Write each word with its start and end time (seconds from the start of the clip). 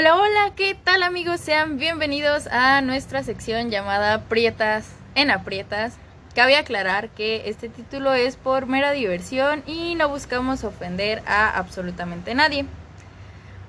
Hola, 0.00 0.16
hola, 0.16 0.54
¿qué 0.56 0.74
tal 0.74 1.02
amigos? 1.02 1.40
Sean 1.40 1.76
bienvenidos 1.76 2.46
a 2.46 2.80
nuestra 2.80 3.22
sección 3.22 3.68
llamada 3.68 4.22
Prietas 4.30 4.88
en 5.14 5.30
Aprietas. 5.30 5.92
Cabe 6.34 6.56
aclarar 6.56 7.10
que 7.10 7.50
este 7.50 7.68
título 7.68 8.14
es 8.14 8.36
por 8.36 8.64
mera 8.64 8.92
diversión 8.92 9.62
y 9.66 9.96
no 9.96 10.08
buscamos 10.08 10.64
ofender 10.64 11.22
a 11.26 11.50
absolutamente 11.50 12.34
nadie. 12.34 12.64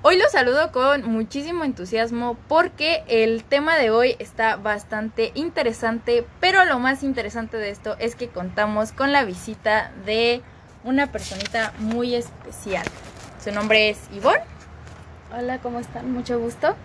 Hoy 0.00 0.16
los 0.16 0.32
saludo 0.32 0.72
con 0.72 1.04
muchísimo 1.04 1.64
entusiasmo 1.64 2.38
porque 2.48 3.04
el 3.08 3.44
tema 3.44 3.76
de 3.76 3.90
hoy 3.90 4.16
está 4.18 4.56
bastante 4.56 5.32
interesante, 5.34 6.24
pero 6.40 6.64
lo 6.64 6.78
más 6.78 7.02
interesante 7.02 7.58
de 7.58 7.68
esto 7.68 7.94
es 7.98 8.16
que 8.16 8.28
contamos 8.28 8.92
con 8.92 9.12
la 9.12 9.24
visita 9.24 9.92
de 10.06 10.40
una 10.82 11.12
personita 11.12 11.74
muy 11.78 12.14
especial. 12.14 12.86
Su 13.44 13.52
nombre 13.52 13.90
es 13.90 13.98
Ivonne. 14.14 14.51
Hola, 15.34 15.58
¿cómo 15.60 15.78
están? 15.78 16.12
Mucho 16.12 16.38
gusto. 16.38 16.76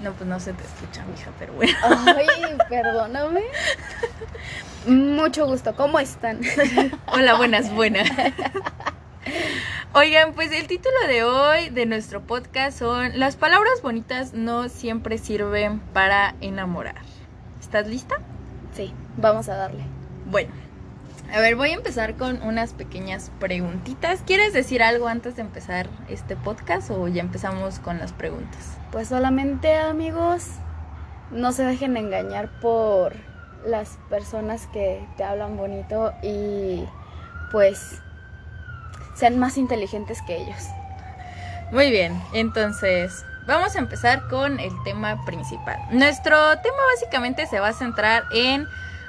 No, 0.00 0.12
pues 0.12 0.28
no 0.28 0.38
se 0.38 0.52
te 0.52 0.62
escucha, 0.62 1.04
mija, 1.06 1.32
pero 1.40 1.54
bueno. 1.54 1.72
Ay, 1.82 2.56
perdóname. 2.68 3.42
Mucho 4.86 5.46
gusto, 5.46 5.74
¿cómo 5.74 5.98
están? 5.98 6.40
Hola, 7.06 7.34
buenas, 7.34 7.74
buenas. 7.74 8.08
Oigan, 9.92 10.34
pues 10.34 10.52
el 10.52 10.68
título 10.68 10.94
de 11.08 11.24
hoy 11.24 11.70
de 11.70 11.86
nuestro 11.86 12.20
podcast 12.20 12.78
son 12.78 13.18
Las 13.18 13.34
palabras 13.34 13.82
bonitas 13.82 14.34
no 14.34 14.68
siempre 14.68 15.18
sirven 15.18 15.80
para 15.80 16.36
enamorar. 16.40 17.02
¿Estás 17.60 17.88
lista? 17.88 18.18
Sí, 18.72 18.92
vamos 19.16 19.48
a 19.48 19.56
darle. 19.56 19.82
Bueno, 20.26 20.52
a 21.32 21.40
ver, 21.40 21.56
voy 21.56 21.70
a 21.70 21.74
empezar 21.74 22.16
con 22.16 22.42
unas 22.42 22.72
pequeñas 22.72 23.30
preguntitas. 23.40 24.22
¿Quieres 24.26 24.52
decir 24.52 24.82
algo 24.82 25.08
antes 25.08 25.36
de 25.36 25.42
empezar 25.42 25.88
este 26.08 26.36
podcast 26.36 26.90
o 26.90 27.08
ya 27.08 27.22
empezamos 27.22 27.78
con 27.78 27.98
las 27.98 28.12
preguntas? 28.12 28.76
Pues 28.92 29.08
solamente 29.08 29.76
amigos, 29.76 30.50
no 31.30 31.52
se 31.52 31.64
dejen 31.64 31.96
engañar 31.96 32.48
por 32.60 33.14
las 33.66 33.98
personas 34.10 34.66
que 34.68 35.04
te 35.16 35.24
hablan 35.24 35.56
bonito 35.56 36.12
y 36.22 36.84
pues 37.50 38.00
sean 39.14 39.38
más 39.38 39.56
inteligentes 39.56 40.20
que 40.26 40.36
ellos. 40.36 40.68
Muy 41.72 41.90
bien, 41.90 42.20
entonces 42.32 43.24
vamos 43.46 43.74
a 43.74 43.78
empezar 43.78 44.28
con 44.28 44.60
el 44.60 44.72
tema 44.84 45.24
principal. 45.24 45.78
Nuestro 45.90 46.36
tema 46.58 46.76
básicamente 46.94 47.46
se 47.46 47.58
va 47.58 47.68
a 47.68 47.72
centrar 47.72 48.24
en 48.32 48.66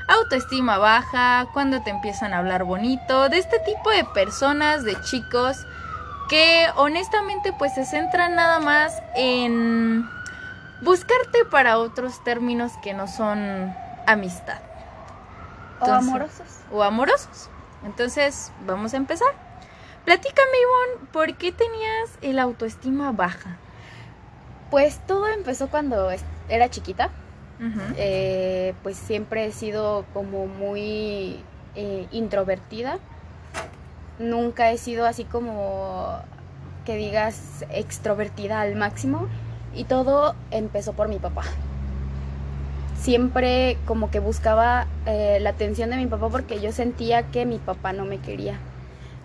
autoestima 0.08 0.78
baja, 0.78 1.48
cuando 1.53 1.81
te 1.81 1.89
empiezan 1.89 2.34
a 2.34 2.39
hablar 2.39 2.64
bonito, 2.64 3.30
de 3.30 3.38
este 3.38 3.59
tipo 3.59 3.89
de 3.89 4.03
personas, 4.03 4.84
de 4.84 5.00
chicos 5.02 5.66
que 6.30 6.67
honestamente 6.75 7.53
pues 7.53 7.73
se 7.75 7.86
centran 7.86 8.36
nada 8.36 8.59
más 8.59 9.02
en 9.16 10.09
buscarte 10.81 11.45
para 11.45 11.78
otros 11.78 12.23
términos 12.23 12.73
que 12.81 12.94
no 12.94 13.08
son 13.08 13.73
amistad. 14.08 14.59
o 15.80 15.92
amorosos. 15.92 16.47
O 16.72 16.84
amorosos. 16.84 17.50
Entonces, 17.84 18.52
vamos 18.66 18.94
a 18.94 18.97
empezar. 18.97 19.28
Platícame, 20.06 20.58
Ivonne, 20.62 21.08
¿por 21.12 21.36
qué 21.36 21.52
tenías 21.52 22.17
el 22.22 22.40
autoestima 22.40 23.12
baja? 23.12 23.58
Pues 24.72 25.00
todo 25.06 25.28
empezó 25.28 25.69
cuando 25.69 26.09
era 26.50 26.69
chiquita. 26.69 27.09
Eh, 27.98 28.73
pues 28.84 28.98
siempre 28.98 29.45
he 29.45 29.52
sido 29.52 30.06
como 30.14 30.48
muy 30.48 31.39
eh, 31.75 32.08
introvertida. 32.12 33.00
Nunca 34.20 34.72
he 34.72 34.78
sido 34.78 35.06
así 35.06 35.23
como 35.23 36.20
que 36.86 36.95
digas 36.95 37.66
extrovertida 37.70 38.62
al 38.62 38.75
máximo. 38.75 39.28
Y 39.73 39.86
todo 39.86 40.36
empezó 40.52 40.94
por 40.94 41.09
mi 41.09 41.20
papá. 41.20 41.44
Siempre 42.97 43.78
como 43.86 44.09
que 44.09 44.19
buscaba 44.19 44.88
eh, 45.06 45.38
la 45.42 45.52
atención 45.52 45.90
de 45.90 45.97
mi 45.97 46.08
papá 46.08 46.29
porque 46.29 46.59
yo 46.62 46.72
sentía 46.72 47.24
que 47.24 47.46
mi 47.46 47.58
papá 47.58 47.94
no 47.94 48.06
me 48.06 48.19
quería. 48.19 48.58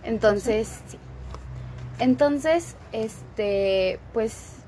Entonces, 0.02 0.80
sí. 0.88 0.98
Entonces, 1.98 2.76
este, 2.92 4.00
pues 4.12 4.59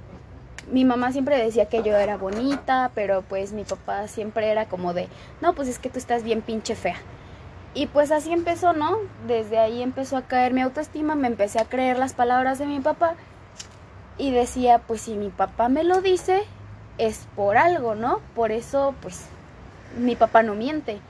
mi 0.70 0.84
mamá 0.84 1.12
siempre 1.12 1.36
decía 1.36 1.66
que 1.66 1.82
yo 1.82 1.96
era 1.96 2.16
bonita, 2.16 2.90
pero 2.94 3.22
pues 3.22 3.52
mi 3.52 3.64
papá 3.64 4.08
siempre 4.08 4.50
era 4.50 4.66
como 4.66 4.94
de, 4.94 5.08
no, 5.40 5.54
pues 5.54 5.68
es 5.68 5.78
que 5.78 5.90
tú 5.90 5.98
estás 5.98 6.22
bien 6.22 6.42
pinche 6.42 6.74
fea. 6.74 6.96
Y 7.74 7.86
pues 7.86 8.12
así 8.12 8.32
empezó, 8.32 8.72
¿no? 8.72 8.98
Desde 9.26 9.58
ahí 9.58 9.82
empezó 9.82 10.16
a 10.16 10.22
caer 10.22 10.52
mi 10.52 10.60
autoestima, 10.60 11.14
me 11.14 11.26
empecé 11.28 11.58
a 11.58 11.64
creer 11.64 11.98
las 11.98 12.12
palabras 12.12 12.58
de 12.58 12.66
mi 12.66 12.80
papá 12.80 13.14
y 14.18 14.30
decía, 14.30 14.80
pues 14.86 15.02
si 15.02 15.14
mi 15.14 15.30
papá 15.30 15.68
me 15.68 15.82
lo 15.82 16.02
dice, 16.02 16.42
es 16.98 17.26
por 17.34 17.56
algo, 17.56 17.94
¿no? 17.94 18.20
Por 18.34 18.52
eso, 18.52 18.94
pues, 19.00 19.26
mi 19.98 20.16
papá 20.16 20.42
no 20.42 20.54
miente. 20.54 21.00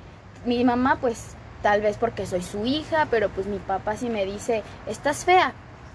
Mi 0.46 0.64
mamá, 0.64 0.98
pues, 1.00 1.34
tal 1.62 1.80
vez 1.80 1.96
porque 1.96 2.26
soy 2.26 2.42
su 2.42 2.66
hija, 2.66 3.06
pero 3.10 3.28
pues 3.28 3.46
mi 3.46 3.58
papá 3.58 3.96
si 3.96 4.08
me 4.08 4.26
dice, 4.26 4.62
estás 4.86 5.24
fea, 5.24 5.52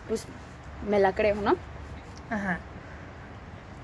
pues 0.08 0.26
me 0.90 1.00
la 1.00 1.14
creo, 1.14 1.36
¿no? 1.36 1.56
Ajá. 2.30 2.60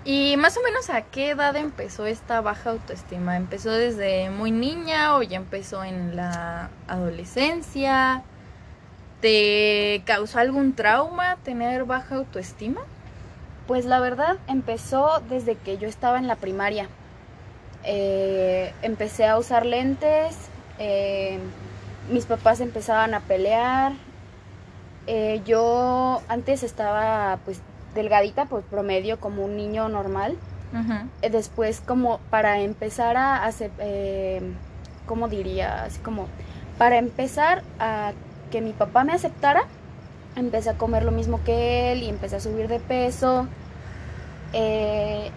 ¿Y 0.06 0.36
más 0.36 0.58
o 0.58 0.62
menos 0.62 0.90
a 0.90 1.02
qué 1.02 1.30
edad 1.30 1.56
empezó 1.56 2.06
esta 2.06 2.42
baja 2.42 2.72
autoestima? 2.72 3.38
¿Empezó 3.38 3.72
desde 3.72 4.30
muy 4.30 4.52
niña 4.52 5.16
o 5.16 5.24
ya 5.24 5.38
empezó 5.38 5.84
en 5.86 6.18
la 6.18 6.70
adolescencia? 6.90 8.24
¿Te 9.22 10.04
causó 10.06 10.40
algún 10.40 10.74
trauma 10.74 11.38
tener 11.44 11.86
baja 11.86 12.16
autoestima? 12.16 12.82
Pues 13.66 13.86
la 13.86 14.02
verdad 14.02 14.38
empezó 14.48 15.22
desde 15.30 15.56
que 15.56 15.78
yo 15.78 15.88
estaba 15.88 16.18
en 16.18 16.28
la 16.28 16.36
primaria. 16.36 16.90
Eh, 17.86 18.74
empecé 18.82 19.26
a 19.26 19.38
usar 19.38 19.66
lentes, 19.66 20.36
eh, 20.80 21.40
mis 22.10 22.26
papás 22.26 22.60
empezaban 22.60 23.14
a 23.14 23.22
pelear. 23.22 23.94
Eh, 25.08 25.42
yo 25.46 26.22
antes 26.28 26.64
estaba 26.64 27.40
pues 27.46 27.62
delgadita, 27.94 28.46
pues 28.46 28.66
promedio, 28.66 29.20
como 29.20 29.44
un 29.44 29.56
niño 29.56 29.90
normal. 29.90 30.38
Eh, 31.22 31.30
después, 31.30 31.82
como 31.82 32.18
para 32.32 32.60
empezar 32.62 33.16
a 33.16 33.46
hacer, 33.46 33.70
eh, 33.78 34.42
¿cómo 35.06 35.28
diría? 35.28 35.84
Así 35.84 36.00
como, 36.00 36.28
para 36.80 36.98
empezar 36.98 37.62
a 37.80 38.14
que 38.52 38.60
mi 38.62 38.74
papá 38.74 39.04
me 39.04 39.14
aceptara, 39.14 39.66
empecé 40.36 40.72
a 40.72 40.74
comer 40.74 41.04
lo 41.04 41.12
mismo 41.12 41.44
que 41.44 41.92
él 41.92 42.02
y 42.02 42.10
empecé 42.10 42.38
a 42.38 42.40
subir 42.40 42.68
de 42.68 42.80
peso. 42.80 43.48
Eh, 44.54 45.30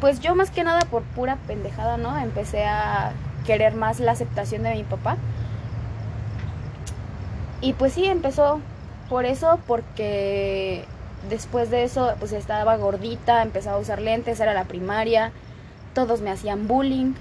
pues 0.00 0.20
yo 0.20 0.34
más 0.34 0.50
que 0.50 0.64
nada 0.64 0.80
por 0.90 1.02
pura 1.02 1.36
pendejada, 1.46 1.96
¿no? 1.96 2.18
Empecé 2.18 2.66
a 2.66 3.12
querer 3.46 3.74
más 3.74 4.00
la 4.00 4.12
aceptación 4.12 4.62
de 4.62 4.74
mi 4.74 4.84
papá. 4.84 5.16
Y 7.62 7.72
pues 7.72 7.94
sí, 7.94 8.04
empezó 8.04 8.60
por 9.08 9.24
eso, 9.24 9.58
porque 9.66 10.84
después 11.28 11.70
de 11.70 11.84
eso, 11.84 12.14
pues 12.18 12.32
estaba 12.32 12.76
gordita, 12.76 13.42
empezaba 13.42 13.76
a 13.76 13.80
usar 13.80 14.00
lentes, 14.00 14.40
era 14.40 14.54
la 14.54 14.64
primaria, 14.64 15.32
todos 15.94 16.20
me 16.20 16.30
hacían 16.30 16.68
bullying. 16.68 17.14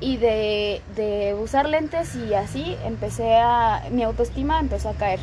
Y 0.00 0.16
de, 0.16 0.82
de 0.96 1.32
usar 1.40 1.68
lentes 1.68 2.16
y 2.16 2.34
así 2.34 2.76
empecé 2.84 3.36
a. 3.36 3.84
Mi 3.92 4.02
autoestima 4.02 4.58
empezó 4.58 4.88
a 4.88 4.94
caer. 4.94 5.20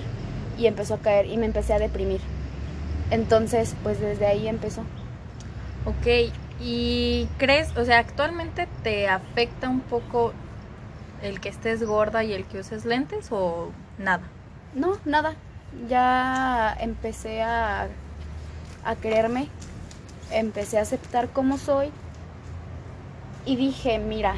Y 0.57 0.67
empezó 0.67 0.93
a 0.93 0.99
caer 0.99 1.25
y 1.25 1.35
me 1.35 1.47
empecé 1.47 1.73
a 1.73 1.79
deprimir. 1.79 2.21
Entonces, 3.11 3.75
pues 3.83 3.99
desde 3.99 4.27
ahí 4.27 4.47
empezó. 4.47 4.83
Ok, 5.85 6.31
¿y 6.61 7.27
crees, 7.37 7.75
o 7.75 7.83
sea, 7.83 7.99
actualmente 7.99 8.67
te 8.83 9.09
afecta 9.09 9.67
un 9.67 9.81
poco 9.81 10.33
el 11.21 11.39
que 11.39 11.49
estés 11.49 11.83
gorda 11.83 12.23
y 12.23 12.33
el 12.33 12.45
que 12.45 12.59
uses 12.59 12.85
lentes 12.85 13.29
o 13.31 13.71
nada? 13.97 14.23
No, 14.73 14.97
nada. 15.05 15.35
Ya 15.89 16.75
empecé 16.79 17.41
a 17.41 17.89
a 18.83 18.95
quererme, 18.95 19.47
empecé 20.31 20.77
a 20.77 20.81
aceptar 20.81 21.29
como 21.29 21.57
soy 21.57 21.91
y 23.45 23.55
dije, 23.55 23.99
mira, 23.99 24.35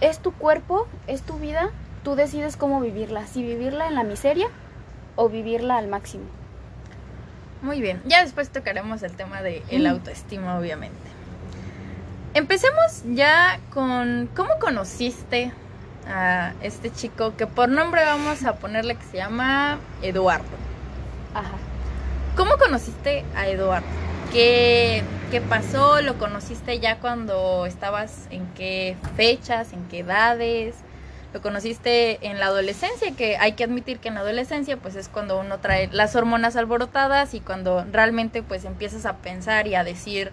es 0.00 0.18
tu 0.18 0.32
cuerpo, 0.32 0.86
es 1.06 1.22
tu 1.22 1.34
vida, 1.34 1.70
tú 2.02 2.14
decides 2.14 2.56
cómo 2.56 2.80
vivirla, 2.80 3.26
si 3.26 3.42
vivirla 3.42 3.88
en 3.88 3.94
la 3.94 4.04
miseria 4.04 4.48
o 5.16 5.28
vivirla 5.28 5.78
al 5.78 5.88
máximo. 5.88 6.24
Muy 7.62 7.80
bien, 7.80 8.02
ya 8.04 8.22
después 8.22 8.50
tocaremos 8.50 9.02
el 9.02 9.12
tema 9.12 9.40
de 9.40 9.62
el 9.70 9.86
autoestima, 9.86 10.58
obviamente. 10.58 10.96
Empecemos 12.34 13.04
ya 13.06 13.58
con 13.72 14.28
cómo 14.34 14.58
conociste 14.58 15.52
a 16.06 16.52
este 16.62 16.92
chico 16.92 17.34
que 17.36 17.46
por 17.46 17.68
nombre 17.68 18.04
vamos 18.04 18.44
a 18.44 18.56
ponerle 18.56 18.96
que 18.96 19.04
se 19.04 19.16
llama 19.16 19.78
Eduardo. 20.02 20.44
Ajá. 21.32 21.56
¿Cómo 22.54 22.66
conociste 22.66 23.24
a 23.34 23.48
Eduardo? 23.48 23.84
¿Qué, 24.32 25.02
¿Qué, 25.32 25.40
pasó? 25.40 26.00
¿Lo 26.02 26.18
conociste 26.18 26.78
ya 26.78 27.00
cuando 27.00 27.66
estabas 27.66 28.28
en 28.30 28.46
qué 28.54 28.96
fechas, 29.16 29.72
en 29.72 29.88
qué 29.88 30.00
edades? 30.00 30.76
lo 31.32 31.42
conociste 31.42 32.24
en 32.24 32.38
la 32.38 32.46
adolescencia, 32.46 33.10
que 33.16 33.36
hay 33.38 33.54
que 33.54 33.64
admitir 33.64 33.98
que 33.98 34.06
en 34.06 34.14
la 34.14 34.20
adolescencia 34.20 34.76
pues 34.76 34.94
es 34.94 35.08
cuando 35.08 35.36
uno 35.40 35.58
trae 35.58 35.88
las 35.90 36.14
hormonas 36.14 36.54
alborotadas 36.54 37.34
y 37.34 37.40
cuando 37.40 37.84
realmente 37.90 38.44
pues 38.44 38.64
empiezas 38.64 39.04
a 39.04 39.16
pensar 39.16 39.66
y 39.66 39.74
a 39.74 39.82
decir, 39.82 40.30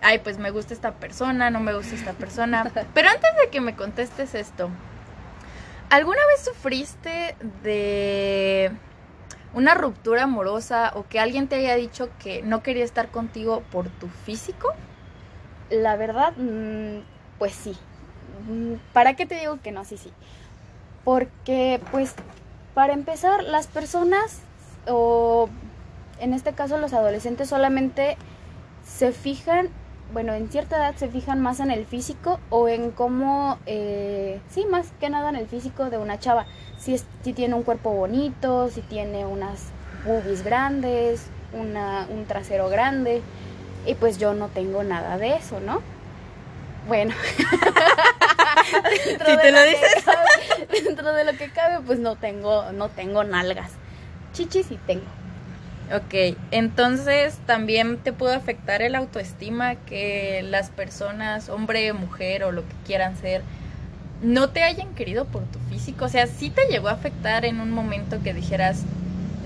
ay, 0.00 0.20
pues 0.20 0.38
me 0.38 0.50
gusta 0.50 0.72
esta 0.72 0.92
persona, 0.92 1.50
no 1.50 1.60
me 1.60 1.74
gusta 1.74 1.94
esta 1.94 2.14
persona. 2.14 2.64
Pero 2.94 3.10
antes 3.10 3.30
de 3.44 3.50
que 3.50 3.60
me 3.60 3.76
contestes 3.76 4.34
esto, 4.34 4.70
¿alguna 5.90 6.24
vez 6.28 6.46
sufriste 6.46 7.36
de 7.62 8.72
una 9.54 9.74
ruptura 9.74 10.24
amorosa 10.24 10.92
o 10.94 11.06
que 11.06 11.20
alguien 11.20 11.48
te 11.48 11.56
haya 11.56 11.74
dicho 11.74 12.10
que 12.18 12.42
no 12.42 12.62
quería 12.62 12.84
estar 12.84 13.10
contigo 13.10 13.62
por 13.70 13.88
tu 13.88 14.08
físico? 14.08 14.74
La 15.70 15.96
verdad, 15.96 16.32
mm, 16.36 17.02
pues 17.38 17.52
sí. 17.52 17.76
Mm, 18.48 18.74
¿Para 18.92 19.14
qué 19.14 19.26
te 19.26 19.36
digo 19.36 19.58
que 19.62 19.72
no? 19.72 19.84
Sí, 19.84 19.96
sí. 19.96 20.12
Porque, 21.04 21.80
pues, 21.90 22.14
para 22.74 22.92
empezar, 22.92 23.42
las 23.44 23.66
personas, 23.66 24.40
o 24.86 25.48
en 26.20 26.34
este 26.34 26.52
caso 26.52 26.78
los 26.78 26.92
adolescentes, 26.92 27.48
solamente 27.48 28.16
se 28.86 29.12
fijan, 29.12 29.68
bueno, 30.12 30.32
en 30.32 30.48
cierta 30.50 30.76
edad 30.76 30.94
se 30.96 31.08
fijan 31.08 31.40
más 31.40 31.60
en 31.60 31.70
el 31.70 31.84
físico 31.84 32.40
o 32.50 32.68
en 32.68 32.90
cómo, 32.90 33.58
eh, 33.66 34.40
sí, 34.48 34.64
más 34.64 34.86
que 35.00 35.10
nada 35.10 35.28
en 35.28 35.36
el 35.36 35.46
físico 35.46 35.90
de 35.90 35.98
una 35.98 36.18
chava. 36.18 36.46
Si, 36.78 36.94
es, 36.94 37.04
si 37.22 37.32
tiene 37.32 37.54
un 37.54 37.62
cuerpo 37.62 37.90
bonito, 37.90 38.70
si 38.70 38.80
tiene 38.80 39.26
unas 39.26 39.66
boobies 40.06 40.44
grandes, 40.44 41.26
una, 41.52 42.06
un 42.10 42.24
trasero 42.24 42.68
grande. 42.68 43.22
Y 43.86 43.94
pues 43.94 44.18
yo 44.18 44.34
no 44.34 44.48
tengo 44.48 44.82
nada 44.82 45.18
de 45.18 45.36
eso, 45.36 45.60
¿no? 45.60 45.82
Bueno. 46.86 47.14
si 49.06 49.16
te 49.16 49.52
lo 49.52 49.62
dices. 49.62 50.04
Cabe, 50.04 50.82
dentro 50.84 51.12
de 51.12 51.24
lo 51.24 51.32
que 51.32 51.50
cabe, 51.50 51.80
pues 51.84 51.98
no 51.98 52.16
tengo, 52.16 52.72
no 52.72 52.88
tengo 52.88 53.24
nalgas. 53.24 53.72
Chichis 54.32 54.66
sí 54.66 54.78
tengo. 54.86 55.06
Ok, 55.90 56.36
entonces 56.50 57.38
también 57.46 57.96
te 57.96 58.12
puede 58.12 58.34
afectar 58.34 58.82
el 58.82 58.94
autoestima 58.94 59.74
que 59.74 60.42
las 60.42 60.68
personas, 60.68 61.48
hombre, 61.48 61.94
mujer 61.94 62.44
o 62.44 62.52
lo 62.52 62.60
que 62.60 62.74
quieran 62.86 63.16
ser, 63.16 63.40
no 64.22 64.50
te 64.50 64.64
hayan 64.64 64.94
querido 64.94 65.24
por 65.24 65.44
tu 65.44 65.58
físico. 65.70 66.04
O 66.04 66.08
sea, 66.10 66.26
sí 66.26 66.50
te 66.50 66.66
llegó 66.66 66.88
a 66.88 66.92
afectar 66.92 67.46
en 67.46 67.60
un 67.60 67.70
momento 67.70 68.22
que 68.22 68.34
dijeras, 68.34 68.82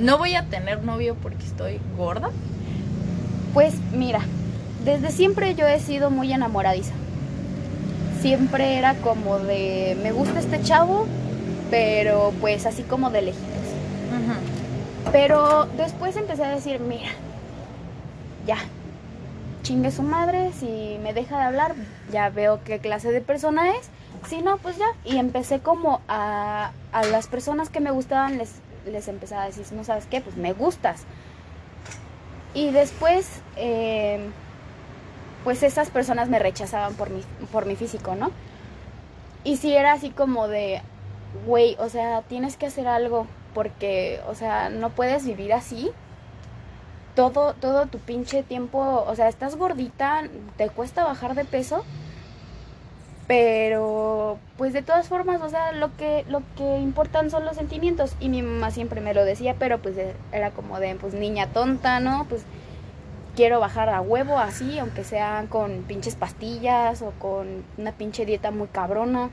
no 0.01 0.19
voy 0.19 0.35
a 0.35 0.43
tener 0.47 0.83
novio 0.83 1.17
porque 1.23 1.45
estoy 1.45 1.79
gorda. 1.97 2.31
Pues 3.55 3.75
mira, 3.93 4.21
desde 4.85 5.13
siempre 5.13 5.55
yo 5.55 5.69
he 5.69 5.79
sido 5.79 6.11
muy 6.11 6.33
enamoradiza. 6.33 6.95
Siempre 8.21 8.79
era 8.79 8.95
como 8.95 9.39
de, 9.39 9.97
me 10.03 10.11
gusta 10.11 10.41
este 10.41 10.61
chavo, 10.61 11.07
pero 11.71 12.33
pues 12.41 12.67
así 12.67 12.83
como 12.83 13.11
de 13.11 13.23
lejitos. 13.23 13.49
Pero 15.13 15.67
después 15.77 16.17
empecé 16.17 16.45
a 16.45 16.55
decir, 16.55 16.81
mira, 16.81 17.11
ya, 18.47 18.57
chingue 19.63 19.91
su 19.91 20.03
madre, 20.03 20.53
si 20.59 20.99
me 21.03 21.13
deja 21.13 21.39
de 21.39 21.45
hablar, 21.45 21.75
ya 22.11 22.31
veo 22.31 22.65
qué 22.65 22.79
clase 22.79 23.13
de 23.13 23.21
persona 23.21 23.77
es. 23.77 23.91
Si 24.29 24.41
no, 24.41 24.57
pues 24.57 24.79
ya. 24.79 24.87
Y 25.05 25.19
empecé 25.19 25.61
como 25.61 26.01
a, 26.09 26.73
a 26.93 27.05
las 27.05 27.27
personas 27.27 27.69
que 27.69 27.81
me 27.81 27.91
gustaban, 27.91 28.39
les, 28.39 28.55
les 28.87 29.07
empecé 29.09 29.35
a 29.35 29.45
decir, 29.45 29.67
no 29.73 29.85
sabes 29.85 30.07
qué, 30.07 30.23
pues 30.23 30.37
me 30.37 30.55
gustas. 30.55 31.03
Y 32.55 32.71
después, 32.71 33.43
eh, 33.57 34.21
pues 35.45 35.63
esas 35.63 35.91
personas 35.91 36.29
me 36.29 36.39
rechazaban 36.39 36.95
por 36.95 37.11
mi, 37.11 37.23
por 37.51 37.67
mi 37.67 37.77
físico, 37.77 38.15
¿no? 38.15 38.31
Y 39.45 39.57
si 39.57 39.75
era 39.75 39.93
así 39.93 40.11
como 40.11 40.49
de, 40.49 40.81
güey, 41.47 41.77
o 41.79 41.89
sea, 41.89 42.23
tienes 42.23 42.57
que 42.57 42.67
hacer 42.67 42.87
algo 42.89 43.27
porque, 43.55 44.21
o 44.29 44.35
sea, 44.35 44.71
no 44.71 44.91
puedes 44.91 45.25
vivir 45.25 45.53
así. 45.53 45.91
Todo, 47.15 47.55
todo 47.55 47.87
tu 47.87 47.99
pinche 47.99 48.43
tiempo, 48.43 49.05
o 49.07 49.15
sea, 49.15 49.29
estás 49.29 49.57
gordita, 49.57 50.23
te 50.57 50.71
cuesta 50.71 51.05
bajar 51.05 51.35
de 51.35 51.45
peso, 51.45 51.85
pero 53.27 54.39
pues 54.57 54.73
de 54.73 54.83
todas 54.83 55.09
formas, 55.09 55.43
o 55.43 55.49
sea, 55.51 55.73
lo 55.73 55.95
que, 55.97 56.25
lo 56.29 56.43
que 56.57 56.79
importan 56.79 57.31
son 57.31 57.45
los 57.45 57.57
sentimientos. 57.57 58.15
Y 58.21 58.29
mi 58.29 58.43
mamá 58.43 58.71
siempre 58.71 59.01
me 59.01 59.15
lo 59.15 59.25
decía, 59.25 59.57
pero 59.59 59.79
pues 59.79 59.97
era 60.33 60.51
como 60.53 60.81
de, 60.81 60.95
pues 60.97 61.15
niña 61.15 61.49
tonta, 61.49 62.01
¿no? 62.01 62.27
Pues 62.29 62.45
quiero 63.37 63.61
bajar 63.61 63.89
a 63.89 64.01
huevo 64.01 64.39
así, 64.39 64.79
aunque 64.79 65.05
sea 65.05 65.47
con 65.49 65.83
pinches 65.83 66.17
pastillas 66.17 67.03
o 67.03 67.13
con 67.19 67.65
una 67.79 67.93
pinche 67.93 68.27
dieta 68.27 68.51
muy 68.51 68.69
cabrona. 68.69 69.31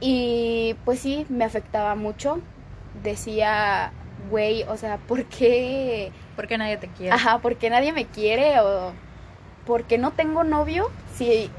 Y 0.00 0.76
pues 0.84 1.00
sí, 1.00 1.26
me 1.28 1.44
afectaba 1.44 1.94
mucho. 1.94 2.40
Decía, 3.02 3.92
güey, 4.30 4.62
o 4.64 4.76
sea, 4.76 4.98
¿por 4.98 5.24
qué? 5.24 6.12
¿Por 6.34 6.46
qué 6.46 6.58
nadie 6.58 6.76
te 6.76 6.88
quiere? 6.88 7.12
Ajá, 7.12 7.38
¿por 7.38 7.56
qué 7.56 7.70
nadie 7.70 7.92
me 7.92 8.06
quiere? 8.06 8.60
O 8.60 8.92
¿por 9.66 9.84
qué 9.84 9.98
no 9.98 10.12
tengo 10.12 10.44
novio? 10.44 10.90
Si 11.14 11.50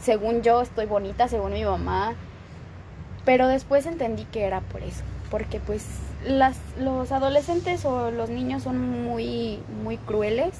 según 0.00 0.42
yo 0.42 0.60
estoy 0.60 0.86
bonita, 0.86 1.26
según 1.26 1.54
mi 1.54 1.64
mamá. 1.64 2.14
Pero 3.24 3.48
después 3.48 3.86
entendí 3.86 4.24
que 4.24 4.44
era 4.44 4.60
por 4.60 4.82
eso. 4.82 5.02
Porque 5.30 5.58
pues 5.58 5.84
las, 6.24 6.58
los 6.78 7.10
adolescentes 7.10 7.84
o 7.84 8.12
los 8.12 8.30
niños 8.30 8.62
son 8.62 9.04
muy, 9.04 9.58
muy 9.82 9.96
crueles, 9.96 10.54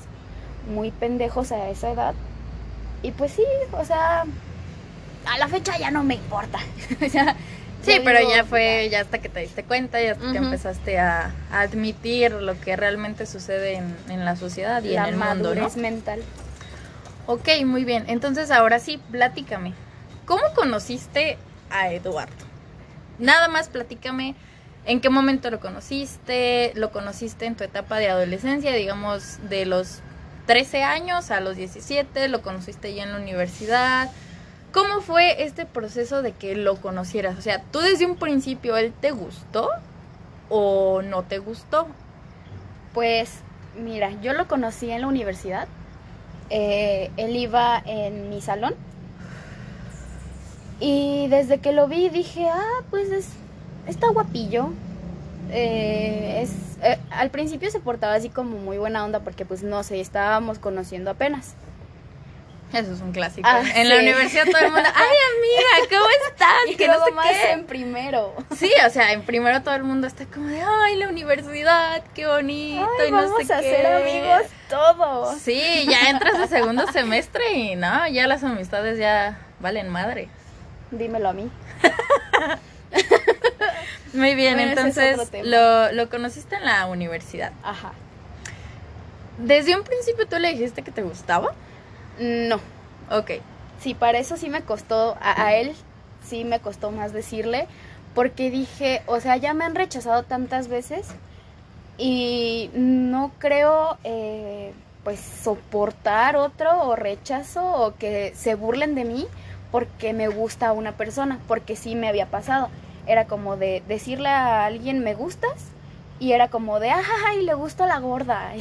muy 0.72 0.90
pendejos 0.90 1.52
a 1.52 1.68
esa 1.68 1.90
edad. 1.90 2.14
Y 3.02 3.12
pues 3.12 3.32
sí, 3.32 3.44
o 3.72 3.84
sea, 3.84 4.24
a 5.26 5.38
la 5.38 5.48
fecha 5.48 5.76
ya 5.78 5.90
no 5.90 6.02
me 6.04 6.14
importa. 6.14 6.58
sí, 7.82 8.00
pero 8.04 8.18
ya 8.28 8.44
fue, 8.44 8.88
ya 8.90 9.00
hasta 9.00 9.18
que 9.18 9.28
te 9.28 9.40
diste 9.40 9.64
cuenta, 9.64 10.00
ya 10.00 10.12
hasta 10.12 10.32
que 10.32 10.38
empezaste 10.38 10.98
a, 10.98 11.34
a, 11.50 11.60
admitir 11.60 12.32
lo 12.32 12.58
que 12.60 12.76
realmente 12.76 13.26
sucede 13.26 13.74
en, 13.74 13.96
en 14.08 14.24
la 14.24 14.36
sociedad 14.36 14.82
y 14.82 14.94
la 14.94 15.08
en 15.08 15.14
el 15.14 15.20
mundo, 15.20 15.54
¿no? 15.54 15.68
mental. 15.76 16.22
Ok, 17.26 17.48
muy 17.64 17.84
bien. 17.84 18.04
Entonces 18.06 18.50
ahora 18.50 18.78
sí, 18.78 19.00
platícame. 19.10 19.72
¿Cómo 20.26 20.42
conociste 20.54 21.38
a 21.70 21.90
Eduardo? 21.92 22.32
Nada 23.18 23.48
más 23.48 23.68
platícame 23.68 24.34
en 24.86 25.00
qué 25.00 25.10
momento 25.10 25.50
lo 25.50 25.60
conociste, 25.60 26.72
lo 26.74 26.92
conociste 26.92 27.46
en 27.46 27.56
tu 27.56 27.64
etapa 27.64 27.98
de 27.98 28.08
adolescencia, 28.08 28.72
digamos 28.72 29.38
de 29.48 29.66
los 29.66 30.00
13 30.46 30.84
años 30.84 31.30
a 31.32 31.40
los 31.40 31.56
17, 31.56 32.28
lo 32.28 32.42
conociste 32.42 32.94
ya 32.94 33.02
en 33.02 33.12
la 33.12 33.18
universidad. 33.18 34.10
¿Cómo 34.76 35.00
fue 35.00 35.42
este 35.42 35.64
proceso 35.64 36.20
de 36.20 36.32
que 36.32 36.54
lo 36.54 36.76
conocieras? 36.76 37.38
O 37.38 37.40
sea, 37.40 37.62
¿tú 37.62 37.78
desde 37.78 38.04
un 38.04 38.16
principio 38.16 38.76
él 38.76 38.92
te 39.00 39.10
gustó 39.10 39.70
o 40.50 41.00
no 41.00 41.22
te 41.22 41.38
gustó? 41.38 41.86
Pues 42.92 43.38
mira, 43.82 44.10
yo 44.20 44.34
lo 44.34 44.46
conocí 44.48 44.90
en 44.90 45.00
la 45.00 45.06
universidad. 45.06 45.66
Eh, 46.50 47.10
él 47.16 47.36
iba 47.36 47.82
en 47.86 48.28
mi 48.28 48.42
salón. 48.42 48.74
Y 50.78 51.26
desde 51.28 51.56
que 51.56 51.72
lo 51.72 51.88
vi 51.88 52.10
dije, 52.10 52.46
ah, 52.50 52.82
pues 52.90 53.10
es, 53.10 53.30
está 53.86 54.08
guapillo. 54.08 54.68
Eh, 55.52 56.42
es, 56.42 56.50
eh, 56.82 56.98
al 57.12 57.30
principio 57.30 57.70
se 57.70 57.80
portaba 57.80 58.12
así 58.12 58.28
como 58.28 58.58
muy 58.58 58.76
buena 58.76 59.06
onda 59.06 59.20
porque 59.20 59.46
pues 59.46 59.62
no 59.62 59.82
sé, 59.84 60.00
estábamos 60.00 60.58
conociendo 60.58 61.10
apenas. 61.10 61.54
Eso 62.72 62.92
es 62.92 63.00
un 63.00 63.12
clásico. 63.12 63.48
Ah, 63.48 63.60
en 63.60 63.84
sí. 63.84 63.84
la 63.84 63.96
universidad 63.98 64.44
todo 64.44 64.58
el 64.58 64.72
mundo, 64.72 64.88
ay 64.92 65.16
amiga, 65.36 65.88
¿cómo 65.98 66.10
estás? 66.30 66.48
Y 66.68 66.74
que 66.76 66.88
no 66.88 67.04
sé 67.04 67.12
más 67.12 67.28
qué. 67.28 67.52
en 67.52 67.64
primero. 67.66 68.34
Sí, 68.56 68.72
o 68.86 68.90
sea, 68.90 69.12
en 69.12 69.22
primero 69.22 69.62
todo 69.62 69.74
el 69.74 69.84
mundo 69.84 70.06
está 70.06 70.26
como 70.26 70.48
de, 70.48 70.60
ay, 70.62 70.96
la 70.96 71.08
universidad, 71.08 72.02
qué 72.14 72.26
bonito 72.26 72.86
ay, 73.00 73.08
y 73.08 73.10
no 73.12 73.18
vamos 73.18 73.46
sé 73.46 73.54
a 73.54 73.60
qué. 73.60 73.70
ser 73.70 73.86
amigos 73.86 74.42
todos. 74.68 75.38
Sí, 75.38 75.86
ya 75.88 76.10
entras 76.10 76.34
a 76.40 76.46
segundo 76.48 76.86
semestre 76.92 77.52
y 77.52 77.76
no, 77.76 78.08
ya 78.08 78.26
las 78.26 78.42
amistades 78.42 78.98
ya 78.98 79.38
valen 79.60 79.88
madre. 79.88 80.28
Dímelo 80.90 81.28
a 81.28 81.32
mí. 81.32 81.50
Muy 84.12 84.34
bien, 84.34 84.54
bueno, 84.54 84.70
entonces 84.70 85.18
es 85.32 85.46
lo, 85.46 85.92
lo 85.92 86.08
conociste 86.08 86.56
en 86.56 86.64
la 86.64 86.86
universidad. 86.86 87.52
Ajá. 87.62 87.92
¿Desde 89.38 89.76
un 89.76 89.82
principio 89.84 90.26
tú 90.26 90.38
le 90.38 90.50
dijiste 90.52 90.82
que 90.82 90.90
te 90.90 91.02
gustaba? 91.02 91.52
No. 92.18 92.56
Ok. 93.10 93.32
Sí, 93.80 93.94
para 93.94 94.18
eso 94.18 94.36
sí 94.36 94.48
me 94.48 94.62
costó, 94.62 95.16
a, 95.20 95.42
a, 95.46 95.54
él 95.54 95.74
sí 96.26 96.44
me 96.44 96.60
costó 96.60 96.90
más 96.90 97.12
decirle, 97.12 97.66
porque 98.14 98.50
dije, 98.50 99.02
o 99.06 99.20
sea, 99.20 99.36
ya 99.36 99.52
me 99.54 99.64
han 99.64 99.74
rechazado 99.74 100.22
tantas 100.22 100.68
veces 100.68 101.08
y 101.98 102.70
no 102.74 103.32
creo, 103.38 103.98
eh, 104.04 104.72
pues, 105.04 105.20
soportar 105.20 106.36
otro 106.36 106.82
o 106.88 106.96
rechazo 106.96 107.64
o 107.64 107.94
que 107.96 108.32
se 108.34 108.54
burlen 108.54 108.94
de 108.94 109.04
mí 109.04 109.26
porque 109.70 110.12
me 110.12 110.28
gusta 110.28 110.72
una 110.72 110.92
persona, 110.92 111.38
porque 111.48 111.76
sí 111.76 111.94
me 111.94 112.08
había 112.08 112.26
pasado. 112.26 112.68
Era 113.06 113.26
como 113.26 113.56
de 113.56 113.82
decirle 113.88 114.28
a 114.30 114.64
alguien, 114.64 115.00
me 115.04 115.14
gustas, 115.14 115.66
y 116.18 116.32
era 116.32 116.48
como 116.48 116.80
de, 116.80 116.90
ay, 116.90 117.42
le 117.44 117.54
gusta 117.54 117.86
la 117.86 117.98
gorda. 117.98 118.52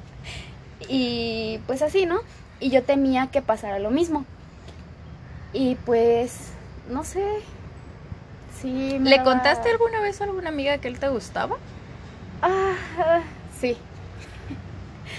y 0.88 1.58
pues 1.66 1.82
así, 1.82 2.06
¿no? 2.06 2.20
Y 2.60 2.70
yo 2.70 2.82
temía 2.82 3.28
que 3.28 3.42
pasara 3.42 3.78
lo 3.78 3.90
mismo. 3.90 4.24
Y 5.52 5.74
pues 5.86 6.52
no 6.88 7.04
sé. 7.04 7.24
Sí. 8.60 8.98
¿Le 9.00 9.22
contaste 9.22 9.70
alguna 9.70 10.00
vez 10.00 10.20
a 10.20 10.24
alguna 10.24 10.50
amiga 10.50 10.78
que 10.78 10.88
él 10.88 10.98
te 10.98 11.08
gustaba? 11.08 11.56
Ah, 12.42 12.74
ah 12.98 13.20
sí. 13.58 13.76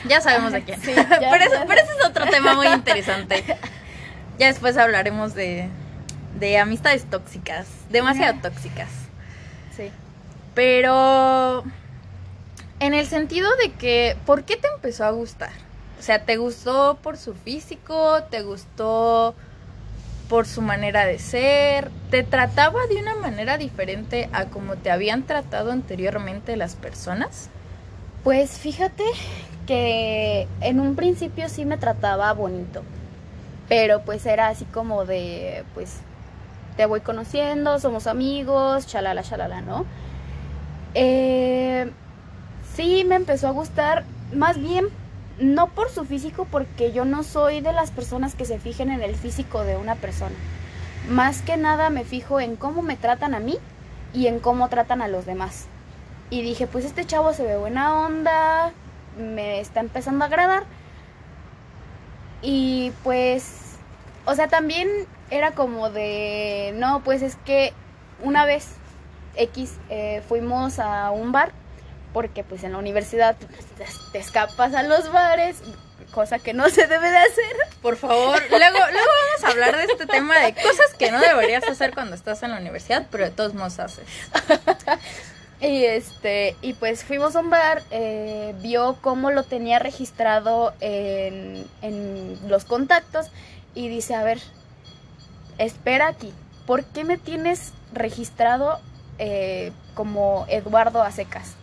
Ya 0.08 0.22
sabemos 0.22 0.54
de 0.54 0.62
quién. 0.64 0.80
pero, 0.86 0.96
eso, 0.96 1.64
pero, 1.68 1.82
ese 1.82 1.92
es 2.00 2.06
otro 2.06 2.26
tema 2.28 2.54
muy 2.54 2.68
interesante. 2.68 3.44
Ya 4.40 4.48
después 4.48 4.76
hablaremos 4.76 5.36
de, 5.36 5.70
de 6.40 6.58
amistades 6.58 7.06
tóxicas, 7.06 7.68
demasiado 7.92 8.40
tóxicas. 8.42 8.90
Sí. 9.78 9.92
Pero 10.56 11.64
en 12.80 12.96
el 12.96 13.06
sentido 13.06 13.56
de 13.58 13.72
que, 13.74 14.18
¿por 14.26 14.44
qué 14.44 14.58
te 14.58 14.68
empezó 14.68 15.06
a 15.06 15.12
gustar? 15.12 15.52
O 16.02 16.04
sea, 16.04 16.26
¿te 16.26 16.38
gustó 16.38 16.98
por 17.04 17.16
su 17.16 17.36
físico? 17.36 18.24
¿Te 18.32 18.42
gustó 18.42 19.36
por 20.30 20.48
su 20.48 20.64
manera 20.64 21.06
de 21.06 21.20
ser? 21.20 21.92
¿Te 22.10 22.24
trataba 22.24 22.80
de 22.88 22.96
una 22.96 23.14
manera 23.18 23.60
diferente 23.60 24.28
a 24.34 24.46
como 24.46 24.78
te 24.78 24.90
habían 24.90 25.28
tratado 25.28 25.72
anteriormente 25.72 26.58
las 26.58 26.74
personas? 26.74 27.52
Pues 28.24 28.58
fíjate 28.58 29.04
que 29.68 30.48
en 30.62 30.80
un 30.80 30.96
principio 30.96 31.48
sí 31.50 31.66
me 31.66 31.78
trataba 31.78 32.34
bonito, 32.34 32.82
pero 33.70 34.02
pues 34.02 34.26
era 34.26 34.48
así 34.48 34.66
como 34.66 35.06
de, 35.06 35.64
pues 35.76 35.98
te 36.78 36.88
voy 36.88 37.02
conociendo, 37.02 37.78
somos 37.78 38.08
amigos, 38.08 38.88
chalala, 38.88 39.22
chalala, 39.22 39.62
¿no? 39.62 39.86
Eh, 40.96 41.92
sí 42.74 43.04
me 43.08 43.18
empezó 43.18 43.50
a 43.50 43.52
gustar, 43.52 44.04
más 44.34 44.60
bien 44.60 44.88
no 45.42 45.68
por 45.68 45.90
su 45.90 46.06
físico, 46.06 46.48
porque 46.50 46.92
yo 46.92 47.04
no 47.04 47.24
soy 47.24 47.62
de 47.62 47.74
las 47.74 47.92
personas 47.92 48.36
que 48.36 48.46
se 48.46 48.60
fijen 48.60 48.92
en 48.92 49.02
el 49.02 49.16
físico 49.16 49.64
de 49.64 49.76
una 49.76 49.96
persona. 49.96 50.36
Más 51.10 51.42
que 51.42 51.58
nada 51.58 51.90
me 51.90 52.04
fijo 52.04 52.40
en 52.40 52.56
cómo 52.56 52.82
me 52.84 52.96
tratan 52.96 53.34
a 53.34 53.40
mí 53.40 53.58
y 54.14 54.28
en 54.28 54.40
cómo 54.40 54.70
tratan 54.70 55.02
a 55.02 55.08
los 55.08 55.26
demás. 55.26 55.66
Y 56.30 56.44
dije, 56.44 56.68
pues 56.68 56.86
este 56.86 57.06
chavo 57.06 57.34
se 57.34 57.44
ve 57.44 57.58
buena 57.58 58.06
onda, 58.06 58.72
me 59.18 59.60
está 59.60 59.80
empezando 59.80 60.24
a 60.24 60.28
agradar. 60.28 60.64
Y 62.44 62.94
pues, 63.04 63.78
o 64.26 64.36
sea, 64.36 64.48
también 64.48 64.88
era 65.32 65.52
como 65.52 65.90
de, 65.90 66.74
no, 66.76 67.02
pues 67.04 67.22
es 67.24 67.36
que 67.38 67.74
una 68.24 68.46
vez 68.46 68.76
X 69.36 69.78
eh, 69.90 70.22
fuimos 70.28 70.78
a 70.78 71.12
un 71.12 71.32
bar 71.32 71.52
porque 72.14 72.44
pues 72.44 72.64
en 72.64 72.74
la 72.74 72.78
universidad 72.78 73.36
te 74.12 74.20
escapas 74.20 74.74
a 74.74 74.84
los 74.84 75.12
bares, 75.12 75.62
cosa 76.12 76.40
que 76.40 76.54
no 76.54 76.70
se 76.70 76.88
debe 76.88 77.10
de 77.10 77.18
hacer. 77.18 77.56
Por 77.82 77.98
favor, 77.98 78.42
luego, 78.50 78.78
luego 78.78 79.10
vamos 79.30 79.44
a 79.44 79.48
hablar 79.48 79.78
de 79.78 79.86
este 79.86 80.06
tema 80.06 80.38
de 80.40 80.54
cosas 80.54 80.94
que 80.98 81.12
no 81.12 81.20
deberías 81.20 81.64
hacer 81.68 81.94
cuando 81.94 82.16
estás 82.16 82.44
en 82.44 82.52
la 82.52 82.58
universidad, 82.58 83.08
pero 83.10 83.24
de 83.24 83.32
todos 83.32 83.54
modos 83.54 83.80
haces. 83.80 84.06
y 85.62 85.86
este, 85.86 86.56
y 86.62 86.74
pues 86.74 87.04
fuimos 87.04 87.36
a 87.36 87.40
un 87.40 87.50
bar, 87.50 87.82
eh, 87.92 88.54
vio 88.60 88.98
cómo 89.02 89.32
lo 89.32 89.44
tenía 89.44 89.80
registrado 89.80 90.74
en, 90.80 91.66
en 91.82 92.40
los 92.48 92.66
contactos 92.66 93.28
y 93.74 93.88
dice, 93.88 94.16
a 94.16 94.24
ver, 94.24 94.40
espera 95.58 96.08
aquí, 96.08 96.34
¿por 96.66 96.84
qué 96.84 97.04
me 97.04 97.18
tienes 97.18 97.74
registrado 97.94 98.80
eh, 99.18 99.72
como 99.94 100.46
Eduardo 100.50 101.02
Acecas? 101.02 101.56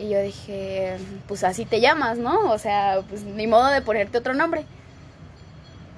Y 0.00 0.08
yo 0.08 0.22
dije, 0.22 0.96
pues 1.28 1.44
así 1.44 1.66
te 1.66 1.78
llamas, 1.78 2.16
¿no? 2.16 2.50
O 2.50 2.56
sea, 2.56 3.02
pues 3.06 3.22
ni 3.22 3.46
modo 3.46 3.66
de 3.66 3.82
ponerte 3.82 4.16
otro 4.16 4.32
nombre. 4.32 4.64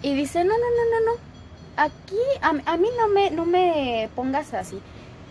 Y 0.03 0.15
dice, 0.15 0.43
no, 0.43 0.53
no, 0.53 0.59
no, 0.59 0.91
no, 0.91 1.13
no. 1.13 1.19
Aquí, 1.77 2.17
a, 2.41 2.77
mí 2.77 2.89
no 2.99 3.07
me, 3.07 3.31
no 3.31 3.47
me 3.47 4.11
pongas 4.17 4.55
así. 4.55 4.81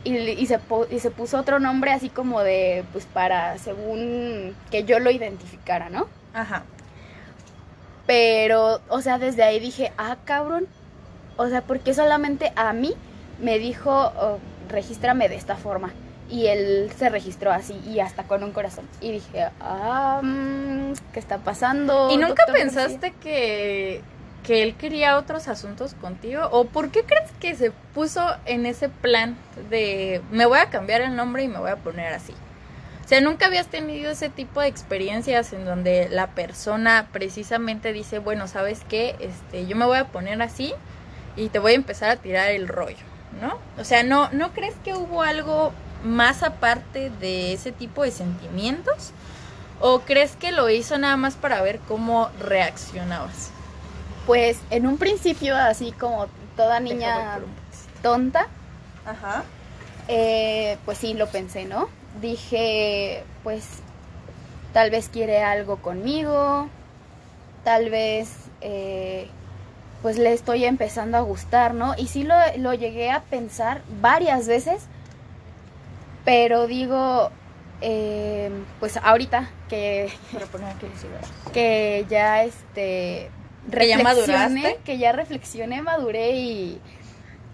Y, 0.05 0.15
y, 0.15 0.45
se, 0.45 0.57
y 0.89 0.99
se 0.99 1.11
puso 1.11 1.37
otro 1.37 1.59
nombre 1.59 1.91
así 1.91 2.07
como 2.07 2.39
de, 2.39 2.85
pues 2.93 3.05
para, 3.05 3.57
según 3.57 4.55
que 4.71 4.85
yo 4.85 4.99
lo 4.99 5.11
identificara, 5.11 5.89
¿no? 5.89 6.07
Ajá. 6.33 6.63
Pero, 8.07 8.79
o 8.87 9.01
sea, 9.01 9.17
desde 9.17 9.43
ahí 9.43 9.59
dije, 9.59 9.91
ah, 9.97 10.15
cabrón. 10.23 10.65
O 11.35 11.49
sea, 11.49 11.61
porque 11.61 11.93
solamente 11.93 12.53
a 12.55 12.71
mí 12.71 12.93
me 13.41 13.59
dijo, 13.59 13.91
oh, 13.91 14.39
regístrame 14.69 15.27
de 15.27 15.35
esta 15.35 15.57
forma 15.57 15.91
y 16.31 16.47
él 16.47 16.89
se 16.97 17.09
registró 17.09 17.51
así 17.51 17.79
y 17.85 17.99
hasta 17.99 18.23
con 18.23 18.43
un 18.43 18.51
corazón. 18.51 18.87
Y 19.01 19.11
dije, 19.11 19.49
ah, 19.59 20.21
mm, 20.23 20.93
¿qué 21.13 21.19
está 21.19 21.39
pasando? 21.39 22.09
¿Y 22.09 22.17
nunca 22.17 22.45
pensaste 22.51 23.13
que, 23.21 24.01
que 24.43 24.63
él 24.63 24.75
quería 24.75 25.17
otros 25.17 25.49
asuntos 25.49 25.93
contigo? 25.93 26.47
¿O 26.51 26.65
por 26.65 26.89
qué 26.89 27.03
crees 27.03 27.29
que 27.41 27.53
se 27.55 27.71
puso 27.93 28.25
en 28.45 28.65
ese 28.65 28.87
plan 28.87 29.35
de 29.69 30.21
me 30.31 30.45
voy 30.45 30.59
a 30.59 30.69
cambiar 30.69 31.01
el 31.01 31.15
nombre 31.15 31.43
y 31.43 31.49
me 31.49 31.59
voy 31.59 31.69
a 31.69 31.75
poner 31.75 32.13
así? 32.13 32.33
O 33.03 33.07
sea, 33.11 33.19
nunca 33.19 33.47
habías 33.47 33.67
tenido 33.67 34.09
ese 34.09 34.29
tipo 34.29 34.61
de 34.61 34.67
experiencias 34.67 35.51
en 35.51 35.65
donde 35.65 36.07
la 36.09 36.27
persona 36.27 37.09
precisamente 37.11 37.91
dice, 37.91 38.19
bueno, 38.19 38.47
¿sabes 38.47 38.83
qué? 38.87 39.17
Este, 39.19 39.67
yo 39.67 39.75
me 39.75 39.83
voy 39.83 39.97
a 39.97 40.05
poner 40.05 40.41
así 40.41 40.73
y 41.35 41.49
te 41.49 41.59
voy 41.59 41.73
a 41.73 41.75
empezar 41.75 42.09
a 42.09 42.15
tirar 42.15 42.51
el 42.51 42.69
rollo, 42.69 43.03
¿no? 43.41 43.57
O 43.77 43.83
sea, 43.83 44.03
¿no, 44.03 44.29
¿no 44.31 44.53
crees 44.53 44.75
que 44.85 44.93
hubo 44.93 45.23
algo 45.23 45.73
más 46.03 46.43
aparte 46.43 47.09
de 47.09 47.53
ese 47.53 47.71
tipo 47.71 48.03
de 48.03 48.11
sentimientos? 48.11 49.11
¿O 49.79 50.01
crees 50.01 50.35
que 50.35 50.51
lo 50.51 50.69
hizo 50.69 50.97
nada 50.97 51.17
más 51.17 51.35
para 51.35 51.61
ver 51.61 51.79
cómo 51.87 52.29
reaccionabas? 52.39 53.51
Pues 54.27 54.59
en 54.69 54.85
un 54.85 54.97
principio, 54.97 55.55
así 55.55 55.91
como 55.91 56.27
toda 56.55 56.79
niña 56.79 57.39
tonta, 58.03 58.47
Ajá. 59.05 59.43
Eh, 60.07 60.77
pues 60.85 60.97
sí, 60.97 61.13
lo 61.13 61.27
pensé, 61.27 61.65
¿no? 61.65 61.89
Dije, 62.21 63.23
pues 63.43 63.65
tal 64.73 64.89
vez 64.89 65.09
quiere 65.09 65.43
algo 65.43 65.77
conmigo, 65.77 66.67
tal 67.63 67.89
vez 67.89 68.31
eh, 68.61 69.27
pues 70.01 70.17
le 70.17 70.33
estoy 70.33 70.65
empezando 70.65 71.17
a 71.17 71.21
gustar, 71.21 71.73
¿no? 71.73 71.93
Y 71.97 72.07
sí 72.07 72.23
lo, 72.23 72.35
lo 72.57 72.73
llegué 72.73 73.11
a 73.11 73.21
pensar 73.21 73.81
varias 74.01 74.47
veces 74.47 74.83
pero 76.25 76.67
digo, 76.67 77.31
eh, 77.81 78.51
pues 78.79 78.97
ahorita 78.97 79.49
que, 79.69 80.11
que 81.53 82.05
ya 82.09 82.43
este 82.43 83.29
ya 83.69 84.03
maduraste. 84.03 84.79
que 84.83 84.97
ya 84.97 85.11
reflexioné 85.11 85.81
maduré 85.81 86.31
y 86.37 86.81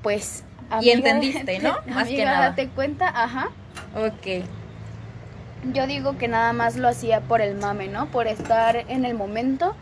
pues 0.01 0.43
y 0.81 0.89
entendiste 0.89 1.59
no 1.59 1.77
más 1.88 2.07
que 2.07 2.25
nada. 2.25 2.50
date 2.50 2.67
cuenta 2.69 3.07
ajá. 3.07 3.50
Ok. 3.95 4.43
yo 5.74 5.88
digo 5.88 6.17
que 6.17 6.27
nada 6.27 6.53
más 6.53 6.75
lo 6.75 6.88
hacía 6.88 7.21
por 7.21 7.41
el 7.41 7.55
mame 7.55 7.88
no 7.88 8.07
por 8.07 8.27
estar 8.27 8.75
en 8.75 9.05
el 9.05 9.13
momento 9.13 9.75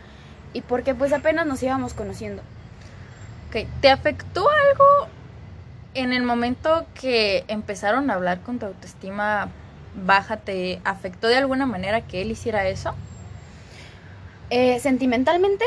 y 0.52 0.60
porque 0.62 0.94
pues 0.94 1.12
apenas 1.12 1.46
nos 1.46 1.62
íbamos 1.62 1.92
conociendo. 1.94 2.42
Ok. 3.48 3.66
te 3.80 3.90
afectó 3.90 4.48
algo 4.48 5.08
en 5.96 6.12
el 6.12 6.22
momento 6.22 6.86
que 6.94 7.44
empezaron 7.48 8.10
a 8.10 8.14
hablar 8.14 8.40
con 8.40 8.58
tu 8.58 8.66
autoestima 8.66 9.48
baja, 9.94 10.36
¿te 10.36 10.80
afectó 10.84 11.28
de 11.28 11.36
alguna 11.36 11.66
manera 11.66 12.02
que 12.02 12.22
él 12.22 12.30
hiciera 12.30 12.66
eso? 12.68 12.94
Eh, 14.50 14.78
sentimentalmente, 14.80 15.64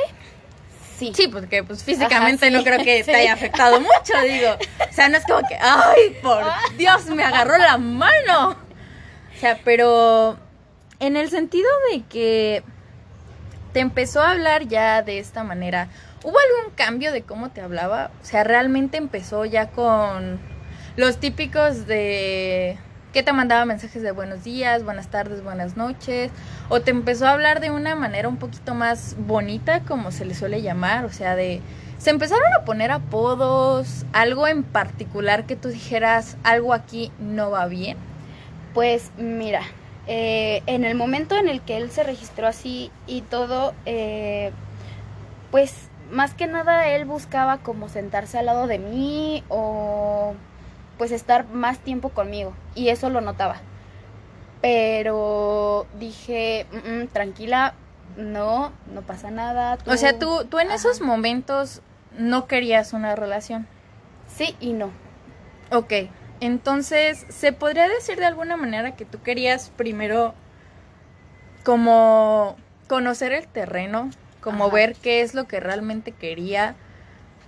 sí. 0.98 1.12
Sí, 1.15 1.27
porque 1.27 1.63
pues 1.63 1.83
físicamente 1.83 2.51
no 2.51 2.63
creo 2.63 2.83
que 2.83 3.03
te 3.05 3.15
haya 3.15 3.33
afectado 3.33 3.79
mucho, 3.79 4.13
digo. 4.24 4.51
O 4.89 4.93
sea, 4.93 5.09
no 5.09 5.17
es 5.17 5.25
como 5.25 5.45
que, 5.48 5.57
ay, 5.59 6.17
por 6.21 6.43
Dios, 6.77 7.07
me 7.07 7.24
agarró 7.24 7.57
la 7.57 7.77
mano. 7.77 8.51
O 9.36 9.39
sea, 9.39 9.59
pero 9.63 10.38
en 11.00 11.17
el 11.17 11.29
sentido 11.29 11.69
de 11.91 12.03
que 12.03 12.63
te 13.74 13.79
empezó 13.79 14.21
a 14.21 14.31
hablar 14.31 14.67
ya 14.67 15.01
de 15.01 15.19
esta 15.19 15.43
manera, 15.43 15.89
¿Hubo 16.21 16.35
algún 16.38 16.73
cambio 16.75 17.13
de 17.13 17.23
cómo 17.23 17.49
te 17.49 17.61
hablaba? 17.61 18.11
O 18.21 18.25
sea, 18.25 18.43
realmente 18.43 18.97
empezó 18.97 19.45
ya 19.45 19.69
con 19.69 20.38
los 20.97 21.17
típicos 21.17 21.88
de 21.88 22.77
que 23.13 23.23
te 23.23 23.31
mandaba 23.31 23.63
mensajes 23.63 24.03
de 24.03 24.11
buenos 24.11 24.43
días, 24.43 24.83
buenas 24.83 25.07
tardes, 25.07 25.41
buenas 25.41 25.77
noches, 25.77 26.29
o 26.67 26.81
te 26.81 26.91
empezó 26.91 27.25
a 27.25 27.31
hablar 27.31 27.61
de 27.61 27.71
una 27.71 27.95
manera 27.95 28.27
un 28.27 28.35
poquito 28.35 28.75
más 28.75 29.15
bonita, 29.17 29.79
como 29.81 30.11
se 30.11 30.25
le 30.25 30.35
suele 30.35 30.61
llamar, 30.61 31.05
o 31.05 31.11
sea, 31.11 31.38
de 31.38 31.61
se 31.97 32.09
empezaron 32.09 32.53
a 32.53 32.65
poner 32.65 32.91
apodos, 32.91 34.05
algo 34.11 34.45
en 34.47 34.63
particular 34.63 35.45
que 35.45 35.55
tú 35.55 35.69
dijeras, 35.69 36.35
algo 36.43 36.73
aquí 36.73 37.13
no 37.19 37.49
va 37.49 37.65
bien. 37.67 37.97
Pues 38.73 39.11
mira, 39.17 39.61
eh, 40.07 40.63
en 40.65 40.83
el 40.83 40.95
momento 40.95 41.38
en 41.38 41.47
el 41.47 41.61
que 41.61 41.77
él 41.77 41.91
se 41.91 42.03
registró 42.03 42.45
así 42.47 42.91
y 43.07 43.21
todo, 43.21 43.73
eh, 43.85 44.51
pues 45.51 45.89
más 46.11 46.33
que 46.33 46.47
nada 46.47 46.87
él 46.87 47.05
buscaba 47.05 47.57
como 47.59 47.89
sentarse 47.89 48.37
al 48.37 48.45
lado 48.45 48.67
de 48.67 48.79
mí 48.79 49.43
o 49.49 50.33
pues 50.97 51.11
estar 51.11 51.47
más 51.49 51.79
tiempo 51.79 52.09
conmigo 52.09 52.53
y 52.75 52.89
eso 52.89 53.09
lo 53.09 53.21
notaba. 53.21 53.57
Pero 54.61 55.87
dije, 55.97 56.67
mm, 56.71 57.03
mm, 57.03 57.07
tranquila, 57.07 57.73
no, 58.17 58.71
no 58.93 59.01
pasa 59.03 59.31
nada. 59.31 59.77
O 59.85 59.95
sea, 59.95 60.19
tú, 60.19 60.45
tú 60.49 60.59
en 60.59 60.71
esos 60.71 60.99
momentos 60.99 61.81
no 62.17 62.47
querías 62.47 62.91
una 62.93 63.15
relación. 63.15 63.67
Sí 64.27 64.55
y 64.59 64.73
no. 64.73 64.91
Ok, 65.71 65.93
entonces, 66.41 67.25
¿se 67.29 67.53
podría 67.53 67.87
decir 67.87 68.17
de 68.17 68.25
alguna 68.25 68.57
manera 68.57 68.95
que 68.95 69.05
tú 69.05 69.21
querías 69.21 69.71
primero 69.75 70.33
como 71.63 72.55
conocer 72.87 73.33
el 73.33 73.47
terreno, 73.47 74.09
como 74.41 74.65
Ajá. 74.65 74.74
ver 74.74 74.96
qué 74.96 75.22
es 75.22 75.34
lo 75.34 75.48
que 75.48 75.60
realmente 75.60 76.12
quería 76.12 76.75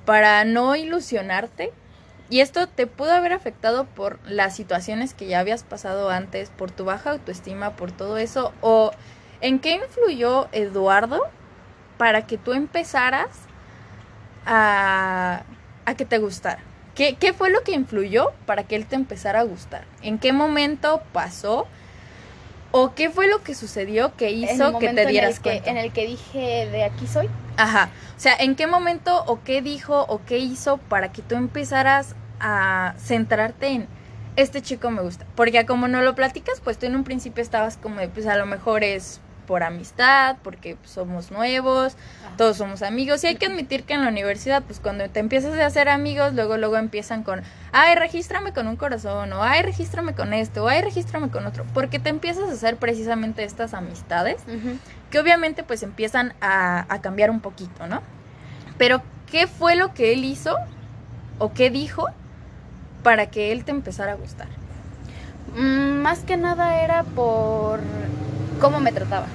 para 0.05 0.43
no 0.45 0.75
ilusionarte? 0.75 1.71
Y 2.29 2.39
esto 2.39 2.67
te 2.67 2.87
pudo 2.87 3.11
haber 3.11 3.33
afectado 3.33 3.85
por 3.85 4.19
las 4.25 4.55
situaciones 4.55 5.13
que 5.13 5.27
ya 5.27 5.39
habías 5.39 5.63
pasado 5.63 6.09
antes, 6.09 6.49
por 6.49 6.71
tu 6.71 6.85
baja 6.85 7.11
autoestima, 7.11 7.71
por 7.75 7.91
todo 7.91 8.17
eso, 8.17 8.53
o 8.61 8.91
en 9.41 9.59
qué 9.59 9.75
influyó 9.75 10.47
Eduardo 10.53 11.21
para 11.97 12.25
que 12.25 12.37
tú 12.37 12.53
empezaras 12.53 13.27
a, 14.45 15.43
a 15.85 15.95
que 15.95 16.05
te 16.05 16.17
gustara. 16.19 16.59
¿Qué, 16.95 17.15
¿Qué 17.15 17.33
fue 17.33 17.49
lo 17.49 17.63
que 17.63 17.73
influyó 17.73 18.31
para 18.45 18.63
que 18.63 18.75
él 18.75 18.85
te 18.85 18.95
empezara 18.95 19.41
a 19.41 19.43
gustar? 19.43 19.85
¿En 20.01 20.17
qué 20.17 20.33
momento 20.33 21.01
pasó? 21.13 21.67
¿O 22.71 22.93
qué 22.95 23.09
fue 23.09 23.27
lo 23.27 23.43
que 23.43 23.53
sucedió 23.53 24.15
que 24.15 24.31
hizo 24.31 24.79
que 24.79 24.87
te 24.87 24.91
en 24.91 24.99
el 24.99 25.07
dieras 25.07 25.39
que- 25.39 25.49
cuenta? 25.51 25.69
En 25.71 25.77
el 25.77 25.91
que 25.91 26.07
dije 26.07 26.67
de 26.71 26.83
aquí 26.85 27.05
soy. 27.07 27.29
Ajá. 27.57 27.89
O 28.17 28.19
sea, 28.19 28.35
¿en 28.35 28.55
qué 28.55 28.65
momento 28.67 29.23
o 29.27 29.41
qué 29.43 29.61
dijo 29.61 30.05
o 30.07 30.21
qué 30.25 30.37
hizo 30.37 30.77
para 30.77 31.11
que 31.11 31.21
tú 31.21 31.35
empezaras 31.35 32.15
a 32.39 32.93
centrarte 32.97 33.67
en 33.67 33.87
este 34.37 34.61
chico 34.61 34.89
me 34.89 35.01
gusta? 35.01 35.25
Porque 35.35 35.65
como 35.65 35.87
no 35.89 36.01
lo 36.01 36.15
platicas, 36.15 36.61
pues 36.61 36.77
tú 36.77 36.85
en 36.85 36.95
un 36.95 37.03
principio 37.03 37.41
estabas 37.43 37.75
como 37.77 37.99
de, 37.99 38.07
pues 38.07 38.25
a 38.27 38.37
lo 38.37 38.45
mejor 38.45 38.83
es 38.83 39.19
por 39.51 39.63
amistad, 39.63 40.37
porque 40.43 40.77
pues, 40.77 40.91
somos 40.91 41.29
nuevos, 41.29 41.97
todos 42.37 42.55
somos 42.55 42.81
amigos 42.83 43.21
y 43.25 43.27
hay 43.27 43.35
que 43.35 43.47
admitir 43.47 43.83
que 43.83 43.93
en 43.93 44.01
la 44.01 44.07
universidad, 44.07 44.63
pues 44.63 44.79
cuando 44.79 45.09
te 45.09 45.19
empiezas 45.19 45.59
a 45.59 45.65
hacer 45.65 45.89
amigos, 45.89 46.33
luego 46.33 46.55
luego 46.55 46.77
empiezan 46.77 47.23
con, 47.23 47.41
ay, 47.73 47.95
regístrame 47.95 48.53
con 48.53 48.67
un 48.67 48.77
corazón, 48.77 49.33
o 49.33 49.43
ay, 49.43 49.61
regístrame 49.61 50.15
con 50.15 50.31
esto, 50.31 50.63
o 50.63 50.69
ay, 50.69 50.81
regístrame 50.81 51.27
con 51.31 51.45
otro, 51.45 51.65
porque 51.73 51.99
te 51.99 52.07
empiezas 52.07 52.49
a 52.49 52.53
hacer 52.53 52.77
precisamente 52.77 53.43
estas 53.43 53.73
amistades 53.73 54.37
que 55.09 55.19
obviamente 55.19 55.63
pues 55.63 55.83
empiezan 55.83 56.33
a, 56.39 56.85
a 56.87 57.01
cambiar 57.01 57.29
un 57.29 57.41
poquito, 57.41 57.87
¿no? 57.87 58.01
Pero, 58.77 59.01
¿qué 59.29 59.47
fue 59.47 59.75
lo 59.75 59.93
que 59.93 60.13
él 60.13 60.23
hizo 60.23 60.55
o 61.39 61.51
qué 61.51 61.69
dijo 61.69 62.07
para 63.03 63.25
que 63.25 63.51
él 63.51 63.65
te 63.65 63.71
empezara 63.71 64.13
a 64.13 64.15
gustar? 64.15 64.47
Mm, 65.57 66.01
más 66.01 66.19
que 66.19 66.37
nada 66.37 66.81
era 66.81 67.03
por 67.03 67.81
cómo 68.61 68.79
me 68.79 68.91
trataba. 68.91 69.25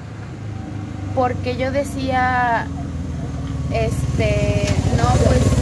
Porque 1.16 1.56
yo 1.56 1.72
decía, 1.72 2.66
este, 3.72 4.66
no, 4.96 5.04
pues 5.26 5.56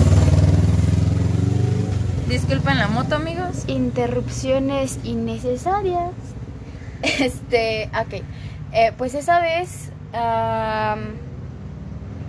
Disculpen 2.28 2.78
la 2.78 2.88
moto, 2.88 3.14
amigos. 3.14 3.64
interrupciones 3.68 4.98
innecesarias. 5.04 6.10
Este, 7.02 7.88
ok. 7.92 8.22
Eh, 8.72 8.92
pues 8.98 9.14
esa 9.14 9.40
vez, 9.40 9.90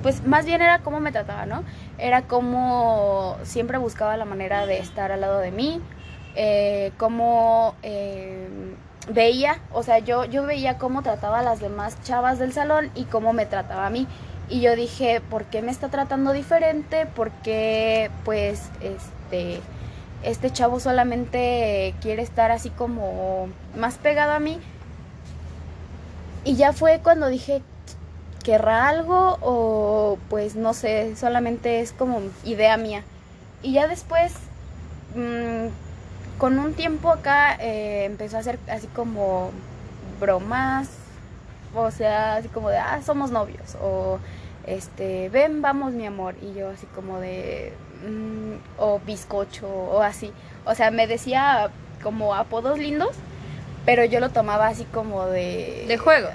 pues 0.03 0.23
más 0.27 0.45
bien 0.45 0.61
era 0.61 0.79
cómo 0.79 0.99
me 0.99 1.11
trataba, 1.11 1.47
¿no? 1.47 1.63
Era 1.97 2.23
como 2.23 3.37
siempre 3.43 3.79
buscaba 3.79 4.15
la 4.17 4.25
manera 4.25 4.67
de 4.67 4.77
estar 4.79 5.11
al 5.11 5.21
lado 5.21 5.39
de 5.39 5.49
mí, 5.49 5.81
eh, 6.35 6.91
cómo 6.97 7.73
eh, 7.81 8.47
veía, 9.09 9.59
o 9.71 9.83
sea, 9.83 9.99
yo, 9.99 10.25
yo 10.25 10.43
veía 10.43 10.77
cómo 10.77 11.01
trataba 11.01 11.39
a 11.39 11.43
las 11.43 11.59
demás 11.59 11.97
chavas 12.03 12.39
del 12.39 12.53
salón 12.53 12.91
y 12.95 13.05
cómo 13.05 13.33
me 13.33 13.45
trataba 13.45 13.87
a 13.87 13.89
mí. 13.89 14.07
Y 14.49 14.61
yo 14.61 14.75
dije, 14.75 15.21
¿por 15.21 15.45
qué 15.45 15.61
me 15.61 15.71
está 15.71 15.89
tratando 15.89 16.31
diferente? 16.31 17.07
Porque, 17.15 18.11
pues, 18.23 18.69
este, 18.81 19.59
este 20.23 20.51
chavo 20.51 20.79
solamente 20.79 21.95
quiere 22.01 22.21
estar 22.21 22.51
así 22.51 22.69
como 22.69 23.49
más 23.75 23.95
pegado 23.95 24.33
a 24.33 24.39
mí. 24.39 24.59
Y 26.43 26.55
ya 26.55 26.73
fue 26.73 26.99
cuando 27.01 27.27
dije, 27.27 27.63
¿querrá 28.43 28.87
algo? 28.87 29.39
O 29.41 30.19
pues 30.29 30.55
no 30.55 30.73
sé, 30.75 31.15
solamente 31.15 31.81
es 31.81 31.91
como 31.91 32.21
idea 32.43 32.77
mía. 32.77 33.03
Y 33.63 33.73
ya 33.73 33.87
después, 33.87 34.33
mm, 35.15 35.67
con 36.37 36.59
un 36.59 36.73
tiempo 36.73 37.11
acá, 37.11 37.55
eh, 37.59 38.05
empezó 38.05 38.37
a 38.37 38.39
hacer 38.41 38.59
así 38.69 38.87
como 38.87 39.51
bromas. 40.19 40.89
O 41.73 41.91
sea, 41.91 42.37
así 42.37 42.47
como 42.47 42.69
de, 42.69 42.77
ah, 42.77 43.01
somos 43.05 43.31
novios. 43.31 43.75
O, 43.81 44.19
este, 44.65 45.29
ven, 45.29 45.61
vamos, 45.61 45.93
mi 45.93 46.05
amor. 46.05 46.35
Y 46.41 46.53
yo 46.53 46.69
así 46.69 46.85
como 46.87 47.19
de, 47.19 47.73
mm, 48.07 48.79
o 48.81 48.99
bizcocho, 48.99 49.67
o 49.67 50.01
así. 50.01 50.31
O 50.65 50.73
sea, 50.75 50.91
me 50.91 51.07
decía 51.07 51.69
como 52.01 52.33
apodos 52.33 52.79
lindos, 52.79 53.15
pero 53.85 54.05
yo 54.05 54.19
lo 54.19 54.29
tomaba 54.29 54.67
así 54.67 54.85
como 54.85 55.25
de... 55.25 55.85
De 55.87 55.97
juego. 55.97 56.29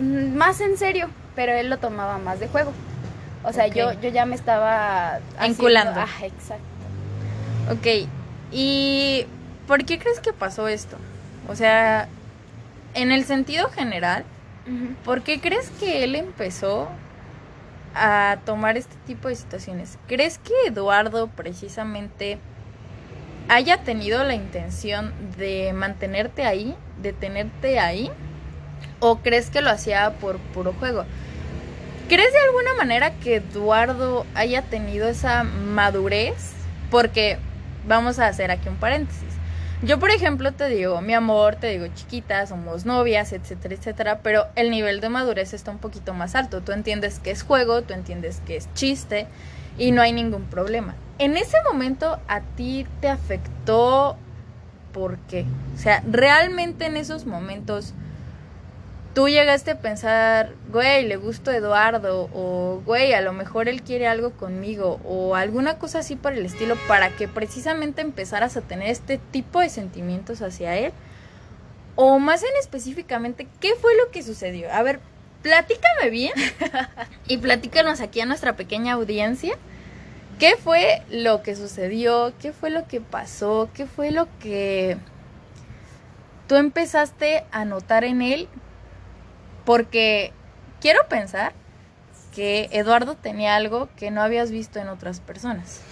Mm, 0.00 0.34
Más 0.36 0.60
en 0.60 0.76
serio, 0.76 1.08
pero 1.34 1.52
él 1.52 1.68
lo 1.68 1.78
tomaba 1.78 2.18
más 2.18 2.40
de 2.40 2.48
juego. 2.48 2.72
O 3.44 3.52
sea, 3.52 3.68
yo, 3.68 3.92
yo 4.00 4.08
ya 4.08 4.26
me 4.26 4.34
estaba... 4.34 5.20
Enculando. 5.40 6.00
Ah, 6.00 6.24
exacto. 6.24 6.64
Ok, 7.70 8.08
¿y 8.52 9.26
por 9.66 9.84
qué 9.84 9.98
crees 9.98 10.20
que 10.20 10.32
pasó 10.32 10.68
esto? 10.68 10.96
O 11.48 11.54
sea, 11.54 12.08
en 12.94 13.12
el 13.12 13.24
sentido 13.24 13.68
general. 13.70 14.24
¿por 15.04 15.22
qué 15.22 15.40
crees 15.40 15.70
que 15.78 16.02
él 16.04 16.16
empezó 16.16 16.88
a 17.94 18.38
tomar 18.44 18.76
este 18.76 18.96
tipo 19.06 19.28
de 19.28 19.36
situaciones? 19.36 19.98
¿Crees 20.06 20.38
que 20.38 20.52
Eduardo 20.66 21.28
precisamente 21.28 22.38
haya 23.48 23.78
tenido 23.78 24.24
la 24.24 24.34
intención 24.34 25.12
de 25.38 25.72
mantenerte 25.72 26.44
ahí, 26.44 26.74
de 27.00 27.12
tenerte 27.12 27.78
ahí? 27.78 28.10
¿O 28.98 29.18
crees 29.18 29.50
que 29.50 29.60
lo 29.60 29.70
hacía 29.70 30.14
por 30.20 30.38
puro 30.38 30.72
juego? 30.72 31.04
¿Crees 32.08 32.32
de 32.32 32.40
alguna 32.40 32.74
manera 32.74 33.12
que 33.14 33.36
Eduardo 33.36 34.26
haya 34.34 34.62
tenido 34.62 35.08
esa 35.08 35.44
madurez? 35.44 36.52
Porque 36.90 37.38
vamos 37.86 38.18
a 38.18 38.26
hacer 38.28 38.50
aquí 38.50 38.68
un 38.68 38.76
paréntesis. 38.76 39.36
Yo, 39.82 39.98
por 39.98 40.10
ejemplo, 40.10 40.52
te 40.52 40.68
digo, 40.68 41.02
mi 41.02 41.12
amor, 41.12 41.56
te 41.56 41.68
digo, 41.68 41.86
chiquita, 41.94 42.46
somos 42.46 42.86
novias, 42.86 43.32
etcétera, 43.32 43.74
etcétera, 43.74 44.20
pero 44.22 44.46
el 44.56 44.70
nivel 44.70 45.00
de 45.00 45.10
madurez 45.10 45.52
está 45.52 45.70
un 45.70 45.78
poquito 45.78 46.14
más 46.14 46.34
alto. 46.34 46.62
Tú 46.62 46.72
entiendes 46.72 47.18
que 47.18 47.30
es 47.30 47.42
juego, 47.42 47.82
tú 47.82 47.92
entiendes 47.92 48.40
que 48.46 48.56
es 48.56 48.72
chiste 48.72 49.26
y 49.76 49.92
no 49.92 50.00
hay 50.00 50.12
ningún 50.12 50.44
problema. 50.44 50.94
En 51.18 51.36
ese 51.36 51.58
momento, 51.70 52.18
¿a 52.26 52.40
ti 52.40 52.86
te 53.02 53.08
afectó 53.08 54.16
por 54.92 55.18
qué? 55.18 55.44
O 55.74 55.78
sea, 55.78 56.02
realmente 56.10 56.86
en 56.86 56.96
esos 56.96 57.26
momentos 57.26 57.92
tú 59.16 59.30
llegaste 59.30 59.70
a 59.70 59.80
pensar, 59.80 60.52
güey, 60.70 61.06
le 61.06 61.16
gusto 61.16 61.50
a 61.50 61.56
Eduardo, 61.56 62.28
o 62.34 62.82
güey, 62.84 63.14
a 63.14 63.22
lo 63.22 63.32
mejor 63.32 63.66
él 63.66 63.80
quiere 63.80 64.06
algo 64.06 64.32
conmigo, 64.32 65.00
o 65.06 65.34
alguna 65.34 65.78
cosa 65.78 66.00
así 66.00 66.16
por 66.16 66.34
el 66.34 66.44
estilo, 66.44 66.76
para 66.86 67.08
que 67.08 67.26
precisamente 67.26 68.02
empezaras 68.02 68.58
a 68.58 68.60
tener 68.60 68.90
este 68.90 69.16
tipo 69.16 69.60
de 69.60 69.70
sentimientos 69.70 70.42
hacia 70.42 70.76
él, 70.76 70.92
o 71.94 72.18
más 72.18 72.42
en 72.42 72.50
específicamente, 72.60 73.48
¿qué 73.58 73.70
fue 73.80 73.96
lo 73.96 74.10
que 74.10 74.22
sucedió? 74.22 74.70
A 74.70 74.82
ver, 74.82 75.00
platícame 75.40 76.10
bien 76.10 76.34
y 77.26 77.38
platícanos 77.38 78.02
aquí 78.02 78.20
a 78.20 78.26
nuestra 78.26 78.54
pequeña 78.54 78.92
audiencia. 78.92 79.56
¿Qué 80.38 80.56
fue 80.56 81.02
lo 81.08 81.42
que 81.42 81.56
sucedió? 81.56 82.34
¿Qué 82.38 82.52
fue 82.52 82.68
lo 82.68 82.86
que 82.86 83.00
pasó? 83.00 83.70
¿Qué 83.72 83.86
fue 83.86 84.10
lo 84.10 84.28
que 84.40 84.98
tú 86.48 86.56
empezaste 86.56 87.46
a 87.50 87.64
notar 87.64 88.04
en 88.04 88.20
él 88.20 88.46
porque 89.66 90.32
quiero 90.80 91.06
pensar 91.08 91.52
que 92.34 92.70
Eduardo 92.72 93.16
tenía 93.16 93.56
algo 93.56 93.88
que 93.96 94.10
no 94.10 94.22
habías 94.22 94.50
visto 94.50 94.78
en 94.78 94.88
otras 94.88 95.20
personas. 95.20 95.82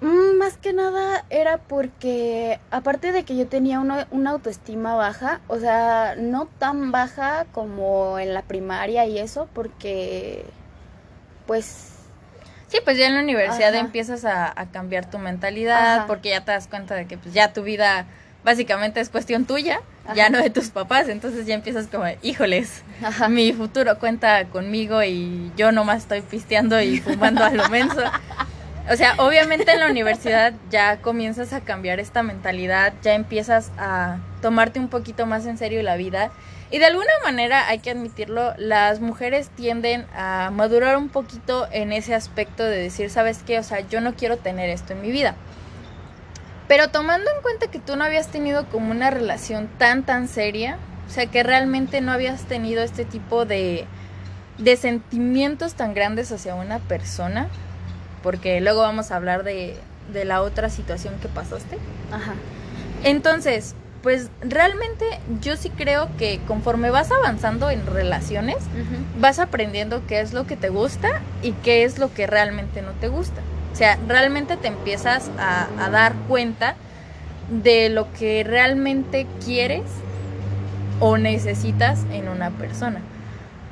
Mm, 0.00 0.36
Más 0.38 0.56
que 0.56 0.72
nada 0.72 1.24
era 1.30 1.58
porque, 1.58 2.58
aparte 2.70 3.12
de 3.12 3.24
que 3.24 3.36
yo 3.36 3.46
tenía 3.46 3.78
una, 3.80 4.08
una 4.10 4.30
autoestima 4.30 4.94
baja, 4.94 5.40
o 5.48 5.58
sea, 5.58 6.14
no 6.18 6.46
tan 6.58 6.90
baja 6.90 7.46
como 7.52 8.18
en 8.18 8.34
la 8.34 8.42
primaria 8.42 9.06
y 9.06 9.18
eso, 9.18 9.48
porque, 9.52 10.44
pues, 11.46 11.88
Sí, 12.68 12.78
pues 12.84 12.96
ya 12.96 13.06
en 13.06 13.14
la 13.14 13.20
universidad 13.20 13.74
Ajá. 13.74 13.80
empiezas 13.80 14.24
a, 14.24 14.50
a 14.58 14.70
cambiar 14.70 15.08
tu 15.10 15.18
mentalidad 15.18 15.96
Ajá. 15.96 16.06
porque 16.06 16.30
ya 16.30 16.42
te 16.42 16.52
das 16.52 16.68
cuenta 16.68 16.94
de 16.94 17.06
que 17.06 17.18
pues 17.18 17.34
ya 17.34 17.52
tu 17.52 17.62
vida 17.62 18.06
básicamente 18.44 19.00
es 19.00 19.08
cuestión 19.08 19.44
tuya, 19.44 19.80
ya 20.14 20.30
no 20.30 20.38
de 20.38 20.50
tus 20.50 20.70
papás, 20.70 21.08
entonces 21.08 21.46
ya 21.46 21.54
empiezas 21.54 21.86
como, 21.86 22.04
híjoles, 22.22 22.82
Ajá. 23.02 23.28
mi 23.28 23.52
futuro 23.52 23.98
cuenta 23.98 24.44
conmigo 24.46 25.02
y 25.02 25.52
yo 25.56 25.72
nomás 25.72 25.98
estoy 26.02 26.22
pisteando 26.22 26.80
y 26.80 27.00
fumando 27.00 27.44
a 27.44 27.50
lo 27.50 27.68
menso. 27.68 28.02
O 28.90 28.96
sea, 28.96 29.14
obviamente 29.18 29.70
en 29.70 29.78
la 29.78 29.88
universidad 29.88 30.54
ya 30.70 30.96
comienzas 30.96 31.52
a 31.52 31.60
cambiar 31.60 32.00
esta 32.00 32.24
mentalidad, 32.24 32.92
ya 33.02 33.14
empiezas 33.14 33.70
a 33.78 34.18
tomarte 34.40 34.80
un 34.80 34.88
poquito 34.88 35.24
más 35.24 35.46
en 35.46 35.56
serio 35.56 35.82
la 35.82 35.96
vida. 35.96 36.32
Y 36.72 36.78
de 36.78 36.86
alguna 36.86 37.12
manera, 37.22 37.68
hay 37.68 37.78
que 37.78 37.90
admitirlo, 37.90 38.54
las 38.56 39.00
mujeres 39.00 39.50
tienden 39.50 40.06
a 40.16 40.50
madurar 40.52 40.96
un 40.96 41.10
poquito 41.10 41.68
en 41.70 41.92
ese 41.92 42.14
aspecto 42.14 42.64
de 42.64 42.78
decir, 42.78 43.10
¿sabes 43.10 43.40
qué? 43.46 43.58
O 43.58 43.62
sea, 43.62 43.80
yo 43.80 44.00
no 44.00 44.14
quiero 44.14 44.38
tener 44.38 44.70
esto 44.70 44.94
en 44.94 45.02
mi 45.02 45.12
vida. 45.12 45.36
Pero 46.72 46.88
tomando 46.88 47.30
en 47.30 47.42
cuenta 47.42 47.66
que 47.66 47.78
tú 47.78 47.96
no 47.96 48.04
habías 48.04 48.28
tenido 48.28 48.64
como 48.70 48.92
una 48.92 49.10
relación 49.10 49.68
tan, 49.76 50.04
tan 50.04 50.26
seria, 50.26 50.78
o 51.06 51.10
sea, 51.10 51.26
que 51.26 51.42
realmente 51.42 52.00
no 52.00 52.12
habías 52.12 52.44
tenido 52.44 52.82
este 52.82 53.04
tipo 53.04 53.44
de, 53.44 53.84
de 54.56 54.76
sentimientos 54.78 55.74
tan 55.74 55.92
grandes 55.92 56.32
hacia 56.32 56.54
una 56.54 56.78
persona, 56.78 57.48
porque 58.22 58.58
luego 58.62 58.80
vamos 58.80 59.10
a 59.10 59.16
hablar 59.16 59.44
de, 59.44 59.76
de 60.14 60.24
la 60.24 60.40
otra 60.40 60.70
situación 60.70 61.12
que 61.20 61.28
pasaste. 61.28 61.76
Ajá. 62.10 62.32
Entonces, 63.04 63.74
pues 64.02 64.30
realmente 64.40 65.04
yo 65.42 65.58
sí 65.58 65.68
creo 65.68 66.08
que 66.16 66.40
conforme 66.48 66.88
vas 66.88 67.12
avanzando 67.12 67.68
en 67.68 67.84
relaciones, 67.84 68.56
vas 69.18 69.40
aprendiendo 69.40 70.06
qué 70.06 70.20
es 70.20 70.32
lo 70.32 70.46
que 70.46 70.56
te 70.56 70.70
gusta 70.70 71.20
y 71.42 71.52
qué 71.52 71.84
es 71.84 71.98
lo 71.98 72.14
que 72.14 72.26
realmente 72.26 72.80
no 72.80 72.92
te 72.92 73.08
gusta. 73.08 73.42
O 73.72 73.76
sea, 73.76 73.98
realmente 74.06 74.56
te 74.56 74.68
empiezas 74.68 75.30
a, 75.38 75.68
a 75.78 75.90
dar 75.90 76.14
cuenta 76.28 76.74
de 77.50 77.88
lo 77.88 78.12
que 78.12 78.44
realmente 78.44 79.26
quieres 79.44 79.82
o 81.00 81.16
necesitas 81.18 82.04
en 82.12 82.28
una 82.28 82.50
persona. 82.50 83.00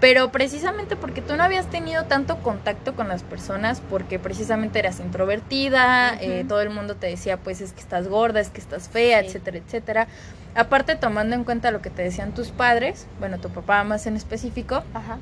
Pero 0.00 0.32
precisamente 0.32 0.96
porque 0.96 1.20
tú 1.20 1.36
no 1.36 1.42
habías 1.44 1.66
tenido 1.66 2.04
tanto 2.04 2.38
contacto 2.38 2.94
con 2.94 3.08
las 3.08 3.22
personas, 3.22 3.82
porque 3.90 4.18
precisamente 4.18 4.78
eras 4.78 4.98
introvertida, 4.98 6.16
eh, 6.20 6.44
todo 6.48 6.62
el 6.62 6.70
mundo 6.70 6.96
te 6.96 7.06
decía, 7.06 7.36
pues 7.36 7.60
es 7.60 7.72
que 7.74 7.80
estás 7.80 8.08
gorda, 8.08 8.40
es 8.40 8.48
que 8.48 8.60
estás 8.60 8.88
fea, 8.88 9.20
Sí. 9.20 9.26
etcétera, 9.26 9.58
etcétera. 9.58 10.08
Aparte, 10.54 10.96
tomando 10.96 11.36
en 11.36 11.44
cuenta 11.44 11.70
lo 11.70 11.82
que 11.82 11.90
te 11.90 12.02
decían 12.02 12.32
tus 12.32 12.48
padres, 12.48 13.06
bueno, 13.20 13.38
tu 13.38 13.50
papá 13.50 13.84
más 13.84 14.06
en 14.06 14.16
específico, 14.16 14.82
Ajá. 14.94 15.18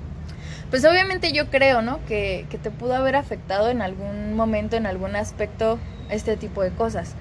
Pues 0.71 0.85
obviamente 0.85 1.33
yo 1.33 1.49
creo, 1.49 1.83
¿no? 1.83 2.05
Que, 2.07 2.47
que 2.51 2.59
te 2.59 2.71
pudo 2.71 2.95
haber 2.95 3.17
afectado 3.17 3.71
en 3.71 3.83
algún 3.83 4.35
momento, 4.35 4.77
en 4.77 4.87
algún 4.87 5.17
aspecto, 5.17 5.79
este 6.11 6.37
tipo 6.37 6.63
de 6.63 6.71
cosas. 6.71 7.15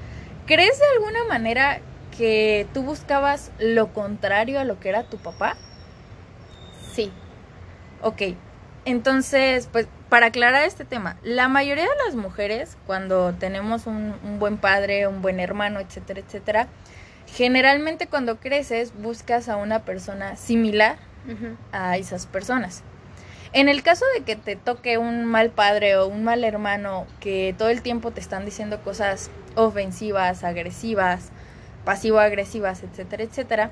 ¿Crees 0.46 0.80
de 0.80 0.86
alguna 0.98 1.24
manera 1.30 1.80
que 2.18 2.68
tú 2.74 2.84
buscabas 2.84 3.52
lo 3.60 3.94
contrario 3.94 4.60
a 4.60 4.64
lo 4.64 4.80
que 4.80 4.90
era 4.90 5.04
tu 5.04 5.18
papá? 5.18 5.56
Sí. 6.94 7.12
Ok, 8.02 8.22
entonces, 8.86 9.68
pues 9.72 9.88
para 10.10 10.28
aclarar 10.28 10.64
este 10.64 10.86
tema, 10.86 11.18
la 11.22 11.48
mayoría 11.50 11.84
de 11.84 12.06
las 12.06 12.16
mujeres, 12.16 12.78
cuando 12.86 13.34
tenemos 13.34 13.86
un, 13.86 14.16
un 14.24 14.40
buen 14.40 14.58
padre, 14.58 15.08
un 15.08 15.22
buen 15.22 15.40
hermano, 15.40 15.80
etcétera, 15.80 16.22
etcétera, 16.22 16.68
generalmente 17.28 18.08
cuando 18.08 18.40
creces 18.40 18.94
buscas 18.96 19.50
a 19.50 19.58
una 19.58 19.84
persona 19.84 20.38
similar 20.38 20.98
a 21.74 21.98
esas 21.98 22.26
personas. 22.26 22.84
En 23.54 23.70
el 23.70 23.82
caso 23.82 24.06
de 24.16 24.24
que 24.24 24.36
te 24.36 24.56
toque 24.56 24.98
un 24.98 25.26
mal 25.26 25.50
padre 25.50 25.96
o 25.98 26.08
un 26.08 26.24
mal 26.24 26.44
hermano 26.44 27.06
que 27.20 27.56
todo 27.58 27.70
el 27.70 27.82
tiempo 27.82 28.12
te 28.12 28.20
están 28.20 28.46
diciendo 28.46 28.82
cosas 28.82 29.30
ofensivas, 29.56 30.44
agresivas, 30.44 31.30
pasivo-agresivas, 31.86 32.84
etcétera, 32.84 33.24
etcétera, 33.24 33.72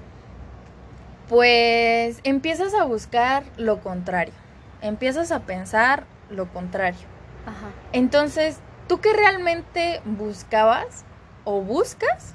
pues 1.28 2.20
empiezas 2.24 2.74
a 2.74 2.86
buscar 2.86 3.44
lo 3.58 3.82
contrario, 3.82 4.34
empiezas 4.82 5.32
a 5.32 5.42
pensar 5.42 6.06
lo 6.30 6.48
contrario. 6.48 7.06
Ajá. 7.46 7.68
Entonces, 7.92 8.60
¿tú 8.88 9.02
qué 9.02 9.14
realmente 9.14 10.02
buscabas 10.06 11.04
o 11.44 11.62
buscas 11.62 12.34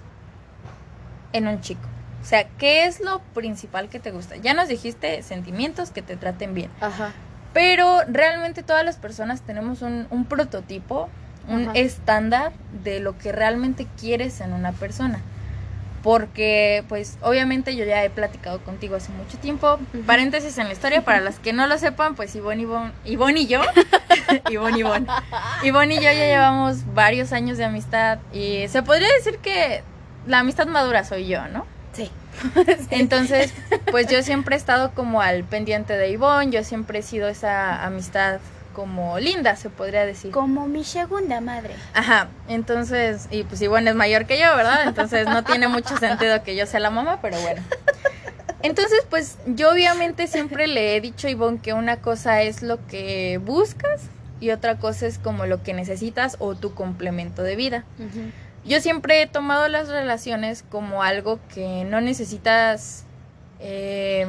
en 1.32 1.48
un 1.48 1.60
chico? 1.60 1.88
O 2.20 2.24
sea, 2.24 2.46
¿qué 2.58 2.84
es 2.84 3.00
lo 3.00 3.20
principal 3.32 3.88
que 3.88 3.98
te 3.98 4.10
gusta? 4.10 4.36
Ya 4.36 4.52
nos 4.52 4.68
dijiste 4.68 5.22
sentimientos 5.22 5.90
que 5.90 6.02
te 6.02 6.16
traten 6.16 6.54
bien, 6.54 6.70
Ajá. 6.80 7.12
Pero 7.52 8.00
realmente 8.08 8.62
todas 8.62 8.84
las 8.84 8.96
personas 8.96 9.42
tenemos 9.42 9.82
un, 9.82 10.06
un 10.10 10.24
prototipo, 10.24 11.08
un 11.48 11.62
Ajá. 11.68 11.72
estándar 11.74 12.52
de 12.84 13.00
lo 13.00 13.18
que 13.18 13.32
realmente 13.32 13.86
quieres 13.98 14.40
en 14.40 14.52
una 14.52 14.72
persona. 14.72 15.20
Porque, 16.02 16.82
pues, 16.88 17.18
obviamente 17.20 17.76
yo 17.76 17.84
ya 17.84 18.02
he 18.02 18.08
platicado 18.08 18.60
contigo 18.60 18.96
hace 18.96 19.12
mucho 19.12 19.36
tiempo. 19.36 19.78
Paréntesis 20.06 20.56
en 20.56 20.66
la 20.68 20.72
historia, 20.72 21.04
para 21.04 21.20
las 21.20 21.38
que 21.38 21.52
no 21.52 21.66
lo 21.66 21.76
sepan, 21.76 22.14
pues 22.14 22.34
Ivonne, 22.34 22.62
Ivonne, 22.62 22.92
Ivonne 23.04 23.40
y 23.40 23.46
yo, 23.46 23.60
Ivonne, 24.50 24.78
Ivonne, 24.78 25.06
Ivonne 25.62 25.94
y 25.94 25.96
yo 25.96 26.02
ya 26.04 26.14
llevamos 26.14 26.94
varios 26.94 27.34
años 27.34 27.58
de 27.58 27.64
amistad 27.64 28.18
y 28.32 28.66
se 28.68 28.82
podría 28.82 29.08
decir 29.18 29.38
que 29.38 29.82
la 30.26 30.38
amistad 30.38 30.66
madura 30.68 31.04
soy 31.04 31.26
yo, 31.26 31.46
¿no? 31.48 31.66
Sí. 32.54 32.86
Entonces, 32.90 33.52
pues 33.90 34.06
yo 34.08 34.22
siempre 34.22 34.54
he 34.54 34.58
estado 34.58 34.92
como 34.92 35.20
al 35.20 35.44
pendiente 35.44 35.96
de 35.96 36.10
Ivonne, 36.10 36.50
yo 36.50 36.64
siempre 36.64 37.00
he 37.00 37.02
sido 37.02 37.28
esa 37.28 37.84
amistad 37.84 38.40
como 38.72 39.18
linda, 39.18 39.56
se 39.56 39.70
podría 39.70 40.06
decir. 40.06 40.30
Como 40.30 40.66
mi 40.66 40.84
segunda 40.84 41.40
madre. 41.40 41.74
Ajá, 41.94 42.28
entonces, 42.48 43.28
y 43.30 43.44
pues 43.44 43.60
Ivonne 43.60 43.90
es 43.90 43.96
mayor 43.96 44.26
que 44.26 44.38
yo, 44.38 44.54
¿verdad? 44.56 44.84
Entonces 44.86 45.26
no 45.26 45.44
tiene 45.44 45.68
mucho 45.68 45.96
sentido 45.98 46.42
que 46.42 46.56
yo 46.56 46.66
sea 46.66 46.80
la 46.80 46.90
mamá, 46.90 47.18
pero 47.20 47.38
bueno. 47.40 47.62
Entonces, 48.62 49.00
pues 49.08 49.38
yo 49.46 49.70
obviamente 49.70 50.26
siempre 50.26 50.66
le 50.66 50.96
he 50.96 51.00
dicho 51.00 51.26
a 51.26 51.30
Ivonne 51.30 51.60
que 51.60 51.72
una 51.72 51.96
cosa 51.96 52.42
es 52.42 52.62
lo 52.62 52.86
que 52.86 53.40
buscas 53.42 54.02
y 54.38 54.50
otra 54.50 54.76
cosa 54.76 55.06
es 55.06 55.18
como 55.18 55.46
lo 55.46 55.62
que 55.62 55.74
necesitas 55.74 56.36
o 56.38 56.54
tu 56.54 56.74
complemento 56.74 57.42
de 57.42 57.56
vida. 57.56 57.84
Yo 58.64 58.80
siempre 58.80 59.22
he 59.22 59.26
tomado 59.26 59.68
las 59.68 59.88
relaciones 59.88 60.64
como 60.68 61.02
algo 61.02 61.40
que 61.54 61.84
no 61.84 62.00
necesitas 62.00 63.04
eh, 63.58 64.26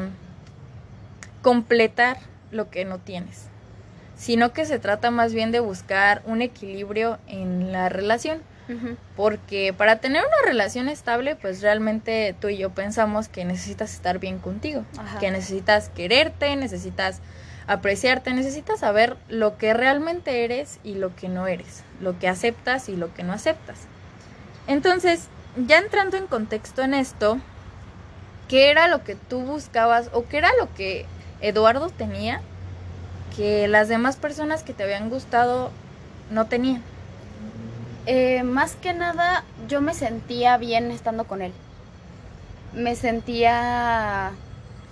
completar 1.41 2.17
lo 2.51 2.69
que 2.69 2.85
no 2.85 2.99
tienes, 2.99 3.47
sino 4.15 4.53
que 4.53 4.65
se 4.65 4.79
trata 4.79 5.11
más 5.11 5.33
bien 5.33 5.51
de 5.51 5.59
buscar 5.59 6.21
un 6.25 6.41
equilibrio 6.41 7.19
en 7.27 7.71
la 7.71 7.89
relación. 7.89 8.41
Porque 9.17 9.73
para 9.73 9.97
tener 9.97 10.23
una 10.23 10.49
relación 10.49 10.87
estable, 10.87 11.35
pues 11.35 11.61
realmente 11.61 12.33
tú 12.39 12.47
y 12.47 12.55
yo 12.55 12.69
pensamos 12.69 13.27
que 13.27 13.43
necesitas 13.43 13.93
estar 13.93 14.17
bien 14.17 14.39
contigo, 14.39 14.85
Ajá. 14.97 15.19
que 15.19 15.29
necesitas 15.29 15.89
quererte, 15.89 16.55
necesitas 16.55 17.19
apreciarte, 17.67 18.33
necesitas 18.33 18.79
saber 18.79 19.17
lo 19.27 19.57
que 19.57 19.73
realmente 19.73 20.45
eres 20.45 20.79
y 20.85 20.95
lo 20.95 21.13
que 21.13 21.27
no 21.27 21.47
eres, 21.47 21.83
lo 21.99 22.17
que 22.17 22.29
aceptas 22.29 22.87
y 22.87 22.95
lo 22.95 23.13
que 23.13 23.23
no 23.23 23.33
aceptas. 23.33 23.87
Entonces, 24.71 25.27
ya 25.67 25.79
entrando 25.79 26.15
en 26.15 26.27
contexto 26.27 26.81
en 26.81 26.93
esto, 26.93 27.37
¿qué 28.47 28.71
era 28.71 28.87
lo 28.87 29.03
que 29.03 29.15
tú 29.15 29.41
buscabas 29.41 30.09
o 30.13 30.25
qué 30.29 30.37
era 30.37 30.49
lo 30.57 30.73
que 30.73 31.05
Eduardo 31.41 31.89
tenía 31.89 32.41
que 33.35 33.67
las 33.67 33.89
demás 33.89 34.15
personas 34.15 34.63
que 34.63 34.71
te 34.71 34.83
habían 34.83 35.09
gustado 35.09 35.71
no 36.29 36.45
tenían? 36.45 36.81
Eh, 38.05 38.43
más 38.43 38.75
que 38.75 38.93
nada, 38.93 39.43
yo 39.67 39.81
me 39.81 39.93
sentía 39.93 40.55
bien 40.57 40.89
estando 40.89 41.25
con 41.25 41.41
él. 41.41 41.51
Me 42.73 42.95
sentía 42.95 44.31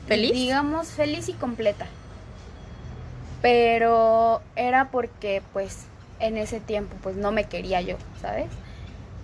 ¿Feliz? 0.10 0.34
Digamos 0.34 0.89
feliz 0.89 1.30
y 1.30 1.34
completa. 1.34 1.88
Pero 3.42 4.42
era 4.58 4.92
porque 4.92 5.42
pues 5.54 5.86
en 6.20 6.38
ese 6.38 6.60
tiempo 6.60 6.98
pues 7.02 7.15
no 7.15 7.32
me 7.32 7.46
quería 7.46 7.80
yo, 7.80 7.96
¿sabes? 8.22 8.50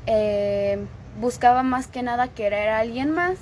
Eh, 0.08 0.80
buscaba 1.20 1.63
más 1.63 1.88
que 1.88 2.04
nada 2.04 2.28
querer 2.28 2.70
a 2.70 2.80
alguien 2.80 3.12
más 3.12 3.38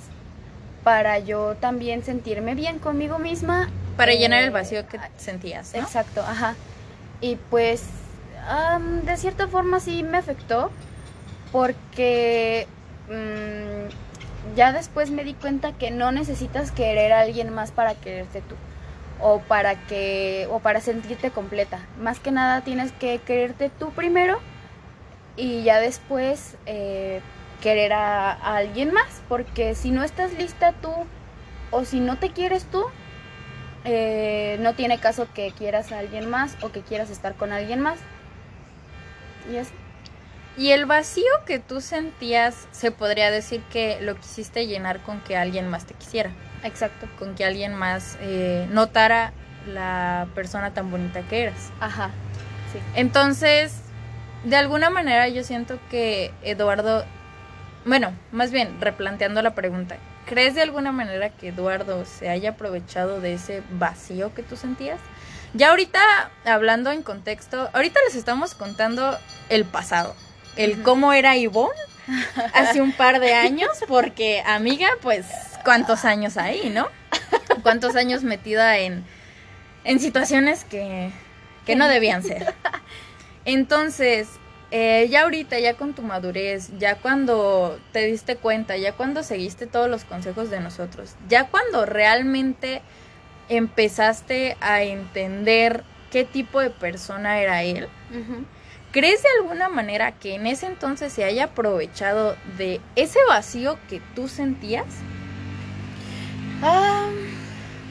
para 0.82 1.18
yo 1.18 1.54
también 1.56 2.04
sentirme 2.04 2.54
bien 2.54 2.78
conmigo 2.78 3.18
misma. 3.18 3.68
Para 3.96 4.12
Eh, 4.12 4.18
llenar 4.18 4.42
el 4.42 4.50
vacío 4.50 4.86
que 4.86 4.98
sentías, 5.16 5.72
¿no? 5.74 5.80
Exacto, 5.80 6.20
ajá. 6.20 6.54
Y 7.20 7.36
pues 7.36 7.82
am, 8.48 9.02
de 9.02 9.16
cierta 9.16 9.48
forma 9.48 9.80
sí 9.80 10.02
me 10.02 10.18
afectó 10.18 10.70
porque 11.52 12.66
mm, 13.08 14.54
ya 14.56 14.72
después 14.72 15.10
me 15.10 15.24
di 15.24 15.34
cuenta 15.34 15.72
que 15.72 15.90
no 15.90 16.12
necesitas 16.12 16.70
querer 16.70 17.12
a 17.12 17.20
alguien 17.20 17.52
más 17.52 17.70
para 17.70 17.94
quererte 17.94 18.42
tú 18.42 18.56
o 19.20 19.38
para 19.38 19.76
que 19.86 20.46
o 20.50 20.58
para 20.58 20.80
sentirte 20.80 21.30
completa. 21.30 21.78
Más 22.00 22.20
que 22.20 22.30
nada 22.30 22.60
tienes 22.60 22.92
que 22.92 23.18
quererte 23.20 23.70
tú 23.70 23.90
primero 23.90 24.38
y 25.36 25.62
ya 25.62 25.80
después 25.80 26.56
eh, 26.66 27.20
querer 27.62 27.92
a, 27.92 28.32
a 28.32 28.56
alguien 28.56 28.92
más 28.92 29.22
porque 29.28 29.74
si 29.74 29.90
no 29.90 30.04
estás 30.04 30.32
lista 30.34 30.72
tú 30.72 30.92
o 31.70 31.84
si 31.84 32.00
no 32.00 32.18
te 32.18 32.30
quieres 32.30 32.64
tú 32.66 32.84
eh, 33.84 34.56
no 34.60 34.74
tiene 34.74 34.98
caso 34.98 35.28
que 35.34 35.52
quieras 35.52 35.92
a 35.92 35.98
alguien 35.98 36.28
más 36.30 36.56
o 36.62 36.72
que 36.72 36.82
quieras 36.82 37.10
estar 37.10 37.34
con 37.36 37.52
alguien 37.52 37.80
más. 37.80 37.98
Y 39.50 39.56
es 39.56 39.74
Y 40.56 40.70
el 40.70 40.86
vacío 40.86 41.24
que 41.46 41.58
tú 41.58 41.80
sentías, 41.80 42.68
se 42.72 42.90
podría 42.92 43.30
decir 43.30 43.62
que 43.64 44.00
lo 44.00 44.16
quisiste 44.16 44.66
llenar 44.66 45.02
con 45.02 45.20
que 45.22 45.36
alguien 45.36 45.68
más 45.68 45.86
te 45.86 45.94
quisiera, 45.94 46.36
exacto. 46.62 47.08
con 47.18 47.34
que 47.34 47.44
alguien 47.44 47.74
más 47.74 48.16
eh, 48.20 48.66
notara 48.70 49.34
la 49.66 50.28
persona 50.34 50.72
tan 50.74 50.90
bonita 50.90 51.22
que 51.22 51.44
eras. 51.44 51.74
Ajá. 51.80 52.10
Sí. 52.72 52.80
Entonces, 52.94 53.83
de 54.44 54.56
alguna 54.56 54.90
manera 54.90 55.28
yo 55.28 55.42
siento 55.42 55.78
que 55.90 56.32
Eduardo, 56.42 57.04
bueno, 57.84 58.12
más 58.30 58.50
bien 58.50 58.80
replanteando 58.80 59.42
la 59.42 59.54
pregunta, 59.54 59.96
¿crees 60.26 60.54
de 60.54 60.62
alguna 60.62 60.92
manera 60.92 61.30
que 61.30 61.48
Eduardo 61.48 62.04
se 62.04 62.28
haya 62.28 62.50
aprovechado 62.50 63.20
de 63.20 63.34
ese 63.34 63.62
vacío 63.72 64.34
que 64.34 64.42
tú 64.42 64.56
sentías? 64.56 65.00
Ya 65.54 65.70
ahorita, 65.70 66.00
hablando 66.44 66.90
en 66.90 67.02
contexto, 67.02 67.70
ahorita 67.72 68.00
les 68.06 68.16
estamos 68.16 68.54
contando 68.54 69.16
el 69.48 69.64
pasado, 69.64 70.14
el 70.56 70.82
cómo 70.82 71.12
era 71.12 71.36
Ivonne 71.36 71.78
hace 72.52 72.82
un 72.82 72.92
par 72.92 73.20
de 73.20 73.34
años, 73.34 73.70
porque 73.86 74.42
amiga, 74.46 74.88
pues, 75.00 75.26
¿cuántos 75.64 76.04
años 76.04 76.36
ahí, 76.36 76.70
no? 76.70 76.88
¿Cuántos 77.62 77.96
años 77.96 78.24
metida 78.24 78.78
en, 78.78 79.04
en 79.84 80.00
situaciones 80.00 80.64
que, 80.64 81.10
que 81.64 81.76
no 81.76 81.88
debían 81.88 82.22
ser? 82.22 82.52
Entonces, 83.44 84.28
eh, 84.70 85.06
ya 85.10 85.22
ahorita, 85.22 85.58
ya 85.58 85.74
con 85.74 85.94
tu 85.94 86.02
madurez, 86.02 86.70
ya 86.78 86.96
cuando 86.96 87.78
te 87.92 88.06
diste 88.06 88.36
cuenta, 88.36 88.76
ya 88.76 88.92
cuando 88.92 89.22
seguiste 89.22 89.66
todos 89.66 89.88
los 89.88 90.04
consejos 90.04 90.50
de 90.50 90.60
nosotros, 90.60 91.14
ya 91.28 91.48
cuando 91.48 91.86
realmente 91.86 92.82
empezaste 93.48 94.56
a 94.60 94.82
entender 94.82 95.84
qué 96.10 96.24
tipo 96.24 96.60
de 96.60 96.70
persona 96.70 97.40
era 97.40 97.62
él, 97.62 97.88
¿crees 98.90 99.22
de 99.22 99.28
alguna 99.40 99.68
manera 99.68 100.12
que 100.12 100.34
en 100.34 100.46
ese 100.46 100.66
entonces 100.66 101.12
se 101.12 101.24
haya 101.24 101.44
aprovechado 101.44 102.36
de 102.56 102.80
ese 102.96 103.18
vacío 103.28 103.78
que 103.88 104.00
tú 104.14 104.28
sentías? 104.28 104.86
Ah, 106.62 107.08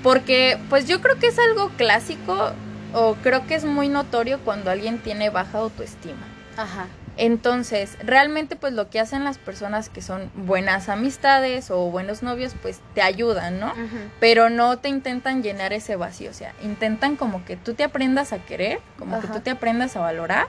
Porque 0.01 0.57
pues 0.69 0.87
yo 0.87 0.99
creo 1.01 1.19
que 1.19 1.27
es 1.27 1.37
algo 1.37 1.69
clásico 1.77 2.53
o 2.93 3.15
creo 3.15 3.45
que 3.47 3.56
es 3.56 3.65
muy 3.65 3.89
notorio 3.89 4.39
cuando 4.39 4.71
alguien 4.71 4.99
tiene 4.99 5.29
baja 5.29 5.60
autoestima. 5.60 6.25
ajá. 6.58 6.88
Entonces, 7.15 7.95
realmente 8.03 8.56
pues 8.56 8.73
lo 8.73 8.89
que 8.89 8.99
hacen 8.99 9.23
las 9.23 9.38
personas 9.38 9.88
que 9.89 10.01
son 10.01 10.32
buenas 10.34 10.89
amistades 10.89 11.69
o 11.69 11.91
buenos 11.91 12.23
novios 12.23 12.56
pues 12.60 12.82
te 12.95 13.03
ayudan, 13.03 13.60
¿no? 13.60 13.71
Pero 14.19 14.49
no 14.49 14.77
te 14.79 14.89
intentan 14.89 15.43
llenar 15.43 15.73
ese 15.73 15.95
vacío, 15.95 16.32
o 16.32 16.34
sea, 16.34 16.53
intentan 16.63 17.15
como 17.15 17.45
que 17.45 17.56
tú 17.56 17.75
te 17.75 17.84
aprendas 17.84 18.34
a 18.34 18.39
querer, 18.39 18.79
como 18.97 19.21
que 19.21 19.27
tú 19.27 19.41
te 19.41 19.51
aprendas 19.51 19.95
a 19.95 19.99
valorar 19.99 20.47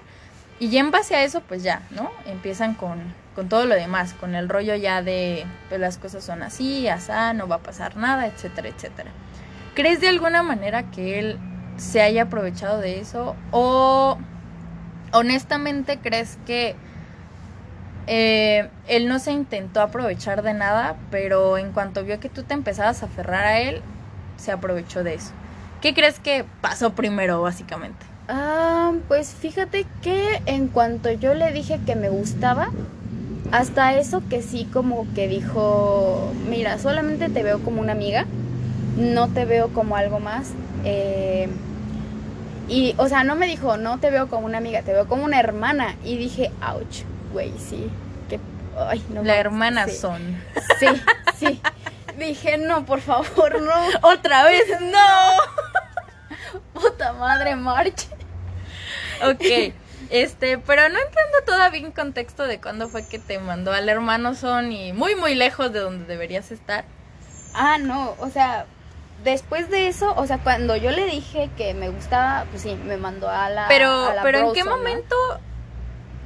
y 0.58 0.70
ya 0.70 0.80
en 0.80 0.90
base 0.90 1.14
a 1.14 1.24
eso 1.24 1.42
pues 1.42 1.62
ya, 1.62 1.82
¿no? 1.90 2.10
Empiezan 2.24 2.72
con, 2.74 2.98
con 3.34 3.50
todo 3.50 3.66
lo 3.66 3.74
demás, 3.74 4.14
con 4.14 4.34
el 4.34 4.48
rollo 4.48 4.74
ya 4.74 5.02
de 5.02 5.44
pues 5.68 5.78
las 5.78 5.98
cosas 5.98 6.24
son 6.24 6.42
así, 6.42 6.88
asá, 6.88 7.34
no 7.34 7.46
va 7.46 7.56
a 7.56 7.62
pasar 7.62 7.98
nada, 7.98 8.26
etcétera, 8.26 8.68
etcétera. 8.68 9.10
¿Crees 9.74 10.00
de 10.00 10.08
alguna 10.08 10.42
manera 10.42 10.90
que 10.90 11.18
él 11.18 11.38
se 11.76 12.00
haya 12.02 12.22
aprovechado 12.22 12.80
de 12.80 13.00
eso 13.00 13.36
o 13.50 14.16
honestamente 15.12 15.98
crees 15.98 16.38
que 16.46 16.74
eh, 18.06 18.68
él 18.88 19.08
no 19.08 19.18
se 19.18 19.32
intentó 19.32 19.80
aprovechar 19.80 20.42
de 20.42 20.52
nada, 20.52 20.96
pero 21.10 21.56
en 21.56 21.72
cuanto 21.72 22.04
vio 22.04 22.20
que 22.20 22.28
tú 22.28 22.42
te 22.42 22.54
empezabas 22.54 23.02
a 23.02 23.06
aferrar 23.06 23.44
a 23.46 23.60
él, 23.60 23.80
se 24.36 24.52
aprovechó 24.52 25.02
de 25.02 25.14
eso. 25.14 25.30
¿Qué 25.80 25.94
crees 25.94 26.18
que 26.18 26.44
pasó 26.60 26.92
primero, 26.92 27.40
básicamente? 27.42 28.04
Ah, 28.28 28.92
pues 29.08 29.28
fíjate 29.30 29.86
que 30.02 30.42
en 30.46 30.68
cuanto 30.68 31.10
yo 31.12 31.34
le 31.34 31.52
dije 31.52 31.78
que 31.84 31.94
me 31.94 32.08
gustaba, 32.08 32.68
hasta 33.52 33.94
eso 33.94 34.22
que 34.28 34.42
sí 34.42 34.66
como 34.72 35.06
que 35.14 35.28
dijo, 35.28 36.32
mira, 36.48 36.78
solamente 36.78 37.28
te 37.28 37.42
veo 37.42 37.58
como 37.60 37.80
una 37.80 37.92
amiga, 37.92 38.24
no 38.98 39.28
te 39.28 39.44
veo 39.44 39.68
como 39.68 39.96
algo 39.96 40.20
más. 40.20 40.50
eh, 40.84 41.48
y, 42.68 42.94
o 42.98 43.08
sea, 43.08 43.24
no 43.24 43.36
me 43.36 43.46
dijo, 43.46 43.76
no 43.76 43.98
te 44.00 44.10
veo 44.10 44.28
como 44.28 44.46
una 44.46 44.58
amiga, 44.58 44.82
te 44.82 44.92
veo 44.92 45.06
como 45.06 45.24
una 45.24 45.38
hermana. 45.38 45.96
Y 46.04 46.16
dije, 46.16 46.50
ouch, 46.66 47.02
güey, 47.32 47.52
sí. 47.58 47.90
Que, 48.28 48.40
ay, 48.78 49.04
no 49.10 49.22
La 49.22 49.36
hermana 49.36 49.86
sí. 49.86 49.96
son. 49.96 50.42
Sí, 50.78 50.86
sí. 51.38 51.60
Dije, 52.18 52.58
no, 52.58 52.86
por 52.86 53.00
favor, 53.00 53.60
no. 53.60 53.74
¡Otra 54.02 54.44
vez! 54.44 54.64
¡No! 54.80 55.70
Puta 56.72 57.12
madre, 57.14 57.56
March. 57.56 58.06
Ok. 59.22 59.74
Este, 60.10 60.58
pero 60.58 60.88
no 60.88 60.98
entrando 60.98 61.38
todavía 61.46 61.80
en 61.80 61.90
contexto 61.90 62.46
de 62.46 62.60
cuándo 62.60 62.88
fue 62.88 63.06
que 63.06 63.18
te 63.18 63.38
mandó 63.38 63.72
al 63.72 63.88
hermano 63.88 64.34
son 64.34 64.70
y 64.70 64.92
muy 64.92 65.16
muy 65.16 65.34
lejos 65.34 65.72
de 65.72 65.80
donde 65.80 66.04
deberías 66.04 66.52
estar. 66.52 66.84
Ah, 67.54 67.78
no, 67.78 68.14
o 68.18 68.28
sea, 68.30 68.66
después 69.24 69.70
de 69.70 69.88
eso, 69.88 70.14
o 70.16 70.26
sea, 70.26 70.38
cuando 70.38 70.76
yo 70.76 70.90
le 70.90 71.06
dije 71.06 71.50
que 71.56 71.74
me 71.74 71.88
gustaba, 71.88 72.44
pues 72.50 72.62
sí, 72.62 72.78
me 72.84 72.96
mandó 72.96 73.28
a 73.28 73.48
la. 73.50 73.66
Pero, 73.68 74.06
a 74.06 74.14
la 74.14 74.22
pero 74.22 74.38
¿en 74.38 74.52
qué 74.52 74.64
momento 74.64 75.16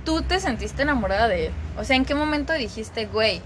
tú 0.05 0.23
te 0.23 0.41
sentiste 0.41 0.83
enamorada 0.83 1.29
de 1.29 1.47
él? 1.47 1.53
O 1.79 1.85
sea, 1.85 1.97
¿en 1.97 2.05
qué 2.05 2.15
momento 2.15 2.53
dijiste, 2.53 3.07
güey, 3.07 3.41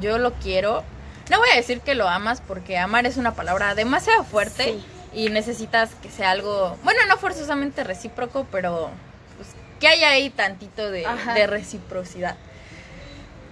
yo 0.00 0.18
lo 0.18 0.32
quiero? 0.34 0.82
No 1.30 1.38
voy 1.38 1.48
a 1.52 1.56
decir 1.56 1.80
que 1.80 1.94
lo 1.94 2.08
amas 2.08 2.40
porque 2.40 2.76
amar 2.76 3.06
es 3.06 3.16
una 3.16 3.34
palabra 3.34 3.74
demasiado 3.74 4.24
fuerte 4.24 4.64
Sí. 4.64 4.84
y 5.14 5.28
necesitas 5.30 5.94
que 6.02 6.10
sea 6.10 6.32
algo, 6.32 6.76
bueno, 6.82 7.00
no 7.08 7.16
forzosamente 7.16 7.84
recíproco, 7.84 8.46
pero 8.50 8.90
pues, 9.36 9.48
que 9.78 9.86
haya 9.86 10.10
ahí 10.10 10.30
tantito 10.30 10.90
de, 10.90 11.06
de 11.34 11.46
reciprocidad. 11.46 12.36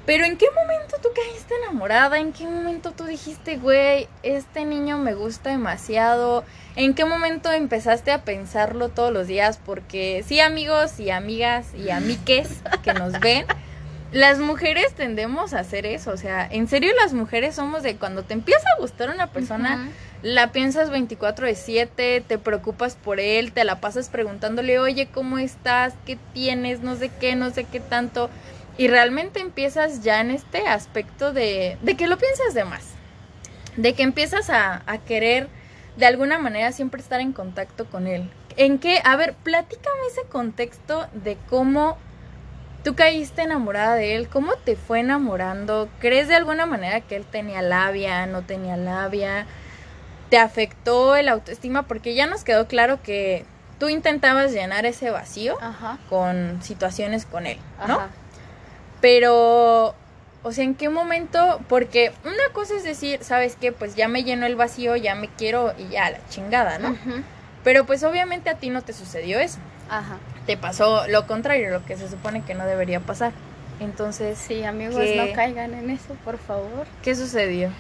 Pero 0.09 0.25
¿en 0.25 0.39
qué 0.39 0.47
momento 0.55 0.97
tú 1.03 1.11
caíste 1.15 1.53
enamorada? 1.63 2.19
¿En 2.19 2.33
qué 2.33 2.45
momento 2.45 2.93
tú 2.93 3.05
dijiste, 3.05 3.59
güey, 3.59 4.09
este 4.23 4.65
niño 4.65 4.97
me 4.97 5.13
gusta 5.13 5.51
demasiado? 5.51 6.45
¿En 6.77 6.95
qué 6.95 7.05
momento 7.05 7.53
empezaste 7.53 8.11
a 8.11 8.23
pensarlo 8.23 8.89
todos 8.89 9.13
los 9.13 9.27
días? 9.27 9.61
Porque 9.63 10.25
sí, 10.27 10.41
amigos 10.41 10.99
y 10.99 11.11
amigas 11.11 11.75
y 11.75 11.91
amiques 11.91 12.49
que 12.83 12.95
nos 12.95 13.21
ven, 13.21 13.45
las 14.11 14.39
mujeres 14.39 14.95
tendemos 14.95 15.53
a 15.53 15.59
hacer 15.59 15.85
eso. 15.85 16.13
O 16.13 16.17
sea, 16.17 16.49
en 16.51 16.69
serio 16.69 16.91
las 17.03 17.13
mujeres 17.13 17.55
somos 17.55 17.83
de 17.83 17.97
cuando 17.97 18.23
te 18.23 18.33
empieza 18.33 18.67
a 18.75 18.81
gustar 18.81 19.11
una 19.11 19.27
persona, 19.27 19.91
la 20.23 20.53
piensas 20.53 20.89
24 20.89 21.47
de 21.47 21.55
7, 21.55 22.25
te 22.27 22.39
preocupas 22.39 22.97
por 22.97 23.21
él, 23.21 23.53
te 23.53 23.63
la 23.65 23.79
pasas 23.83 24.09
preguntándole, 24.09 24.79
oye, 24.79 25.07
¿cómo 25.13 25.37
estás? 25.37 25.93
¿Qué 26.07 26.17
tienes? 26.33 26.81
No 26.81 26.97
sé 26.97 27.11
qué, 27.21 27.37
no 27.37 27.51
sé 27.51 27.65
qué 27.65 27.81
tanto. 27.81 28.31
Y 28.79 28.89
realmente 28.89 29.41
empiezas 29.41 30.03
ya 30.03 30.21
en 30.21 30.31
este 30.31 30.67
aspecto 30.67 31.33
de, 31.33 31.77
de 31.83 31.97
que 31.97 32.07
lo 32.07 32.17
piensas 32.17 32.55
de 32.55 32.65
más. 32.65 32.93
De 33.77 33.93
que 33.93 34.03
empiezas 34.03 34.49
a, 34.49 34.83
a 34.87 34.99
querer 34.99 35.49
de 35.97 36.07
alguna 36.07 36.39
manera 36.39 36.73
siempre 36.73 37.03
estar 37.03 37.21
en 37.21 37.33
contacto 37.33 37.87
con 37.87 38.07
él. 38.07 38.31
¿En 38.57 38.79
qué? 38.79 39.01
A 39.05 39.17
ver, 39.17 39.35
platícame 39.35 39.99
ese 40.11 40.23
contexto 40.29 41.09
de 41.13 41.37
cómo 41.51 41.99
tú 42.85 42.95
caíste 42.95 43.43
enamorada 43.43 43.97
de 43.97 44.15
él, 44.15 44.29
cómo 44.29 44.55
te 44.65 44.77
fue 44.77 45.01
enamorando. 45.01 45.89
¿Crees 45.99 46.29
de 46.29 46.37
alguna 46.37 46.67
manera 46.67 47.01
que 47.01 47.17
él 47.17 47.25
tenía 47.25 47.63
labia, 47.63 48.27
no 48.27 48.43
tenía 48.43 48.77
labia? 48.77 49.47
¿Te 50.31 50.39
afectó 50.39 51.17
el 51.17 51.29
autoestima? 51.29 51.85
Porque 51.85 52.15
ya 52.15 52.27
nos 52.27 52.45
quedó 52.45 52.69
claro 52.69 53.03
que 53.03 53.45
tú 53.79 53.89
intentabas 53.89 54.53
llenar 54.53 54.87
ese 54.87 55.11
vacío 55.11 55.57
Ajá. 55.61 55.99
con 56.09 56.63
situaciones 56.63 57.27
con 57.27 57.47
él, 57.47 57.59
¿no? 57.87 57.95
Ajá. 57.95 58.09
Pero, 59.01 59.95
o 60.43 60.53
sea, 60.53 60.65
¿en 60.65 60.75
qué 60.75 60.89
momento? 60.89 61.61
Porque 61.69 62.13
una 62.25 62.53
cosa 62.53 62.75
es 62.75 62.85
decir, 62.85 63.21
¿sabes 63.23 63.57
qué? 63.61 63.73
Pues 63.73 63.95
ya 63.95 64.09
me 64.09 64.25
llenó 64.25 64.47
el 64.47 64.57
vacío, 64.57 64.97
ya 64.97 65.15
me 65.15 65.29
quiero 65.29 65.73
y 65.79 65.89
ya, 65.89 66.11
la 66.11 66.19
chingada, 66.29 66.79
¿no? 66.79 66.97
Pero 67.65 67.85
pues 67.87 68.03
obviamente 68.05 68.51
a 68.51 68.55
ti 68.55 68.71
no 68.71 68.83
te 68.83 68.93
sucedió 68.93 69.39
eso. 69.39 69.59
Ajá. 69.91 70.19
Te 70.47 70.57
pasó 70.57 71.07
lo 71.09 71.27
contrario, 71.27 71.71
lo 71.71 71.85
que 71.85 71.97
se 71.97 72.09
supone 72.09 72.43
que 72.43 72.55
no 72.55 72.67
debería 72.67 73.01
pasar. 73.01 73.33
Entonces, 73.81 74.39
Sí, 74.39 74.65
amigos, 74.65 74.97
¿Qué? 74.97 75.17
no 75.17 75.33
caigan 75.35 75.75
en 75.75 75.91
eso, 75.91 76.15
por 76.25 76.39
favor. 76.39 76.87
¿qué 77.03 77.15
sucedió? 77.15 77.71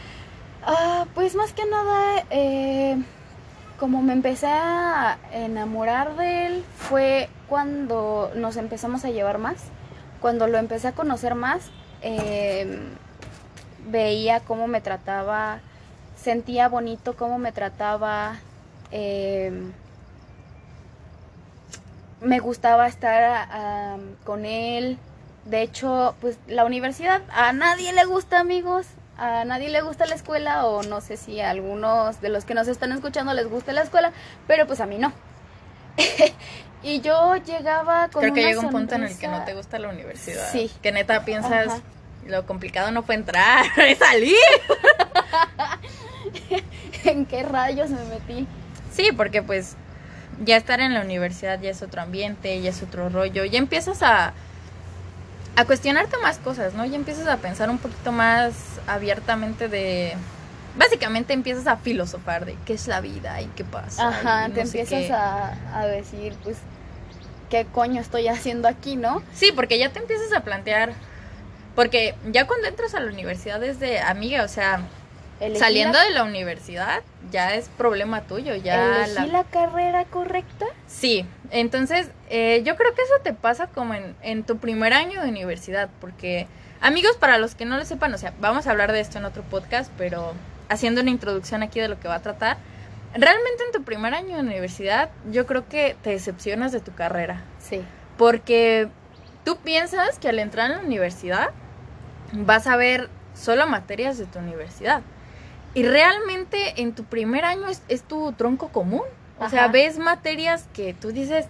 Ah, 0.64 1.06
pues 1.14 1.34
más 1.34 1.52
que 1.52 1.64
nada, 1.66 2.24
eh, 2.30 2.96
como 3.80 4.02
me 4.02 4.12
empecé 4.12 4.46
a 4.48 5.18
enamorar 5.32 6.16
de 6.16 6.46
él, 6.46 6.64
fue 6.76 7.28
cuando 7.48 8.30
nos 8.34 8.56
empezamos 8.56 9.04
a 9.04 9.10
llevar 9.10 9.38
más. 9.38 9.56
Cuando 10.20 10.46
lo 10.46 10.58
empecé 10.58 10.88
a 10.88 10.92
conocer 10.92 11.34
más, 11.34 11.70
eh, 12.02 12.78
veía 13.86 14.40
cómo 14.40 14.66
me 14.66 14.80
trataba, 14.80 15.60
sentía 16.16 16.68
bonito 16.68 17.16
cómo 17.16 17.38
me 17.38 17.52
trataba. 17.52 18.36
eh, 18.90 19.52
me 22.20 22.40
gustaba 22.40 22.86
estar 22.86 23.98
con 24.24 24.44
él. 24.44 24.98
De 25.44 25.62
hecho, 25.62 26.14
pues 26.20 26.38
la 26.46 26.64
universidad 26.64 27.22
a 27.32 27.52
nadie 27.52 27.92
le 27.92 28.04
gusta, 28.04 28.40
amigos. 28.40 28.86
A 29.16 29.44
nadie 29.44 29.68
le 29.68 29.80
gusta 29.82 30.06
la 30.06 30.14
escuela 30.14 30.66
o 30.66 30.82
no 30.84 31.00
sé 31.00 31.16
si 31.16 31.40
a 31.40 31.50
algunos 31.50 32.20
de 32.20 32.28
los 32.28 32.44
que 32.44 32.54
nos 32.54 32.68
están 32.68 32.92
escuchando 32.92 33.34
les 33.34 33.48
gusta 33.48 33.72
la 33.72 33.82
escuela, 33.82 34.12
pero 34.46 34.66
pues 34.66 34.80
a 34.80 34.86
mí 34.86 34.98
no. 34.98 35.12
y 36.82 37.00
yo 37.00 37.36
llegaba 37.36 38.08
con 38.08 38.22
Creo 38.22 38.34
que 38.34 38.40
una 38.40 38.48
llega 38.48 38.60
un 38.60 38.70
punto 38.70 38.94
en 38.94 39.04
el 39.04 39.18
que 39.18 39.28
no 39.28 39.44
te 39.44 39.54
gusta 39.54 39.78
la 39.78 39.88
universidad. 39.88 40.50
Sí. 40.50 40.70
Que 40.82 40.92
neta 40.92 41.24
piensas, 41.24 41.68
Ajá. 41.68 41.80
lo 42.26 42.46
complicado 42.46 42.90
no 42.90 43.02
fue 43.02 43.14
entrar, 43.14 43.64
es 43.76 43.98
salir. 43.98 44.36
¿En 47.04 47.26
qué 47.26 47.42
rayos 47.42 47.90
me 47.90 48.04
metí? 48.04 48.46
Sí, 48.92 49.10
porque 49.16 49.42
pues 49.42 49.76
ya 50.44 50.56
estar 50.56 50.80
en 50.80 50.94
la 50.94 51.00
universidad 51.00 51.60
ya 51.60 51.70
es 51.70 51.82
otro 51.82 52.02
ambiente, 52.02 52.60
ya 52.60 52.70
es 52.70 52.82
otro 52.82 53.08
rollo, 53.08 53.44
ya 53.44 53.58
empiezas 53.58 54.02
a, 54.02 54.32
a 55.56 55.64
cuestionarte 55.64 56.16
más 56.18 56.38
cosas, 56.38 56.74
¿no? 56.74 56.84
Ya 56.84 56.96
empiezas 56.96 57.26
a 57.26 57.38
pensar 57.38 57.70
un 57.70 57.78
poquito 57.78 58.12
más 58.12 58.54
abiertamente 58.86 59.68
de... 59.68 60.14
Básicamente 60.78 61.32
empiezas 61.34 61.66
a 61.66 61.76
filosofar 61.76 62.46
de 62.46 62.56
qué 62.64 62.74
es 62.74 62.86
la 62.86 63.00
vida 63.00 63.42
y 63.42 63.46
qué 63.46 63.64
pasa. 63.64 64.08
Ajá, 64.08 64.48
no 64.48 64.54
te 64.54 64.60
empiezas 64.62 65.10
a, 65.10 65.78
a 65.78 65.86
decir, 65.86 66.34
pues, 66.42 66.56
¿qué 67.50 67.66
coño 67.66 68.00
estoy 68.00 68.28
haciendo 68.28 68.68
aquí, 68.68 68.96
no? 68.96 69.22
Sí, 69.34 69.52
porque 69.54 69.78
ya 69.78 69.90
te 69.90 69.98
empiezas 69.98 70.32
a 70.32 70.40
plantear... 70.40 70.92
Porque 71.74 72.14
ya 72.30 72.46
cuando 72.46 72.66
entras 72.66 72.94
a 72.94 73.00
la 73.00 73.10
universidad 73.12 73.62
es 73.62 73.78
de 73.78 74.00
amiga, 74.00 74.42
o 74.42 74.48
sea, 74.48 74.80
Elegí 75.40 75.60
saliendo 75.60 75.96
la, 75.98 76.04
de 76.04 76.10
la 76.10 76.24
universidad 76.24 77.02
ya 77.30 77.54
es 77.54 77.68
problema 77.68 78.22
tuyo, 78.22 78.56
ya 78.56 79.04
elegí 79.04 79.30
la 79.30 79.44
carrera 79.44 80.04
correcta. 80.04 80.66
Sí, 80.88 81.24
entonces 81.50 82.10
eh, 82.30 82.62
yo 82.64 82.76
creo 82.76 82.94
que 82.94 83.02
eso 83.02 83.14
te 83.22 83.32
pasa 83.32 83.68
como 83.68 83.94
en, 83.94 84.16
en 84.22 84.42
tu 84.42 84.58
primer 84.58 84.92
año 84.92 85.22
de 85.22 85.28
universidad, 85.28 85.88
porque 86.00 86.48
amigos, 86.80 87.16
para 87.16 87.38
los 87.38 87.54
que 87.54 87.64
no 87.64 87.76
lo 87.76 87.84
sepan, 87.84 88.12
o 88.14 88.18
sea, 88.18 88.34
vamos 88.40 88.66
a 88.66 88.72
hablar 88.72 88.90
de 88.90 89.00
esto 89.00 89.18
en 89.18 89.24
otro 89.24 89.42
podcast, 89.44 89.92
pero 89.96 90.32
haciendo 90.68 91.00
una 91.00 91.10
introducción 91.10 91.62
aquí 91.62 91.80
de 91.80 91.88
lo 91.88 91.98
que 92.00 92.08
va 92.08 92.16
a 92.16 92.22
tratar, 92.22 92.56
realmente 93.14 93.64
en 93.66 93.72
tu 93.72 93.82
primer 93.82 94.14
año 94.14 94.36
de 94.36 94.42
universidad 94.42 95.10
yo 95.30 95.46
creo 95.46 95.68
que 95.68 95.96
te 96.02 96.10
decepcionas 96.10 96.72
de 96.72 96.80
tu 96.80 96.94
carrera, 96.94 97.42
Sí. 97.58 97.82
porque 98.16 98.88
tú 99.44 99.56
piensas 99.58 100.18
que 100.18 100.28
al 100.28 100.38
entrar 100.38 100.70
en 100.70 100.76
la 100.78 100.82
universidad 100.84 101.50
vas 102.32 102.66
a 102.66 102.76
ver 102.76 103.08
solo 103.34 103.66
materias 103.66 104.18
de 104.18 104.26
tu 104.26 104.38
universidad. 104.38 105.02
Y 105.74 105.84
realmente 105.84 106.80
en 106.82 106.92
tu 106.94 107.04
primer 107.04 107.44
año 107.44 107.68
es, 107.68 107.82
es 107.88 108.02
tu 108.02 108.32
tronco 108.32 108.68
común. 108.68 109.02
O 109.38 109.48
sea, 109.48 109.68
ves 109.68 109.98
materias 109.98 110.66
que 110.72 110.92
tú 110.94 111.12
dices, 111.12 111.46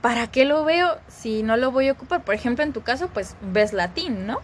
¿para 0.00 0.28
qué 0.28 0.44
lo 0.44 0.64
veo 0.64 0.96
si 1.08 1.42
no 1.42 1.56
lo 1.56 1.72
voy 1.72 1.88
a 1.88 1.92
ocupar? 1.92 2.22
Por 2.22 2.34
ejemplo, 2.34 2.62
en 2.62 2.72
tu 2.72 2.82
caso, 2.82 3.08
pues 3.08 3.34
ves 3.40 3.72
latín, 3.72 4.26
¿no? 4.26 4.40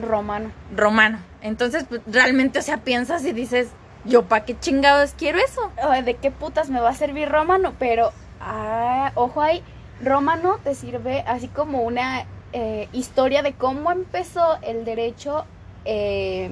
Romano. 0.00 0.50
Romano. 0.74 1.18
Entonces, 1.42 1.84
pues, 1.88 2.00
realmente, 2.06 2.58
o 2.58 2.62
sea, 2.62 2.78
piensas 2.78 3.24
y 3.24 3.32
dices, 3.32 3.68
¿yo 4.04 4.24
para 4.26 4.44
qué 4.44 4.58
chingados 4.58 5.14
quiero 5.16 5.38
eso? 5.38 5.60
Ay, 5.82 6.02
¿De 6.02 6.14
qué 6.14 6.30
putas 6.30 6.68
me 6.70 6.80
va 6.80 6.90
a 6.90 6.94
servir 6.94 7.28
romano? 7.28 7.74
Pero, 7.78 8.12
ah, 8.40 9.12
ojo 9.14 9.40
ahí, 9.42 9.62
romano 10.02 10.58
te 10.64 10.74
sirve 10.74 11.20
así 11.26 11.48
como 11.48 11.82
una 11.82 12.24
eh, 12.52 12.88
historia 12.92 13.42
de 13.42 13.52
cómo 13.54 13.90
empezó 13.92 14.58
el 14.62 14.84
derecho, 14.84 15.44
eh, 15.84 16.50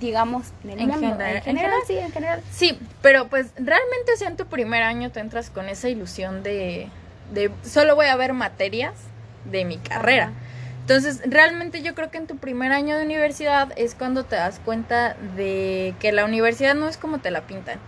digamos, 0.00 0.52
en 0.64 0.70
el 0.70 0.80
En 0.80 0.88
mundo. 0.88 1.00
general- 1.08 1.30
en 1.30 1.36
en 1.36 1.42
general, 1.42 1.70
general. 1.70 1.82
sí, 1.86 1.98
en 1.98 2.12
general. 2.12 2.42
Sí, 2.52 2.78
pero 3.02 3.28
pues 3.28 3.52
realmente, 3.56 4.12
o 4.14 4.16
sea, 4.16 4.28
en 4.28 4.36
tu 4.36 4.46
primer 4.46 4.82
año 4.82 5.10
te 5.10 5.20
entras 5.20 5.50
con 5.50 5.68
esa 5.68 5.88
ilusión 5.88 6.42
de, 6.42 6.88
de 7.32 7.50
solo 7.62 7.94
voy 7.96 8.06
a 8.06 8.16
ver 8.16 8.32
materias 8.32 8.94
de 9.44 9.64
mi 9.64 9.78
carrera. 9.78 10.24
Ajá. 10.26 10.32
Entonces, 10.88 11.20
realmente 11.26 11.82
yo 11.82 11.94
creo 11.94 12.10
que 12.10 12.16
en 12.16 12.26
tu 12.26 12.38
primer 12.38 12.72
año 12.72 12.96
de 12.96 13.04
universidad 13.04 13.74
es 13.76 13.94
cuando 13.94 14.24
te 14.24 14.36
das 14.36 14.58
cuenta 14.64 15.18
de 15.36 15.94
que 16.00 16.12
la 16.12 16.24
universidad 16.24 16.74
no 16.74 16.88
es 16.88 16.96
como 16.96 17.18
te 17.18 17.30
la 17.30 17.42
pintan. 17.42 17.78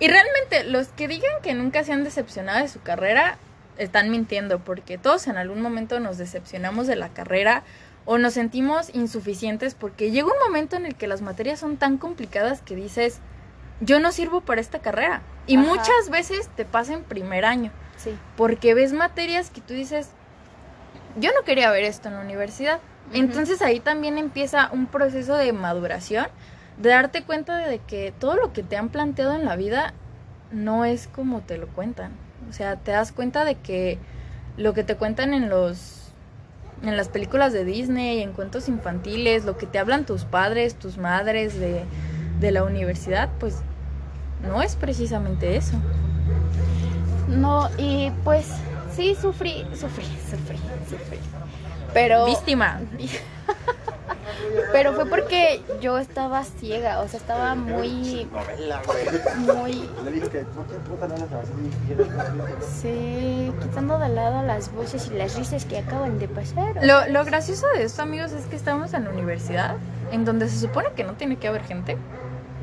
Y 0.00 0.08
realmente 0.08 0.64
los 0.64 0.88
que 0.88 1.06
digan 1.06 1.42
que 1.42 1.52
nunca 1.52 1.84
se 1.84 1.92
han 1.92 2.02
decepcionado 2.02 2.60
de 2.60 2.68
su 2.68 2.80
carrera 2.80 3.36
están 3.76 4.10
mintiendo 4.10 4.58
porque 4.60 4.96
todos 4.96 5.26
en 5.26 5.36
algún 5.36 5.60
momento 5.60 6.00
nos 6.00 6.16
decepcionamos 6.16 6.86
de 6.86 6.96
la 6.96 7.10
carrera 7.10 7.62
o 8.06 8.16
nos 8.16 8.32
sentimos 8.32 8.88
insuficientes 8.94 9.74
porque 9.74 10.10
llega 10.10 10.28
un 10.28 10.38
momento 10.42 10.76
en 10.76 10.86
el 10.86 10.94
que 10.94 11.08
las 11.08 11.20
materias 11.20 11.60
son 11.60 11.76
tan 11.76 11.98
complicadas 11.98 12.62
que 12.62 12.74
dices, 12.74 13.18
yo 13.82 14.00
no 14.00 14.12
sirvo 14.12 14.40
para 14.40 14.62
esta 14.62 14.78
carrera. 14.78 15.20
Y 15.46 15.58
Ajá. 15.58 15.66
muchas 15.66 16.08
veces 16.10 16.48
te 16.56 16.64
pasa 16.64 16.94
en 16.94 17.02
primer 17.02 17.44
año 17.44 17.70
Sí. 17.98 18.16
porque 18.34 18.72
ves 18.72 18.94
materias 18.94 19.50
que 19.50 19.60
tú 19.60 19.74
dices, 19.74 20.08
yo 21.16 21.30
no 21.32 21.44
quería 21.44 21.70
ver 21.70 21.84
esto 21.84 22.08
en 22.08 22.14
la 22.14 22.20
universidad. 22.20 22.80
Entonces 23.12 23.62
ahí 23.62 23.80
también 23.80 24.18
empieza 24.18 24.70
un 24.72 24.86
proceso 24.86 25.36
de 25.36 25.52
maduración, 25.52 26.26
de 26.78 26.90
darte 26.90 27.22
cuenta 27.22 27.58
de 27.58 27.78
que 27.78 28.12
todo 28.18 28.36
lo 28.36 28.52
que 28.52 28.62
te 28.62 28.76
han 28.76 28.88
planteado 28.88 29.34
en 29.34 29.44
la 29.44 29.56
vida 29.56 29.94
no 30.50 30.84
es 30.84 31.06
como 31.06 31.40
te 31.40 31.58
lo 31.58 31.68
cuentan. 31.68 32.12
O 32.50 32.52
sea, 32.52 32.76
te 32.76 32.90
das 32.90 33.12
cuenta 33.12 33.44
de 33.44 33.56
que 33.56 33.98
lo 34.56 34.74
que 34.74 34.84
te 34.84 34.96
cuentan 34.96 35.34
en 35.34 35.48
los 35.48 36.02
en 36.82 36.96
las 36.96 37.08
películas 37.08 37.54
de 37.54 37.64
Disney, 37.64 38.22
en 38.22 38.32
cuentos 38.32 38.68
infantiles, 38.68 39.46
lo 39.46 39.56
que 39.56 39.66
te 39.66 39.78
hablan 39.78 40.04
tus 40.04 40.24
padres, 40.24 40.74
tus 40.74 40.98
madres 40.98 41.58
de, 41.58 41.84
de 42.38 42.50
la 42.50 42.64
universidad, 42.64 43.30
pues 43.40 43.62
no 44.42 44.62
es 44.62 44.76
precisamente 44.76 45.56
eso. 45.56 45.76
No, 47.28 47.70
y 47.78 48.12
pues 48.24 48.52
sí, 48.96 49.14
sufrí, 49.14 49.66
sufrí, 49.74 50.06
sufrí, 50.30 50.58
sufrí. 50.88 51.18
Pero... 51.92 52.26
Víctima. 52.26 52.80
Pero 54.72 54.92
fue 54.94 55.06
porque 55.06 55.62
yo 55.80 55.98
estaba 55.98 56.44
ciega, 56.44 57.00
o 57.00 57.08
sea, 57.08 57.18
estaba 57.20 57.54
muy, 57.54 58.28
muy, 59.38 59.88
sí, 62.60 63.52
quitando 63.62 63.98
de 63.98 64.08
lado 64.08 64.42
las 64.42 64.72
voces 64.72 65.10
y 65.12 65.16
las 65.16 65.36
risas 65.36 65.64
que 65.64 65.78
acaban 65.78 66.18
de 66.18 66.28
pasar. 66.28 66.84
Lo, 66.84 67.06
lo 67.08 67.24
gracioso 67.24 67.66
de 67.68 67.84
esto, 67.84 68.02
amigos, 68.02 68.32
es 68.32 68.44
que 68.46 68.56
estamos 68.56 68.92
en 68.94 69.04
la 69.04 69.10
universidad, 69.10 69.76
en 70.12 70.24
donde 70.24 70.48
se 70.48 70.58
supone 70.58 70.90
que 70.94 71.04
no 71.04 71.14
tiene 71.14 71.36
que 71.36 71.48
haber 71.48 71.62
gente. 71.64 71.96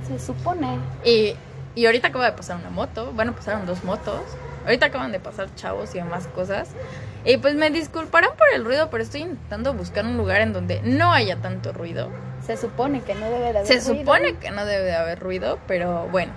Se 0.08 0.20
supone. 0.20 0.80
Y, 1.04 1.36
y 1.76 1.86
ahorita 1.86 2.10
acaba 2.10 2.26
de 2.26 2.34
pasar 2.34 2.58
una 2.58 2.70
moto, 2.70 3.12
bueno, 3.14 3.34
pasaron 3.34 3.66
dos 3.66 3.84
motos. 3.84 4.22
Ahorita 4.66 4.88
acaban 4.88 5.12
de 5.12 5.20
pasar 5.20 5.54
chavos 5.56 5.94
y 5.96 6.00
demás 6.00 6.28
cosas. 6.28 6.70
Y 7.26 7.38
pues 7.38 7.56
me 7.56 7.70
disculparán 7.70 8.32
por 8.38 8.48
el 8.54 8.66
ruido, 8.66 8.90
pero 8.90 9.04
estoy 9.04 9.22
intentando 9.22 9.74
buscar 9.74 10.06
un 10.06 10.18
lugar 10.18 10.42
en 10.42 10.54
donde 10.54 10.82
no 10.84 11.12
haya 11.14 11.38
tanto 11.38 11.74
ruido. 11.74 12.10
Se 12.46 12.58
supone 12.58 13.02
que 13.02 13.16
no 13.16 13.26
debe 13.30 13.54
de 13.54 13.60
haber 13.60 13.66
Se 13.66 13.76
ruido. 13.76 14.00
supone 14.00 14.36
que 14.36 14.52
no 14.52 14.66
debe 14.66 14.84
de 14.84 14.96
haber 14.96 15.20
ruido, 15.20 15.60
pero 15.68 16.08
bueno. 16.10 16.34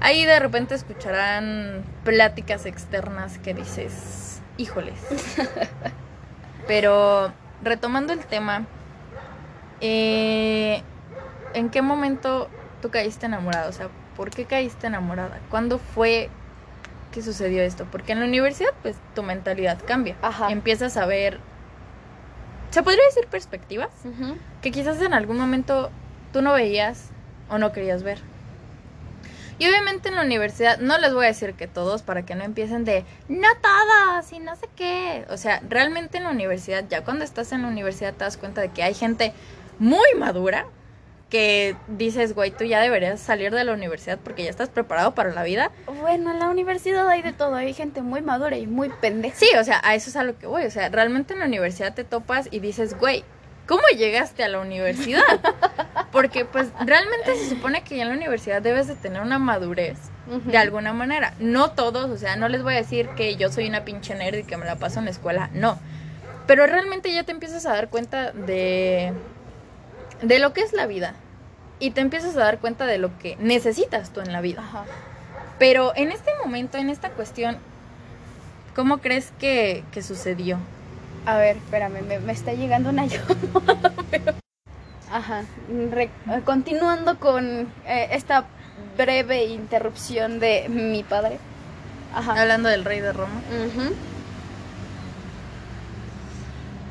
Ahí 0.00 0.24
de 0.24 0.38
repente 0.38 0.74
escucharán 0.74 1.82
pláticas 2.04 2.66
externas 2.66 3.38
que 3.38 3.54
dices, 3.54 4.40
híjoles. 4.58 4.94
Pero 6.66 7.32
retomando 7.62 8.12
el 8.12 8.20
tema, 8.20 8.66
eh, 9.80 10.82
¿en 11.54 11.70
qué 11.70 11.82
momento 11.82 12.48
tú 12.82 12.90
caíste 12.90 13.26
enamorada? 13.26 13.68
O 13.68 13.72
sea, 13.72 13.88
¿por 14.16 14.30
qué 14.30 14.44
caíste 14.44 14.86
enamorada? 14.86 15.38
¿Cuándo 15.50 15.78
fue 15.78 16.28
que 17.16 17.22
sucedió 17.22 17.62
esto? 17.62 17.86
Porque 17.90 18.12
en 18.12 18.20
la 18.20 18.26
universidad, 18.26 18.74
pues 18.82 18.94
tu 19.14 19.22
mentalidad 19.22 19.78
cambia. 19.86 20.16
Ajá. 20.20 20.50
Empiezas 20.50 20.98
a 20.98 21.06
ver, 21.06 21.40
¿se 22.70 22.82
podría 22.82 23.02
decir 23.06 23.26
perspectivas? 23.26 23.88
Que 24.60 24.70
quizás 24.70 25.00
en 25.00 25.14
algún 25.14 25.38
momento 25.38 25.90
tú 26.34 26.42
no 26.42 26.52
veías 26.52 27.08
o 27.48 27.56
no 27.56 27.72
querías 27.72 28.02
ver. 28.02 28.18
Y 29.58 29.66
obviamente 29.66 30.10
en 30.10 30.16
la 30.16 30.24
universidad, 30.24 30.76
no 30.76 30.98
les 30.98 31.14
voy 31.14 31.24
a 31.24 31.28
decir 31.28 31.54
que 31.54 31.66
todos 31.66 32.02
para 32.02 32.26
que 32.26 32.34
no 32.34 32.44
empiecen 32.44 32.84
de, 32.84 33.06
no 33.30 33.48
todos 33.62 34.30
y 34.30 34.38
no 34.38 34.54
sé 34.54 34.68
qué. 34.76 35.24
O 35.30 35.38
sea, 35.38 35.62
realmente 35.66 36.18
en 36.18 36.24
la 36.24 36.30
universidad, 36.30 36.84
ya 36.86 37.02
cuando 37.02 37.24
estás 37.24 37.50
en 37.52 37.62
la 37.62 37.68
universidad 37.68 38.12
te 38.12 38.24
das 38.24 38.36
cuenta 38.36 38.60
de 38.60 38.68
que 38.68 38.82
hay 38.82 38.92
gente 38.92 39.32
muy 39.78 40.14
madura 40.18 40.66
que 41.28 41.74
dices, 41.88 42.34
güey, 42.34 42.50
tú 42.50 42.64
ya 42.64 42.80
deberías 42.80 43.20
salir 43.20 43.52
de 43.52 43.64
la 43.64 43.72
universidad 43.72 44.18
porque 44.22 44.44
ya 44.44 44.50
estás 44.50 44.68
preparado 44.68 45.14
para 45.14 45.32
la 45.32 45.42
vida. 45.42 45.72
Bueno, 46.00 46.30
en 46.30 46.38
la 46.38 46.48
universidad 46.48 47.08
hay 47.08 47.22
de 47.22 47.32
todo, 47.32 47.56
hay 47.56 47.74
gente 47.74 48.02
muy 48.02 48.22
madura 48.22 48.56
y 48.56 48.66
muy 48.66 48.90
pendeja. 48.90 49.36
Sí, 49.36 49.48
o 49.58 49.64
sea, 49.64 49.80
a 49.84 49.94
eso 49.94 50.10
es 50.10 50.16
a 50.16 50.22
lo 50.22 50.38
que 50.38 50.46
voy. 50.46 50.64
O 50.64 50.70
sea, 50.70 50.88
realmente 50.88 51.34
en 51.34 51.40
la 51.40 51.46
universidad 51.46 51.94
te 51.94 52.04
topas 52.04 52.48
y 52.50 52.60
dices, 52.60 52.96
güey, 52.98 53.24
¿cómo 53.66 53.82
llegaste 53.96 54.44
a 54.44 54.48
la 54.48 54.60
universidad? 54.60 55.22
Porque 56.12 56.44
pues 56.44 56.68
realmente 56.84 57.34
se 57.36 57.48
supone 57.48 57.82
que 57.82 57.96
ya 57.96 58.02
en 58.02 58.10
la 58.10 58.14
universidad 58.14 58.62
debes 58.62 58.86
de 58.86 58.94
tener 58.94 59.20
una 59.20 59.38
madurez 59.38 59.98
de 60.44 60.58
alguna 60.58 60.92
manera. 60.92 61.34
No 61.40 61.72
todos, 61.72 62.10
o 62.10 62.16
sea, 62.16 62.36
no 62.36 62.48
les 62.48 62.62
voy 62.62 62.74
a 62.74 62.78
decir 62.78 63.08
que 63.16 63.36
yo 63.36 63.50
soy 63.50 63.68
una 63.68 63.84
pinche 63.84 64.14
nerd 64.14 64.38
y 64.38 64.44
que 64.44 64.56
me 64.56 64.64
la 64.64 64.76
paso 64.76 65.00
en 65.00 65.06
la 65.06 65.10
escuela, 65.10 65.50
no. 65.52 65.78
Pero 66.46 66.66
realmente 66.66 67.12
ya 67.12 67.24
te 67.24 67.32
empiezas 67.32 67.66
a 67.66 67.72
dar 67.72 67.88
cuenta 67.88 68.30
de 68.32 69.12
de 70.22 70.38
lo 70.38 70.52
que 70.52 70.62
es 70.62 70.72
la 70.72 70.86
vida 70.86 71.14
y 71.78 71.90
te 71.90 72.00
empiezas 72.00 72.36
a 72.36 72.40
dar 72.40 72.58
cuenta 72.58 72.86
de 72.86 72.98
lo 72.98 73.16
que 73.18 73.36
necesitas 73.38 74.10
tú 74.10 74.20
en 74.20 74.32
la 74.32 74.40
vida. 74.40 74.60
Ajá. 74.62 74.84
Pero 75.58 75.92
en 75.96 76.10
este 76.12 76.30
momento, 76.44 76.78
en 76.78 76.90
esta 76.90 77.10
cuestión, 77.10 77.58
¿cómo 78.74 78.98
crees 78.98 79.32
que, 79.38 79.84
que 79.92 80.02
sucedió? 80.02 80.58
A 81.26 81.36
ver, 81.38 81.56
espérame, 81.56 82.02
me, 82.06 82.18
me 82.18 82.32
está 82.32 82.52
llegando 82.52 82.90
una 82.90 83.06
llamada. 83.06 83.92
pero- 84.10 84.34
Ajá. 85.10 85.44
Re- 85.90 86.10
continuando 86.44 87.18
con 87.18 87.68
eh, 87.86 88.08
esta 88.12 88.46
breve 88.96 89.44
interrupción 89.44 90.40
de 90.40 90.68
mi 90.68 91.02
padre. 91.04 91.38
Ajá. 92.14 92.40
Hablando 92.40 92.68
del 92.68 92.84
rey 92.84 93.00
de 93.00 93.12
Roma. 93.12 93.40
Ujú. 93.66 93.94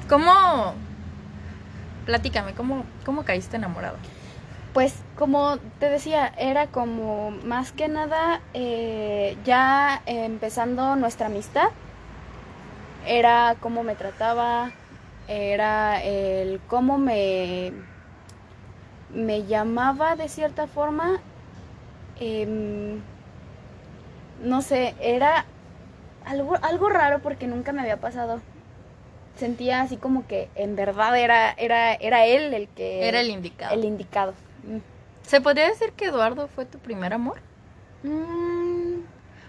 ¿Cómo? 0.10 0.76
Platícame, 2.06 2.54
¿cómo, 2.54 2.86
cómo 3.06 3.24
caíste 3.24 3.58
enamorado? 3.58 3.98
pues 4.76 4.94
como 5.16 5.58
te 5.80 5.90
decía, 5.90 6.34
era 6.38 6.68
como 6.68 7.32
más 7.32 7.72
que 7.72 7.88
nada 7.88 8.42
eh, 8.54 9.38
ya 9.46 10.02
empezando 10.06 10.98
nuestra 10.98 11.28
amistad, 11.28 11.70
era 13.08 13.56
cómo 13.62 13.84
me 13.84 13.96
trataba, 13.96 14.72
era 15.30 16.04
el 16.04 16.60
cómo 16.68 16.98
me, 16.98 17.72
me 19.14 19.46
llamaba 19.46 20.18
de 20.18 20.28
cierta 20.28 20.68
forma. 20.68 21.22
em, 22.20 23.00
no 24.44 24.62
sé, 24.62 24.94
era 25.00 25.46
algo, 26.26 26.58
algo 26.62 26.90
raro 26.90 27.20
porque 27.20 27.48
nunca 27.48 27.72
me 27.72 27.80
había 27.80 28.02
pasado. 28.02 28.42
Sentía 29.38 29.82
así 29.82 29.98
como 29.98 30.26
que 30.28 30.50
en 30.56 30.76
verdad 30.76 31.18
era, 31.18 31.52
era, 31.52 31.94
era 31.94 32.26
él 32.26 32.54
el 32.54 32.68
que... 32.70 33.08
Era 33.08 33.20
el 33.20 33.30
indicado. 33.30 33.74
el 33.74 33.84
indicado. 33.84 34.34
¿Se 35.24 35.42
podría 35.42 35.68
decir 35.68 35.92
que 35.94 36.06
Eduardo 36.06 36.48
fue 36.48 36.66
tu 36.66 36.78
primer 36.80 37.14
amor? 37.14 37.40
Mm, 38.04 39.00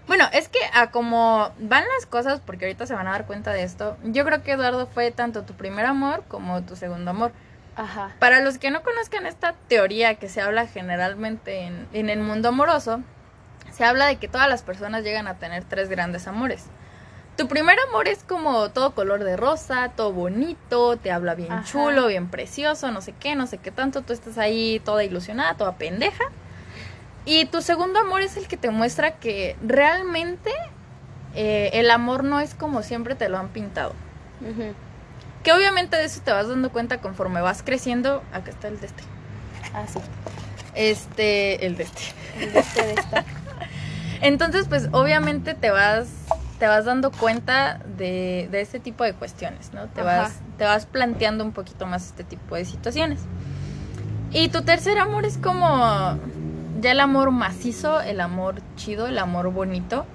Bueno, 0.07 0.25
es 0.33 0.49
que 0.49 0.59
a 0.73 0.89
como 0.91 1.51
van 1.59 1.83
las 1.95 2.05
cosas, 2.05 2.41
porque 2.45 2.65
ahorita 2.65 2.85
se 2.87 2.93
van 2.95 3.07
a 3.07 3.11
dar 3.11 3.25
cuenta 3.27 3.51
de 3.53 3.63
esto, 3.63 3.97
yo 4.03 4.25
creo 4.25 4.41
que 4.43 4.53
Eduardo 4.53 4.87
fue 4.87 5.11
tanto 5.11 5.43
tu 5.43 5.53
primer 5.53 5.85
amor 5.85 6.23
como 6.27 6.61
tu 6.63 6.75
segundo 6.75 7.11
amor. 7.11 7.31
ajá. 7.75 8.11
Para 8.19 8.41
los 8.41 8.57
que 8.57 8.71
no 8.71 8.81
conozcan 8.83 9.25
esta 9.27 9.53
teoría 9.67 10.15
que 10.15 10.29
se 10.29 10.41
habla 10.41 10.65
generalmente 10.67 11.61
en, 11.61 11.87
en 11.93 12.09
el 12.09 12.19
mundo 12.21 12.49
amoroso, 12.49 13.01
se 13.71 13.83
habla 13.85 14.07
de 14.07 14.15
que 14.15 14.27
todas 14.27 14.49
las 14.49 14.63
personas 14.63 15.03
llegan 15.03 15.27
a 15.27 15.35
tener 15.35 15.63
tres 15.63 15.87
grandes 15.89 16.27
amores. 16.27 16.65
Tu 17.37 17.47
primer 17.47 17.77
amor 17.87 18.07
es 18.07 18.23
como 18.23 18.69
todo 18.71 18.95
color 18.95 19.23
de 19.23 19.37
rosa, 19.37 19.91
todo 19.95 20.11
bonito, 20.11 20.97
te 20.97 21.11
habla 21.11 21.35
bien 21.35 21.51
Ajá. 21.51 21.63
chulo, 21.63 22.07
bien 22.07 22.29
precioso, 22.29 22.91
no 22.91 23.01
sé 23.01 23.13
qué, 23.19 23.35
no 23.35 23.45
sé 23.45 23.59
qué 23.59 23.69
tanto, 23.69 24.01
tú 24.01 24.11
estás 24.11 24.39
ahí 24.39 24.81
toda 24.83 25.03
ilusionada, 25.03 25.53
toda 25.55 25.75
pendeja. 25.75 26.23
Y 27.25 27.45
tu 27.45 27.61
segundo 27.61 27.99
amor 27.99 28.21
es 28.21 28.37
el 28.37 28.47
que 28.47 28.57
te 28.57 28.71
muestra 28.71 29.11
que 29.17 29.55
realmente 29.61 30.51
eh, 31.35 31.69
el 31.73 31.91
amor 31.91 32.23
no 32.23 32.39
es 32.39 32.55
como 32.55 32.81
siempre 32.81 33.13
te 33.13 33.29
lo 33.29 33.37
han 33.37 33.49
pintado. 33.49 33.93
Que 35.43 35.53
obviamente 35.53 35.95
de 35.97 36.05
eso 36.05 36.21
te 36.23 36.31
vas 36.31 36.47
dando 36.47 36.71
cuenta 36.71 36.99
conforme 37.01 37.41
vas 37.41 37.61
creciendo. 37.63 38.23
Acá 38.33 38.49
está 38.49 38.67
el 38.69 38.79
de 38.79 38.87
este. 38.87 39.03
Ah, 39.73 39.85
sí. 39.87 39.99
Este, 40.73 41.65
el 41.65 41.77
de 41.77 41.83
este. 41.83 42.01
El 42.39 42.53
de 42.53 42.59
este 42.59 42.81
de 42.81 42.93
esta. 42.93 43.25
Entonces, 44.21 44.67
pues 44.67 44.89
obviamente 44.91 45.53
te 45.53 45.69
vas, 45.69 46.07
te 46.59 46.67
vas 46.67 46.85
dando 46.85 47.11
cuenta 47.11 47.79
de, 47.97 48.47
de 48.51 48.61
este 48.61 48.79
tipo 48.79 49.03
de 49.03 49.13
cuestiones, 49.13 49.73
¿no? 49.73 49.85
Te 49.87 50.01
Ajá. 50.01 50.21
vas, 50.21 50.39
te 50.57 50.63
vas 50.63 50.85
planteando 50.85 51.43
un 51.43 51.51
poquito 51.51 51.85
más 51.85 52.05
este 52.07 52.23
tipo 52.23 52.55
de 52.55 52.65
situaciones. 52.65 53.19
Y 54.31 54.49
tu 54.49 54.61
tercer 54.63 54.97
amor 54.97 55.25
es 55.25 55.37
como 55.37 56.17
ya 56.81 56.91
el 56.91 56.99
amor 56.99 57.31
macizo, 57.31 58.01
el 58.01 58.19
amor 58.21 58.55
chido, 58.75 59.07
el 59.07 59.17
amor 59.19 59.51
bonito. 59.51 60.05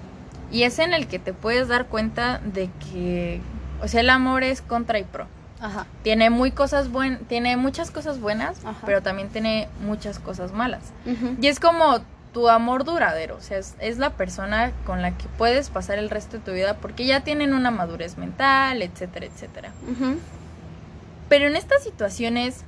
Y 0.50 0.64
es 0.64 0.78
en 0.78 0.92
el 0.92 1.06
que 1.06 1.18
te 1.18 1.32
puedes 1.32 1.68
dar 1.68 1.86
cuenta 1.86 2.38
de 2.44 2.68
que, 2.92 3.40
o 3.80 3.88
sea, 3.88 4.00
el 4.00 4.10
amor 4.10 4.42
es 4.42 4.60
contra 4.60 4.98
y 4.98 5.04
pro. 5.04 5.26
Ajá. 5.60 5.86
Tiene 6.02 6.28
muy 6.28 6.50
cosas 6.50 6.90
buen, 6.90 7.18
tiene 7.26 7.56
muchas 7.56 7.90
cosas 7.90 8.20
buenas, 8.20 8.58
Ajá. 8.64 8.80
pero 8.84 9.00
también 9.00 9.28
tiene 9.28 9.68
muchas 9.80 10.18
cosas 10.18 10.52
malas. 10.52 10.92
Y 11.40 11.46
es 11.46 11.58
como 11.60 12.00
tu 12.32 12.48
amor 12.48 12.84
duradero, 12.84 13.36
o 13.36 13.40
sea, 13.40 13.58
es, 13.58 13.74
es 13.78 13.98
la 13.98 14.10
persona 14.10 14.72
con 14.86 15.02
la 15.02 15.10
que 15.16 15.26
puedes 15.36 15.68
pasar 15.70 15.98
el 15.98 16.08
resto 16.10 16.38
de 16.38 16.42
tu 16.42 16.52
vida 16.52 16.74
porque 16.74 17.04
ya 17.06 17.20
tienen 17.20 17.52
una 17.52 17.70
madurez 17.70 18.16
mental, 18.16 18.80
etcétera, 18.82 19.26
etcétera. 19.26 19.72
Pero 21.28 21.46
en 21.46 21.56
estas 21.56 21.82
situaciones, 21.82 22.64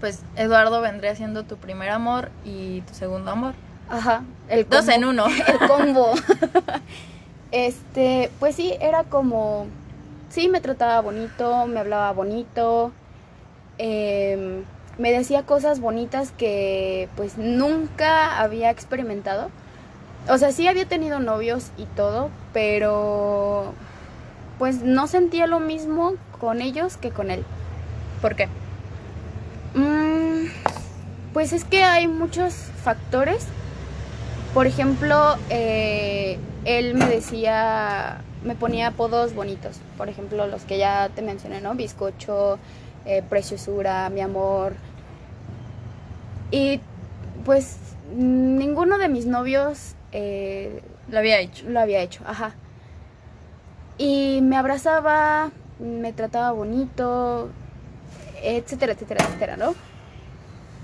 pues 0.00 0.22
Eduardo 0.36 0.80
vendría 0.80 1.14
siendo 1.14 1.44
tu 1.44 1.56
primer 1.56 1.90
amor 1.90 2.30
y 2.44 2.80
tu 2.82 2.94
segundo 2.94 3.30
amor. 3.30 3.54
Ajá. 3.90 4.22
El 4.48 4.68
Dos 4.68 4.88
en 4.88 5.04
uno. 5.04 5.26
El 5.46 5.68
combo. 5.68 6.12
este, 7.50 8.30
pues 8.38 8.54
sí, 8.54 8.74
era 8.80 9.04
como. 9.04 9.66
Sí, 10.30 10.48
me 10.48 10.60
trataba 10.60 11.00
bonito, 11.00 11.66
me 11.66 11.80
hablaba 11.80 12.12
bonito. 12.12 12.92
em, 13.78 14.64
me 14.98 15.12
decía 15.12 15.44
cosas 15.44 15.80
bonitas 15.80 16.32
que 16.36 17.08
pues 17.16 17.38
nunca 17.38 18.40
había 18.40 18.70
experimentado. 18.70 19.50
O 20.28 20.36
sea, 20.36 20.52
sí 20.52 20.66
había 20.66 20.86
tenido 20.86 21.20
novios 21.20 21.70
y 21.78 21.84
todo, 21.84 22.30
pero 22.52 23.72
pues 24.58 24.82
no 24.82 25.06
sentía 25.06 25.46
lo 25.46 25.60
mismo 25.60 26.14
con 26.38 26.60
ellos 26.60 26.96
que 26.96 27.10
con 27.10 27.30
él. 27.30 27.44
¿Por 28.20 28.34
qué? 28.34 28.48
Mm, 29.74 30.48
pues 31.32 31.52
es 31.52 31.64
que 31.64 31.84
hay 31.84 32.08
muchos 32.08 32.54
factores. 32.82 33.46
Por 34.52 34.66
ejemplo, 34.66 35.36
eh, 35.50 36.38
él 36.64 36.94
me 36.94 37.06
decía, 37.06 38.22
me 38.44 38.56
ponía 38.56 38.88
apodos 38.88 39.34
bonitos. 39.34 39.78
Por 39.96 40.08
ejemplo, 40.08 40.46
los 40.48 40.62
que 40.62 40.78
ya 40.78 41.08
te 41.14 41.22
mencioné, 41.22 41.60
¿no? 41.60 41.74
Bizcocho, 41.74 42.58
eh, 43.06 43.22
preciosura, 43.28 44.10
mi 44.10 44.20
amor. 44.20 44.74
Y 46.50 46.80
pues 47.44 47.78
ninguno 48.14 48.98
de 48.98 49.08
mis 49.08 49.26
novios 49.26 49.94
eh, 50.12 50.82
Lo 51.08 51.18
había 51.18 51.40
hecho. 51.40 51.68
lo 51.68 51.80
había 51.80 52.00
hecho, 52.00 52.22
ajá. 52.26 52.54
Y 53.98 54.40
me 54.42 54.56
abrazaba, 54.56 55.50
me 55.78 56.12
trataba 56.12 56.52
bonito, 56.52 57.50
etcétera, 58.42 58.92
etcétera, 58.92 59.24
etcétera, 59.24 59.56
¿no? 59.56 59.74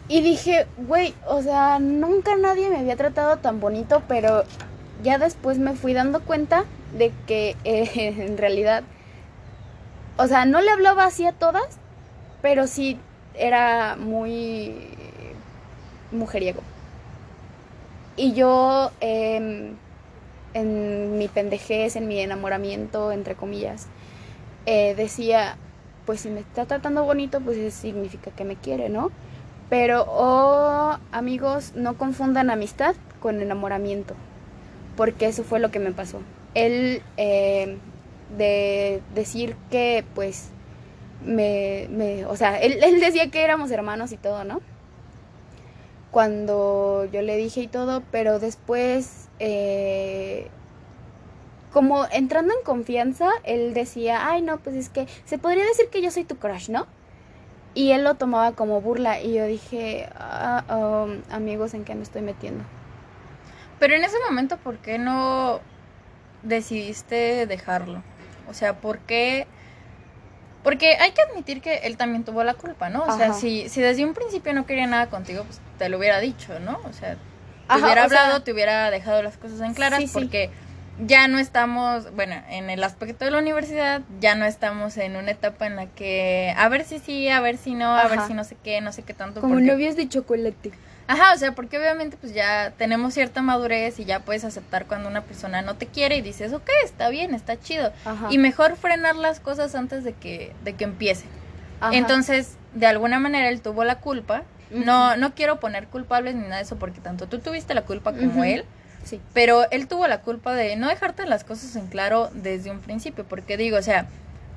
Y 0.09 0.21
dije, 0.21 0.67
güey, 0.77 1.15
o 1.27 1.43
sea, 1.43 1.79
nunca 1.79 2.37
nadie 2.37 2.69
me 2.69 2.79
había 2.79 2.97
tratado 2.97 3.39
tan 3.39 3.61
bonito, 3.61 4.03
pero 4.09 4.45
ya 5.03 5.19
después 5.19 5.59
me 5.59 5.75
fui 5.75 5.95
dando 5.95 6.21
cuenta 6.23 6.65
de 6.97 7.13
que 7.27 7.57
eh, 7.65 8.15
en 8.19 8.37
realidad, 8.37 8.85
o 10.17 10.27
sea, 10.27 10.45
no 10.45 10.61
le 10.61 10.71
hablaba 10.71 11.05
así 11.05 11.27
a 11.27 11.33
todas, 11.33 11.79
pero 12.43 12.67
sí 12.67 12.99
era 13.35 13.97
muy 13.97 14.94
mujeriego. 16.15 16.63
Y 18.17 18.33
yo, 18.35 18.93
em, 19.01 19.77
en 20.55 21.19
mi 21.19 21.29
pendejez, 21.29 21.97
en 21.97 22.07
mi 22.07 22.21
enamoramiento, 22.21 23.13
entre 23.13 23.35
comillas, 23.35 23.89
eh, 24.67 24.95
decía, 24.95 25.57
pues 26.07 26.21
si 26.21 26.31
me 26.31 26.41
está 26.41 26.67
tratando 26.67 27.05
bonito, 27.05 27.41
pues 27.41 27.57
eso 27.59 27.81
significa 27.81 28.31
que 28.31 28.45
me 28.45 28.57
quiere, 28.57 28.89
¿no? 28.89 29.11
Pero, 29.69 30.05
oh, 30.09 30.97
amigos, 31.11 31.73
no 31.75 31.97
confundan 31.99 32.51
amistad 32.51 32.95
con 33.21 33.41
enamoramiento, 33.41 34.15
porque 34.97 35.27
eso 35.27 35.43
fue 35.43 35.59
lo 35.59 35.71
que 35.71 35.81
me 35.81 35.93
pasó. 35.93 36.21
Él, 36.55 37.03
eh, 37.17 37.79
de 38.37 39.03
decir 39.15 39.57
que, 39.71 40.05
pues, 40.15 40.51
me, 41.25 41.89
me 41.91 42.27
o 42.27 42.37
sea, 42.37 42.61
él, 42.61 42.79
él 42.83 43.01
decía 43.01 43.31
que 43.31 43.43
éramos 43.43 43.71
hermanos 43.71 44.13
y 44.13 44.17
todo, 44.17 44.45
¿no? 44.45 44.61
Cuando 46.15 47.09
yo 47.13 47.23
le 47.23 47.37
dije 47.37 47.63
y 47.63 47.67
todo, 47.67 48.05
pero 48.13 48.39
después, 48.39 49.29
eh, 49.41 50.47
como 51.73 52.07
entrando 52.13 52.55
en 52.57 52.65
confianza, 52.65 53.31
él 53.43 53.75
decía, 53.75 54.29
ay, 54.31 54.41
no, 54.41 54.59
pues 54.59 54.77
es 54.77 54.91
que 54.91 55.09
se 55.25 55.39
podría 55.39 55.65
decir 55.65 55.89
que 55.91 56.01
yo 56.01 56.13
soy 56.13 56.23
tu 56.23 56.37
crush, 56.37 56.71
¿no? 56.71 56.87
Y 57.75 57.91
él 57.91 58.05
lo 58.05 58.15
tomaba 58.15 58.53
como 58.53 58.81
burla 58.81 59.21
y 59.21 59.35
yo 59.35 59.45
dije, 59.45 60.09
ah, 60.15 61.05
um, 61.09 61.21
amigos, 61.35 61.75
¿en 61.75 61.83
qué 61.83 61.97
me 61.97 62.05
estoy 62.05 62.23
metiendo? 62.23 62.63
Pero 63.81 63.97
en 63.97 64.05
ese 64.05 64.19
momento, 64.29 64.57
¿por 64.59 64.79
qué 64.79 64.99
no 65.01 65.59
decidiste 66.45 67.47
dejarlo? 67.49 68.05
O 68.49 68.55
sea, 68.55 68.77
¿por 68.81 69.01
qué? 69.01 69.49
Porque 70.65 70.97
hay 70.97 71.13
que 71.13 71.23
admitir 71.23 71.61
que 71.61 71.75
él 71.85 71.97
también 71.97 72.25
tuvo 72.25 72.43
la 72.43 72.55
culpa, 72.55 72.89
¿no? 72.89 73.05
O 73.05 73.17
sea, 73.17 73.35
si, 73.35 73.69
si 73.69 73.81
desde 73.83 74.05
un 74.05 74.15
principio 74.15 74.53
no 74.55 74.65
quería 74.67 74.87
nada 74.87 75.09
contigo, 75.11 75.45
pues 75.45 75.61
te 75.79 75.89
lo 75.91 75.99
hubiera 75.99 76.19
dicho, 76.21 76.59
¿no? 76.59 76.81
O 76.85 76.93
sea, 76.93 77.15
te 77.15 77.19
Ajá, 77.69 77.85
hubiera 77.85 78.09
sea- 78.09 78.23
hablado, 78.23 78.43
te 78.43 78.53
hubiera 78.53 78.91
dejado 78.91 79.23
las 79.23 79.37
cosas 79.37 79.61
en 79.61 79.75
claras 79.75 80.01
Sí, 80.01 80.07
sí. 80.09 80.13
porque 80.15 80.51
ya 81.07 81.29
no 81.29 81.39
estamos, 81.39 82.11
bueno, 82.15 82.37
en 82.49 82.71
el 82.71 82.83
aspecto 82.83 83.25
de 83.27 83.31
la 83.33 83.39
universidad, 83.39 84.01
ya 84.21 84.35
no 84.37 84.47
estamos 84.47 84.97
en 84.97 85.17
una 85.17 85.33
etapa 85.33 85.67
en 85.67 85.77
la 85.77 85.87
que 85.87 86.55
a 86.57 86.69
ver 86.71 86.85
si 86.85 86.99
sí, 86.99 87.29
a 87.29 87.41
ver 87.41 87.59
si 87.59 87.75
no, 87.75 87.95
a 87.97 88.09
ver 88.09 88.21
si 88.27 88.33
no 88.33 88.43
sé 88.45 88.57
qué, 88.65 88.81
no 88.81 88.91
sé 88.93 89.03
qué 89.03 89.13
tanto. 89.13 89.41
Como 89.43 89.55
porque- 89.55 89.67
novios 89.67 89.97
de 89.97 90.09
chocolate. 90.09 90.73
Ajá, 91.07 91.35
o 91.35 91.39
sea, 91.39 91.53
porque 91.53 91.79
obviamente 91.79 92.17
pues 92.17 92.33
ya 92.33 92.73
tenemos 92.79 93.15
cierta 93.15 93.43
madurez 93.43 93.99
y 94.01 94.05
ya 94.05 94.21
puedes 94.21 94.45
aceptar 94.45 94.87
cuando 94.87 95.09
una 95.09 95.23
persona 95.23 95.61
no 95.61 95.77
te 95.77 95.87
quiere 95.87 96.17
y 96.17 96.23
dices, 96.23 96.53
ok, 96.53 96.69
está 96.83 97.09
bien, 97.11 97.35
está 97.35 97.59
chido. 97.61 97.93
Ajá. 98.05 98.29
Y 98.31 98.39
mejor 98.39 98.77
frenar 98.77 99.17
las 99.17 99.41
cosas 99.41 99.75
antes 99.75 100.03
de 100.05 100.15
que, 100.15 100.53
de 100.65 100.75
que 100.75 100.85
empiece. 100.85 101.27
Ajá. 101.81 101.95
Entonces, 101.95 102.57
de 102.73 102.87
alguna 102.87 103.19
manera 103.21 103.49
él 103.49 103.61
tuvo 103.61 103.85
la 103.85 103.97
culpa. 104.01 104.43
No, 104.71 105.17
no 105.17 105.35
quiero 105.35 105.61
poner 105.61 105.87
culpables 105.87 106.35
ni 106.35 106.43
nada 106.43 106.57
de 106.57 106.63
eso 106.63 106.77
porque 106.77 107.01
tanto 107.01 107.29
tú 107.29 107.39
tuviste 107.39 107.75
la 107.75 107.83
culpa 107.83 108.13
como 108.13 108.43
él. 108.43 108.65
Sí. 109.05 109.21
Pero 109.33 109.71
él 109.71 109.87
tuvo 109.87 110.09
la 110.09 110.23
culpa 110.23 110.55
de 110.55 110.75
no 110.77 110.89
dejarte 110.89 111.27
las 111.27 111.45
cosas 111.45 111.77
en 111.77 111.87
claro 111.87 112.31
desde 112.33 112.71
un 112.71 112.81
principio. 112.81 113.25
Porque 113.25 113.57
digo, 113.57 113.77
o 113.77 113.83
sea, 113.83 114.07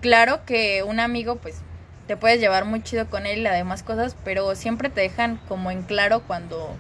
claro 0.02 0.44
que 0.46 0.82
un 0.82 1.00
amigo, 1.00 1.36
pues, 1.36 1.62
te 2.08 2.18
puedes 2.18 2.40
llevar 2.40 2.66
muy 2.66 2.82
chido 2.82 3.08
con 3.08 3.26
él 3.26 3.40
y 3.42 3.48
además 3.48 3.84
cosas, 3.84 4.16
pero 4.24 4.56
siempre 4.56 4.90
te 4.90 5.02
dejan 5.02 5.40
como 5.48 5.72
en 5.72 5.84
claro 5.84 6.22
cuando 6.22 6.74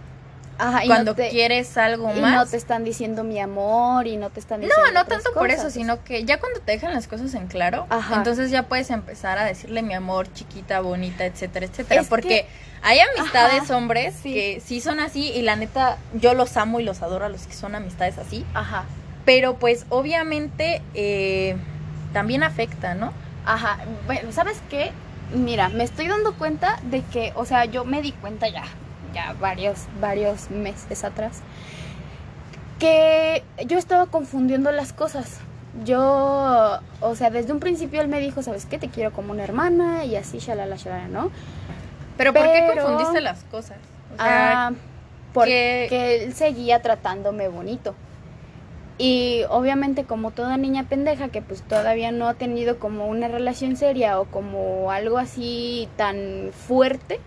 Ajá, 0.60 0.82
cuando 0.88 1.12
no 1.12 1.16
te, 1.16 1.30
quieres 1.30 1.78
algo 1.78 2.12
y 2.16 2.20
más. 2.20 2.34
no 2.34 2.46
te 2.48 2.58
están 2.58 2.84
diciendo 2.84 3.24
mi 3.24 3.40
amor 3.40 4.08
y 4.08 4.18
no 4.18 4.32
te 4.32 4.40
están 4.40 4.60
diciendo 4.62 4.92
No, 4.92 4.92
no 5.02 5.06
tanto 5.06 5.32
por 5.34 5.52
eso, 5.52 5.70
sino 5.70 6.04
que 6.04 6.24
ya 6.26 6.40
cuando 6.40 6.62
te 6.62 6.72
dejan 6.72 6.94
las 6.94 7.08
cosas 7.08 7.34
en 7.36 7.46
claro, 7.48 7.86
Ajá. 7.90 8.16
entonces 8.16 8.50
ya 8.50 8.64
puedes 8.64 8.90
empezar 8.90 9.38
a 9.38 9.44
decirle 9.46 9.84
mi 9.84 9.94
amor, 9.94 10.32
chiquita, 10.34 10.80
bonita, 10.80 11.26
etcétera, 11.26 11.68
etcétera. 11.68 12.02
Es 12.02 12.08
porque 12.08 12.28
que- 12.28 12.48
hay 12.82 13.00
amistades 13.00 13.64
Ajá, 13.64 13.78
hombres 13.78 14.16
sí. 14.24 14.34
que 14.34 14.62
sí 14.66 14.82
son 14.82 15.00
así 15.00 15.32
y 15.32 15.42
la 15.44 15.56
neta 15.58 15.98
yo 16.14 16.34
los 16.34 16.58
amo 16.58 16.80
y 16.80 16.84
los 16.84 17.04
adoro 17.04 17.26
a 17.26 17.30
los 17.30 17.46
que 17.46 17.54
son 17.54 17.76
amistades 17.76 18.18
así. 18.18 18.44
Ajá, 18.56 18.86
Pero 19.26 19.56
pues 19.58 19.86
obviamente 19.90 20.82
eh, 20.96 21.56
también 22.14 22.42
afecta, 22.44 22.96
¿no? 22.96 23.12
ajá. 23.46 23.78
Bueno, 24.08 24.32
¿sabes 24.32 24.58
qué? 24.70 24.92
Mira, 25.34 25.70
me 25.70 25.84
estoy 25.84 26.08
dando 26.08 26.34
cuenta 26.34 26.80
de 26.84 27.02
que, 27.04 27.34
o 27.36 27.46
sea, 27.46 27.66
yo 27.66 27.84
me 27.86 28.02
di 28.02 28.12
cuenta 28.14 28.48
ya, 28.48 28.64
ya 29.14 29.34
varios, 29.40 29.86
varios 30.00 30.50
meses 30.50 31.04
atrás, 31.04 31.42
que 32.80 33.44
yo 33.66 33.78
estaba 33.78 34.06
confundiendo 34.08 34.72
las 34.72 34.94
cosas. 34.94 35.40
Yo, 35.84 36.80
o 37.02 37.16
sea, 37.16 37.30
desde 37.30 37.52
un 37.54 37.60
principio 37.60 38.02
él 38.02 38.08
me 38.08 38.20
dijo, 38.20 38.42
¿sabes 38.42 38.66
qué? 38.66 38.78
Te 38.80 38.88
quiero 38.90 39.12
como 39.12 39.32
una 39.34 39.44
hermana 39.44 40.06
y 40.06 40.16
así, 40.16 40.40
shalala, 40.40 40.76
shalala, 40.76 41.08
¿no? 41.08 41.30
Pero, 42.18 42.34
¿por 42.34 42.44
qué 42.52 42.66
confundiste 42.66 43.22
las 43.22 43.44
cosas? 43.46 43.78
O 44.14 44.16
sea, 44.18 44.68
Ah, 44.68 44.72
porque 45.34 45.88
que- 45.90 46.24
él 46.24 46.34
seguía 46.34 46.82
tratándome 46.82 47.48
bonito. 47.48 47.94
Y 48.98 49.44
obviamente 49.50 50.06
como 50.06 50.32
toda 50.32 50.58
niña 50.58 50.84
pendeja 50.84 51.30
que 51.30 51.42
pues 51.42 51.62
todavía 51.62 52.12
no 52.12 52.28
ha 52.28 52.34
tenido 52.34 52.80
como 52.80 53.08
una 53.08 53.28
relación 53.28 53.76
seria 53.76 54.20
o 54.20 54.26
como 54.26 54.92
algo 54.92 55.20
así 55.20 55.88
tan 55.98 56.50
fuerte, 56.52 57.20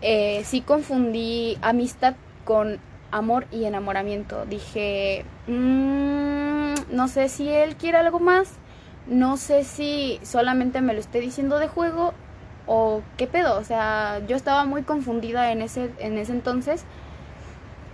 eh, 0.00 0.42
sí 0.44 0.62
confundí 0.62 1.58
amistad 1.60 2.14
con 2.44 2.78
amor 3.10 3.46
y 3.52 3.64
enamoramiento. 3.64 4.46
Dije, 4.46 5.24
"Mm, 5.46 6.74
no 6.90 7.08
sé 7.08 7.28
si 7.28 7.48
él 7.48 7.76
quiere 7.76 7.98
algo 7.98 8.18
más, 8.18 8.48
no 9.06 9.36
sé 9.36 9.64
si 9.64 10.18
solamente 10.22 10.80
me 10.80 10.94
lo 10.94 11.00
esté 11.00 11.20
diciendo 11.20 11.58
de 11.58 11.68
juego 11.68 12.12
o 12.66 13.02
qué 13.16 13.26
pedo. 13.26 13.58
O 13.58 13.64
sea, 13.64 14.20
yo 14.26 14.36
estaba 14.36 14.64
muy 14.64 14.82
confundida 14.82 15.52
en 15.52 15.62
ese, 15.62 15.90
en 15.98 16.18
ese 16.18 16.32
entonces. 16.32 16.84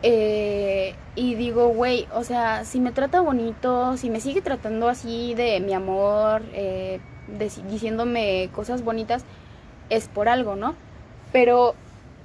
Eh, 0.03 0.95
y 1.15 1.35
digo, 1.35 1.69
güey, 1.69 2.09
o 2.15 2.25
sea, 2.25 2.65
si 2.65 2.81
me 2.81 2.93
trata 2.93 3.21
bonito, 3.21 3.97
si 3.97 4.11
me 4.11 4.21
sigue 4.21 4.43
tratando 4.43 4.89
así 4.89 5.35
de 5.35 5.61
mi 5.61 5.75
amor, 5.75 6.43
eh, 6.55 7.01
diciéndome 7.69 8.51
cosas 8.53 8.83
bonitas, 8.83 9.25
es 9.91 10.09
por 10.09 10.29
algo, 10.29 10.57
¿no? 10.57 10.75
Pero, 11.33 11.75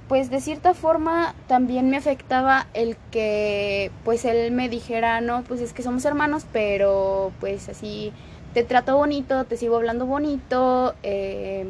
pues 0.08 0.30
de 0.30 0.40
cierta 0.40 0.74
forma 0.74 1.34
también 1.46 1.90
me 1.90 1.98
afectaba 1.98 2.66
el 2.74 2.96
que, 3.10 3.90
pues 4.04 4.24
él 4.24 4.52
me 4.52 4.68
dijera, 4.68 5.20
no, 5.20 5.44
pues 5.44 5.60
es 5.60 5.72
que 5.72 5.82
somos 5.82 6.04
hermanos, 6.04 6.46
pero 6.52 7.30
pues 7.40 7.68
así 7.68 8.12
te 8.54 8.64
trato 8.64 8.96
bonito, 8.96 9.44
te 9.44 9.56
sigo 9.56 9.76
hablando 9.76 10.06
bonito, 10.06 10.94
eh, 11.02 11.66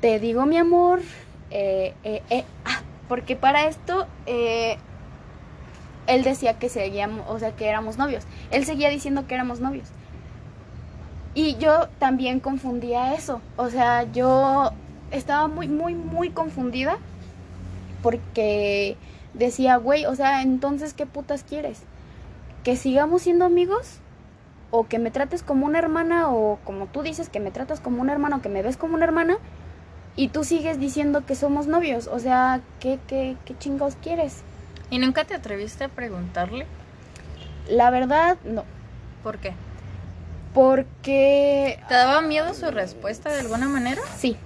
te 0.00 0.18
digo 0.18 0.46
mi 0.46 0.56
amor, 0.56 1.00
eh, 1.50 1.94
eh, 2.04 2.44
ah, 2.64 2.80
porque 3.08 3.36
para 3.36 3.66
esto 3.66 4.06
eh, 4.26 4.76
él 6.06 6.24
decía 6.24 6.58
que 6.58 6.68
seguíamos, 6.68 7.24
o 7.28 7.38
sea, 7.38 7.52
que 7.52 7.68
éramos 7.68 7.98
novios. 7.98 8.24
Él 8.50 8.64
seguía 8.64 8.88
diciendo 8.88 9.26
que 9.26 9.34
éramos 9.34 9.60
novios. 9.60 9.88
Y 11.34 11.56
yo 11.56 11.88
también 11.98 12.40
confundía 12.40 13.14
eso. 13.14 13.40
O 13.56 13.68
sea, 13.68 14.04
yo 14.12 14.70
estaba 15.10 15.48
muy, 15.48 15.68
muy, 15.68 15.94
muy 15.94 16.30
confundida 16.30 16.98
porque 18.02 18.96
decía, 19.32 19.76
güey, 19.76 20.06
o 20.06 20.14
sea, 20.14 20.42
entonces, 20.42 20.94
¿qué 20.94 21.06
putas 21.06 21.42
quieres? 21.42 21.82
¿Que 22.62 22.76
sigamos 22.76 23.22
siendo 23.22 23.44
amigos? 23.44 23.98
¿O 24.70 24.86
que 24.86 24.98
me 24.98 25.10
trates 25.10 25.42
como 25.42 25.66
una 25.66 25.78
hermana? 25.78 26.30
¿O 26.30 26.58
como 26.64 26.86
tú 26.86 27.02
dices, 27.02 27.28
que 27.28 27.40
me 27.40 27.50
tratas 27.50 27.80
como 27.80 28.00
una 28.00 28.12
hermana 28.12 28.36
o 28.36 28.42
que 28.42 28.48
me 28.48 28.62
ves 28.62 28.76
como 28.76 28.94
una 28.94 29.04
hermana? 29.04 29.38
Y 30.16 30.28
tú 30.28 30.44
sigues 30.44 30.78
diciendo 30.78 31.24
que 31.26 31.34
somos 31.34 31.66
novios. 31.66 32.06
O 32.06 32.18
sea, 32.18 32.60
¿qué, 32.80 32.98
qué, 33.06 33.36
qué 33.44 33.58
chingados 33.58 33.96
quieres? 34.02 34.42
¿Y 34.90 34.98
nunca 34.98 35.24
te 35.24 35.34
atreviste 35.34 35.84
a 35.84 35.88
preguntarle? 35.88 36.66
La 37.68 37.90
verdad, 37.90 38.36
no. 38.44 38.64
¿Por 39.22 39.38
qué? 39.38 39.54
Porque 40.52 41.80
¿Te 41.88 41.94
daba 41.94 42.20
miedo 42.20 42.54
su 42.54 42.70
respuesta 42.70 43.32
de 43.32 43.40
alguna 43.40 43.68
manera? 43.68 44.00
Sí. 44.16 44.36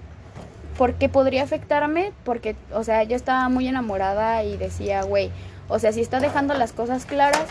Porque 0.79 1.09
podría 1.09 1.43
afectarme, 1.43 2.13
porque, 2.25 2.57
o 2.73 2.83
sea, 2.85 3.03
yo 3.03 3.17
estaba 3.17 3.49
muy 3.49 3.69
enamorada 3.69 4.43
y 4.45 4.57
decía, 4.57 5.03
güey, 5.03 5.31
o 5.69 5.79
sea, 5.79 5.93
si 5.93 6.01
está 6.01 6.21
dejando 6.21 6.55
las 6.55 6.73
cosas 6.73 7.05
claras, 7.05 7.47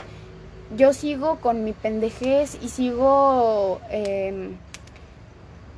yo 0.76 0.94
sigo 0.94 1.40
con 1.40 1.64
mi 1.64 1.74
pendejez 1.74 2.58
y 2.62 2.70
sigo 2.70 3.80
em, 3.90 4.56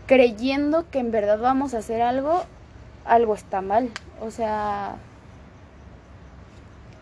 creyendo 0.09 0.89
que 0.89 0.97
en 0.97 1.11
verdad 1.11 1.37
vamos 1.37 1.75
a 1.75 1.77
hacer 1.77 2.01
algo, 2.01 2.43
algo 3.05 3.35
está 3.35 3.61
mal. 3.61 3.91
O 4.19 4.31
sea, 4.31 4.95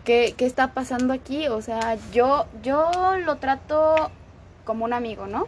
¿qué, 0.04 0.34
qué 0.36 0.44
está 0.44 0.74
pasando 0.74 1.14
aquí? 1.14 1.48
O 1.48 1.62
sea, 1.62 1.96
yo, 2.12 2.44
yo 2.62 2.90
lo 3.24 3.36
trato 3.36 4.10
como 4.66 4.84
un 4.84 4.92
amigo, 4.92 5.26
¿no? 5.26 5.46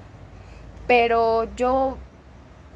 Pero 0.86 1.54
yo 1.54 1.98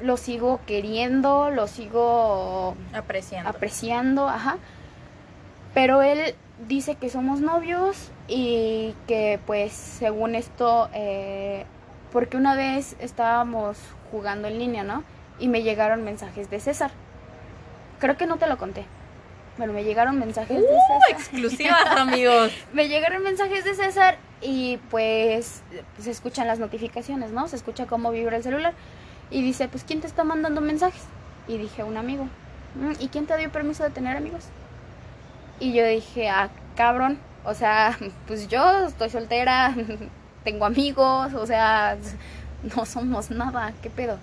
lo 0.01 0.17
sigo 0.17 0.59
queriendo, 0.67 1.49
lo 1.49 1.65
sigo 1.65 2.75
Apreciando. 2.93 3.49
apreciando, 3.49 4.29
ajá. 4.29 4.57
Pero 5.73 6.03
él 6.03 6.35
dice 6.67 6.93
que 6.93 7.09
somos 7.09 7.41
novios 7.41 8.11
y 8.27 8.93
que 9.07 9.39
pues 9.47 9.71
según 9.71 10.35
esto, 10.35 10.89
eh, 10.93 11.65
porque 12.11 12.37
una 12.37 12.53
vez 12.53 12.95
estábamos 12.99 13.79
jugando 14.11 14.47
en 14.47 14.59
línea, 14.59 14.83
¿no? 14.83 15.03
Y 15.39 15.47
me 15.47 15.63
llegaron 15.63 16.03
mensajes 16.03 16.49
de 16.49 16.59
César. 16.59 16.91
Creo 17.99 18.17
que 18.17 18.25
no 18.25 18.37
te 18.37 18.47
lo 18.47 18.57
conté. 18.57 18.85
Bueno, 19.57 19.71
me 19.73 19.83
llegaron 19.83 20.19
mensajes 20.19 20.57
de 20.57 20.63
¡Uh! 20.63 20.67
César. 20.67 21.09
exclusivas, 21.19 21.85
amigos. 21.97 22.51
Me 22.73 22.87
llegaron 22.87 23.23
mensajes 23.23 23.63
de 23.63 23.73
César 23.73 24.17
y 24.41 24.77
pues 24.91 25.61
se 25.99 26.11
escuchan 26.11 26.47
las 26.47 26.59
notificaciones, 26.59 27.31
¿no? 27.31 27.47
Se 27.47 27.55
escucha 27.55 27.85
cómo 27.85 28.11
vibra 28.11 28.37
el 28.37 28.43
celular. 28.43 28.73
Y 29.31 29.41
dice, 29.41 29.67
pues, 29.67 29.83
¿quién 29.83 30.01
te 30.01 30.07
está 30.07 30.23
mandando 30.23 30.61
mensajes? 30.61 31.01
Y 31.47 31.57
dije, 31.57 31.83
un 31.83 31.97
amigo. 31.97 32.25
"Mm, 32.75 32.93
¿Y 32.99 33.07
quién 33.07 33.25
te 33.27 33.37
dio 33.37 33.49
permiso 33.51 33.83
de 33.83 33.89
tener 33.89 34.17
amigos? 34.17 34.43
Y 35.59 35.73
yo 35.73 35.85
dije, 35.85 36.29
ah, 36.29 36.49
cabrón. 36.75 37.17
O 37.45 37.53
sea, 37.53 37.97
pues 38.27 38.47
yo 38.49 38.87
estoy 38.87 39.09
soltera, 39.09 39.73
tengo 40.43 40.65
amigos, 40.65 41.33
o 41.33 41.45
sea, 41.45 41.97
no 42.75 42.85
somos 42.85 43.29
nada, 43.31 43.73
¿qué 43.81 43.89
pedo? 43.89 44.19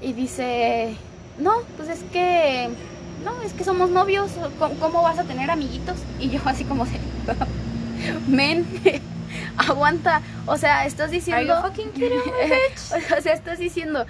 Y 0.00 0.12
dice, 0.12 0.96
no, 1.38 1.52
pues 1.76 1.88
es 1.88 2.04
que, 2.12 2.68
no, 3.24 3.30
es 3.46 3.52
que 3.54 3.64
somos 3.64 3.90
novios, 3.90 4.32
¿cómo, 4.58 4.74
cómo 4.78 5.02
vas 5.02 5.18
a 5.18 5.24
tener 5.24 5.50
amiguitos? 5.50 5.96
Y 6.18 6.30
yo 6.30 6.40
así 6.44 6.64
como 6.64 6.84
men, 8.28 8.66
aguanta, 9.68 10.22
o 10.46 10.56
sea, 10.56 10.86
estás 10.86 11.10
diciendo, 11.10 11.54
o 13.18 13.20
sea, 13.20 13.32
estás 13.32 13.58
diciendo 13.58 14.06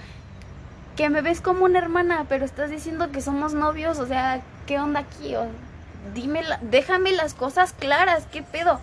que 0.95 1.09
me 1.09 1.21
ves 1.21 1.41
como 1.41 1.65
una 1.65 1.79
hermana, 1.79 2.25
pero 2.27 2.45
estás 2.45 2.69
diciendo 2.69 3.11
que 3.11 3.21
somos 3.21 3.53
novios, 3.53 3.99
o 3.99 4.07
sea, 4.07 4.41
¿qué 4.65 4.79
onda 4.79 5.01
aquí? 5.01 5.35
O- 5.35 5.47
dime, 6.13 6.43
la- 6.43 6.59
déjame 6.61 7.11
las 7.11 7.33
cosas 7.33 7.73
claras, 7.73 8.25
¿qué 8.31 8.41
pedo? 8.43 8.81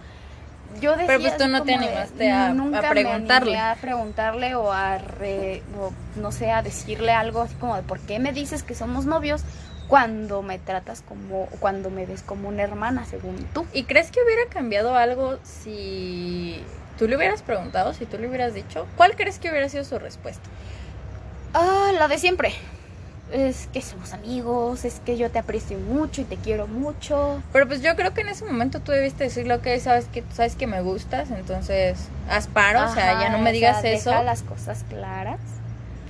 Yo 0.80 0.92
decía 0.92 1.06
Pero, 1.06 1.20
pues, 1.20 1.36
tú 1.36 1.48
no 1.48 1.62
te 1.62 1.70
de, 1.70 1.74
animaste 1.76 2.30
a- 2.30 2.46
a 2.50 2.54
nunca 2.54 2.80
me 2.82 2.88
preguntarle. 2.88 3.56
animé 3.58 3.60
a 3.60 3.76
preguntarle 3.80 4.54
o 4.54 4.72
a, 4.72 4.98
re- 4.98 5.62
o, 5.78 5.92
no 6.16 6.32
sé, 6.32 6.50
a 6.50 6.62
decirle 6.62 7.12
algo 7.12 7.42
así 7.42 7.54
como 7.56 7.76
de, 7.76 7.82
¿por 7.82 7.98
qué 8.00 8.18
me 8.18 8.32
dices 8.32 8.62
que 8.62 8.74
somos 8.74 9.04
novios 9.06 9.42
cuando 9.88 10.42
me 10.42 10.58
tratas 10.58 11.02
como, 11.02 11.46
cuando 11.60 11.90
me 11.90 12.06
ves 12.06 12.22
como 12.22 12.48
una 12.48 12.62
hermana, 12.62 13.04
según 13.04 13.36
tú? 13.52 13.66
¿Y 13.72 13.84
crees 13.84 14.10
que 14.10 14.20
hubiera 14.24 14.42
cambiado 14.50 14.96
algo 14.96 15.38
si 15.42 16.62
tú 16.98 17.06
le 17.08 17.16
hubieras 17.16 17.42
preguntado, 17.42 17.92
si 17.94 18.06
tú 18.06 18.18
le 18.18 18.28
hubieras 18.28 18.54
dicho? 18.54 18.86
¿Cuál 18.96 19.14
crees 19.16 19.38
que 19.38 19.50
hubiera 19.50 19.68
sido 19.68 19.84
su 19.84 19.98
respuesta? 19.98 20.48
Ah, 21.52 21.90
la 21.98 22.08
de 22.08 22.18
siempre. 22.18 22.54
Es 23.34 23.68
que 23.72 23.82
somos 23.82 24.12
amigos, 24.12 24.84
es 24.84 25.00
que 25.04 25.16
yo 25.16 25.28
te 25.28 25.40
aprecio 25.40 25.76
mucho 25.76 26.20
y 26.20 26.24
te 26.24 26.36
quiero 26.36 26.68
mucho. 26.68 27.42
Pero 27.52 27.66
pues 27.66 27.82
yo 27.82 27.96
creo 27.96 28.14
que 28.14 28.20
en 28.20 28.28
ese 28.28 28.44
momento 28.44 28.78
tú 28.78 28.92
debiste 28.92 29.24
decirle, 29.24 29.54
ok, 29.54 29.66
sabes 29.80 30.06
que, 30.06 30.22
sabes 30.32 30.54
que 30.54 30.68
me 30.68 30.80
gustas, 30.82 31.32
entonces 31.32 31.98
haz 32.30 32.46
paro, 32.46 32.84
o 32.84 32.94
sea, 32.94 33.20
ya 33.20 33.30
no 33.30 33.38
me 33.38 33.50
o 33.50 33.52
digas 33.52 33.80
sea, 33.80 33.90
eso. 33.90 34.10
Deja 34.10 34.22
las 34.22 34.42
cosas 34.42 34.84
claras. 34.88 35.40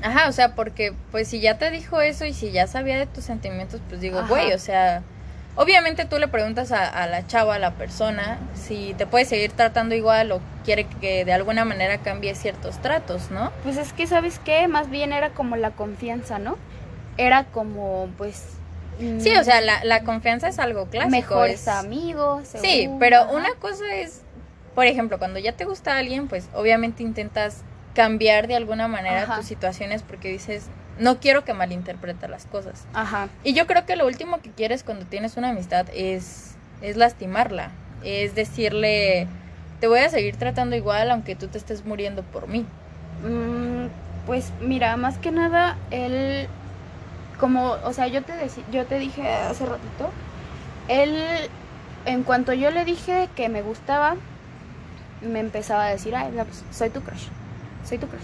Ajá, 0.03 0.29
o 0.29 0.33
sea, 0.33 0.55
porque 0.55 0.93
pues 1.11 1.29
si 1.29 1.41
ya 1.41 1.57
te 1.57 1.71
dijo 1.71 2.03
eso 2.03 2.27
y 2.27 2.35
si 2.35 2.51
ya 2.51 2.67
sabía 2.67 2.99
de 2.99 3.07
tus 3.07 3.25
sentimientos, 3.25 3.81
pues 3.89 4.03
digo, 4.03 4.19
Ajá. 4.19 4.29
güey, 4.29 4.53
o 4.53 4.59
sea, 4.59 5.03
Obviamente 5.57 6.05
tú 6.05 6.19
le 6.19 6.27
preguntas 6.27 6.73
a, 6.73 6.89
a, 6.89 7.07
la 7.07 7.29
chava, 7.29 7.55
a 7.55 7.59
la 7.61 7.71
persona, 7.75 8.39
si 8.55 8.93
te 8.99 9.07
puede 9.07 9.25
seguir 9.25 9.53
tratando 9.53 9.95
igual 9.95 10.33
o 10.33 10.41
quiere 10.65 10.85
que 11.01 11.25
de 11.25 11.33
alguna 11.33 11.65
manera 11.65 11.99
cambie 11.99 12.35
ciertos 12.35 12.83
tratos, 12.83 13.31
¿no? 13.31 13.53
Pues 13.63 13.77
es 13.77 13.93
que, 13.93 14.09
¿sabes 14.09 14.41
qué? 14.45 14.67
Más 14.67 14.91
bien 14.91 15.13
era 15.13 15.31
como 15.31 15.55
la 15.55 15.71
confianza, 15.71 16.41
¿no? 16.41 16.57
Era 17.17 17.45
como, 17.45 18.09
pues... 18.19 18.45
Sí, 18.99 19.35
o 19.37 19.43
sea, 19.43 19.61
la, 19.61 19.83
la 19.85 20.05
confianza 20.05 20.47
es 20.47 20.61
algo 20.61 20.87
clásico. 20.87 21.11
Mejores 21.11 21.63
es... 21.63 21.69
amigos. 21.69 22.47
Según, 22.47 22.67
sí, 22.67 22.91
pero 23.01 23.23
ajá. 23.23 23.33
una 23.33 23.53
cosa 23.57 23.93
es, 23.97 24.23
por 24.75 24.87
ejemplo, 24.87 25.19
cuando 25.19 25.41
ya 25.41 25.53
te 25.53 25.65
gusta 25.65 25.97
alguien, 25.97 26.29
pues 26.29 26.49
obviamente 26.55 27.03
intentas 27.03 27.63
cambiar 27.95 28.47
de 28.47 28.55
alguna 28.55 28.87
manera 28.87 29.23
ajá. 29.23 29.37
tus 29.37 29.47
situaciones 29.47 30.03
porque 30.03 30.29
dices, 30.29 30.69
no 30.99 31.19
quiero 31.19 31.45
que 31.45 31.55
malinterprete 31.55 32.29
las 32.29 32.47
cosas. 32.47 32.85
Ajá. 32.95 33.29
Y 33.43 33.53
yo 33.53 33.67
creo 33.67 33.85
que 33.85 33.97
lo 33.97 34.07
último 34.07 34.41
que 34.41 34.51
quieres 34.51 34.85
cuando 34.85 35.07
tienes 35.07 35.37
una 35.37 35.51
amistad 35.51 35.87
es, 35.93 36.55
es 36.83 36.97
lastimarla. 36.97 37.71
Es 38.05 38.35
decirle, 38.35 39.27
te 39.81 39.87
voy 39.87 40.01
a 40.01 40.09
seguir 40.09 40.37
tratando 40.37 40.77
igual 40.77 41.11
aunque 41.11 41.35
tú 41.35 41.49
te 41.49 41.59
estés 41.59 41.85
muriendo 41.85 42.23
por 42.23 42.49
mí. 42.49 42.65
Mm, 43.23 43.87
pues 44.27 44.53
mira, 44.61 44.97
más 44.97 45.19
que 45.19 45.31
nada, 45.31 45.77
él, 45.91 46.47
como, 47.39 47.73
o 47.85 47.93
sea, 47.93 48.07
yo 48.07 48.23
te, 48.23 48.33
yo 48.71 48.87
te 48.87 48.99
dije 48.99 49.29
hace 49.29 49.67
ratito, 49.67 50.11
él, 50.89 51.23
en 52.05 52.23
cuanto 52.23 52.53
yo 52.53 52.71
le 52.71 52.85
dije 52.85 53.29
que 53.35 53.49
me 53.49 53.63
gustaba, 53.63 54.17
me 55.23 55.41
empezaba 55.41 55.87
a 55.87 55.91
decir, 55.91 56.15
ay, 56.15 56.33
no, 56.35 56.45
pues, 56.45 56.65
soy 56.71 56.91
tu 56.91 57.01
crush, 57.01 57.27
soy 57.85 57.99
tu 57.99 58.07
crush. 58.07 58.23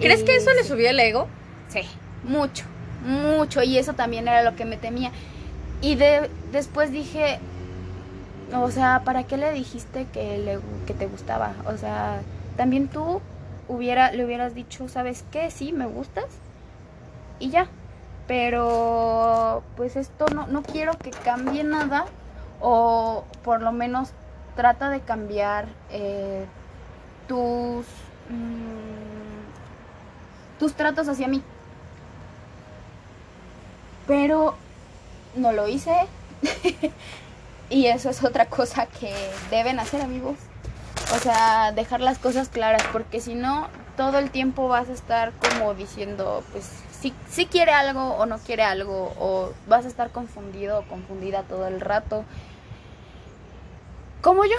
¿Crees 0.00 0.22
y, 0.22 0.24
que 0.24 0.36
eso 0.36 0.50
sí. 0.50 0.56
le 0.56 0.64
subió 0.64 0.90
el 0.90 0.98
ego? 1.00 1.28
Sí, 1.68 1.82
mucho, 2.24 2.64
mucho. 3.04 3.62
Y 3.62 3.78
eso 3.78 3.92
también 3.94 4.28
era 4.28 4.42
lo 4.42 4.56
que 4.56 4.64
me 4.64 4.76
temía. 4.76 5.12
Y 5.80 5.96
de, 5.96 6.30
después 6.52 6.90
dije, 6.92 7.38
o 8.54 8.70
sea, 8.70 9.02
¿para 9.04 9.24
qué 9.24 9.36
le 9.36 9.52
dijiste 9.52 10.06
que, 10.12 10.38
le, 10.38 10.58
que 10.86 10.94
te 10.94 11.06
gustaba? 11.06 11.54
O 11.66 11.76
sea, 11.76 12.20
también 12.56 12.88
tú 12.88 13.20
hubiera, 13.68 14.12
le 14.12 14.24
hubieras 14.24 14.54
dicho, 14.54 14.88
¿sabes 14.88 15.24
qué? 15.30 15.50
Sí, 15.50 15.72
me 15.72 15.86
gustas. 15.86 16.26
Y 17.38 17.50
ya. 17.50 17.68
Pero, 18.26 19.62
pues 19.76 19.96
esto 19.96 20.26
no, 20.34 20.46
no 20.46 20.62
quiero 20.62 20.96
que 20.98 21.10
cambie 21.10 21.64
nada. 21.64 22.06
O 22.60 23.24
por 23.42 23.60
lo 23.60 23.72
menos 23.72 24.10
trata 24.56 24.90
de 24.90 25.00
cambiar 25.00 25.66
eh, 25.90 26.46
tus... 27.28 27.86
Mmm, 28.28 28.92
tus 30.58 30.74
tratos 30.74 31.08
hacia 31.08 31.26
mí 31.26 31.42
pero 34.06 34.54
no 35.36 35.52
lo 35.52 35.68
hice. 35.68 36.06
y 37.70 37.86
eso 37.86 38.10
es 38.10 38.22
otra 38.22 38.46
cosa 38.46 38.86
que 38.86 39.14
deben 39.50 39.80
hacer 39.80 40.02
amigos. 40.02 40.36
O 41.14 41.18
sea, 41.18 41.72
dejar 41.72 42.00
las 42.00 42.18
cosas 42.18 42.48
claras, 42.48 42.82
porque 42.92 43.20
si 43.20 43.34
no, 43.34 43.68
todo 43.96 44.18
el 44.18 44.30
tiempo 44.30 44.68
vas 44.68 44.88
a 44.88 44.92
estar 44.92 45.32
como 45.32 45.74
diciendo, 45.74 46.42
pues, 46.52 46.70
si, 47.02 47.12
si 47.28 47.46
quiere 47.46 47.72
algo 47.72 48.14
o 48.14 48.26
no 48.26 48.38
quiere 48.38 48.62
algo, 48.62 49.12
o 49.18 49.52
vas 49.66 49.84
a 49.84 49.88
estar 49.88 50.10
confundido 50.10 50.78
o 50.78 50.82
confundida 50.84 51.42
todo 51.42 51.66
el 51.66 51.80
rato. 51.80 52.24
Como 54.20 54.44
yo. 54.44 54.56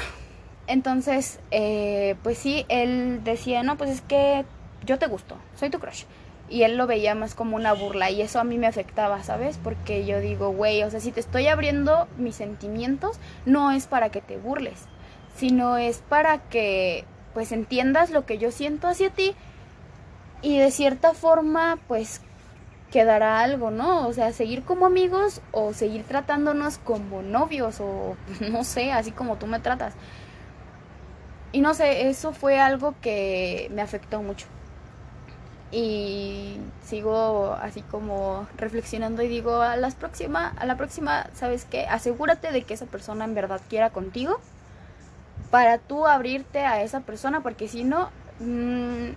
Entonces, 0.68 1.40
eh, 1.52 2.16
pues 2.24 2.38
sí, 2.38 2.66
él 2.70 3.22
decía, 3.24 3.64
no, 3.64 3.78
pues 3.78 3.90
es 3.90 4.02
que 4.02 4.46
yo 4.86 4.98
te 4.98 5.08
gusto, 5.08 5.38
soy 5.56 5.70
tu 5.70 5.80
crush 5.80 6.06
y 6.50 6.64
él 6.64 6.78
lo 6.78 6.88
veía 6.88 7.16
más 7.16 7.36
como 7.36 7.56
una 7.56 7.74
burla 7.74 8.12
y 8.12 8.22
eso 8.22 8.40
a 8.40 8.44
mí 8.44 8.58
me 8.58 8.68
afectaba, 8.68 9.24
¿sabes? 9.24 9.58
Porque 9.62 10.06
yo 10.06 10.20
digo, 10.20 10.52
güey, 10.52 10.84
o 10.84 10.92
sea, 10.92 11.00
si 11.00 11.12
te 11.12 11.20
estoy 11.20 11.48
abriendo 11.48 12.08
mis 12.18 12.36
sentimientos, 12.36 13.18
no 13.46 13.72
es 13.72 13.88
para 13.88 14.10
que 14.10 14.22
te 14.22 14.38
burles, 14.38 14.86
sino 15.36 15.78
es 15.78 16.04
para 16.10 16.38
que 16.50 17.06
pues 17.34 17.52
entiendas 17.52 18.12
lo 18.12 18.26
que 18.26 18.38
yo 18.38 18.52
siento 18.52 18.88
hacia 18.88 19.10
ti 19.10 19.34
y 20.42 20.60
de 20.60 20.70
cierta 20.70 21.14
forma 21.14 21.80
pues 21.88 22.22
quedará 22.94 23.40
algo, 23.40 23.72
¿no? 23.72 24.08
O 24.08 24.14
sea, 24.14 24.32
seguir 24.34 24.64
como 24.64 24.86
amigos 24.86 25.42
o 25.52 25.74
seguir 25.74 26.04
tratándonos 26.04 26.78
como 26.78 27.24
novios 27.24 27.80
o 27.82 28.16
no 28.52 28.64
sé, 28.64 28.92
así 28.92 29.12
como 29.12 29.38
tú 29.38 29.48
me 29.48 29.60
tratas. 29.60 29.96
Y 31.52 31.62
no 31.62 31.74
sé, 31.74 32.08
eso 32.10 32.34
fue 32.34 32.60
algo 32.60 32.94
que 33.02 33.68
me 33.74 33.82
afectó 33.82 34.22
mucho 34.22 34.46
y 35.72 36.60
sigo 36.84 37.58
así 37.60 37.82
como 37.82 38.46
reflexionando 38.58 39.24
y 39.24 39.28
digo 39.28 39.56
a 39.56 39.76
las 39.76 39.96
próxima 39.96 40.54
a 40.56 40.68
la 40.68 40.78
próxima 40.78 41.26
sabes 41.34 41.66
qué 41.66 41.88
asegúrate 41.88 42.52
de 42.52 42.62
que 42.62 42.76
esa 42.76 42.86
persona 42.86 43.26
en 43.26 43.34
verdad 43.34 43.60
quiera 43.70 43.90
contigo 43.90 44.40
para 45.50 45.80
tú 45.80 46.06
abrirte 46.06 46.60
a 46.60 46.84
esa 46.84 47.00
persona 47.00 47.42
porque 47.42 47.68
si 47.68 47.84
no 47.84 48.12
mmm, 48.40 49.14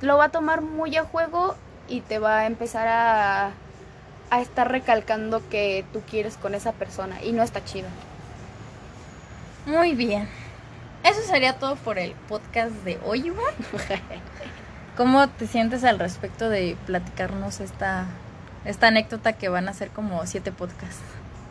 lo 0.00 0.16
va 0.16 0.26
a 0.26 0.28
tomar 0.28 0.60
muy 0.60 0.96
a 0.96 1.02
juego 1.02 1.56
y 1.88 2.00
te 2.00 2.18
va 2.18 2.40
a 2.40 2.46
empezar 2.46 2.86
a 2.88 3.52
a 4.30 4.40
estar 4.40 4.70
recalcando 4.70 5.46
que 5.48 5.84
tú 5.92 6.02
quieres 6.08 6.36
con 6.36 6.54
esa 6.54 6.72
persona 6.72 7.22
y 7.22 7.32
no 7.32 7.42
está 7.42 7.64
chido. 7.64 7.88
Muy 9.66 9.94
bien. 9.94 10.28
Eso 11.04 11.20
sería 11.22 11.58
todo 11.58 11.76
por 11.76 11.98
el 11.98 12.12
podcast 12.28 12.72
de 12.84 12.98
hoy 13.04 13.26
Iván. 13.26 13.54
¿Cómo 14.96 15.28
te 15.28 15.46
sientes 15.46 15.84
al 15.84 15.98
respecto 15.98 16.48
de 16.48 16.76
platicarnos 16.86 17.60
esta, 17.60 18.06
esta 18.64 18.88
anécdota 18.88 19.34
que 19.34 19.48
van 19.48 19.68
a 19.68 19.74
ser 19.74 19.90
como 19.90 20.26
siete 20.26 20.50
podcasts? 20.50 21.02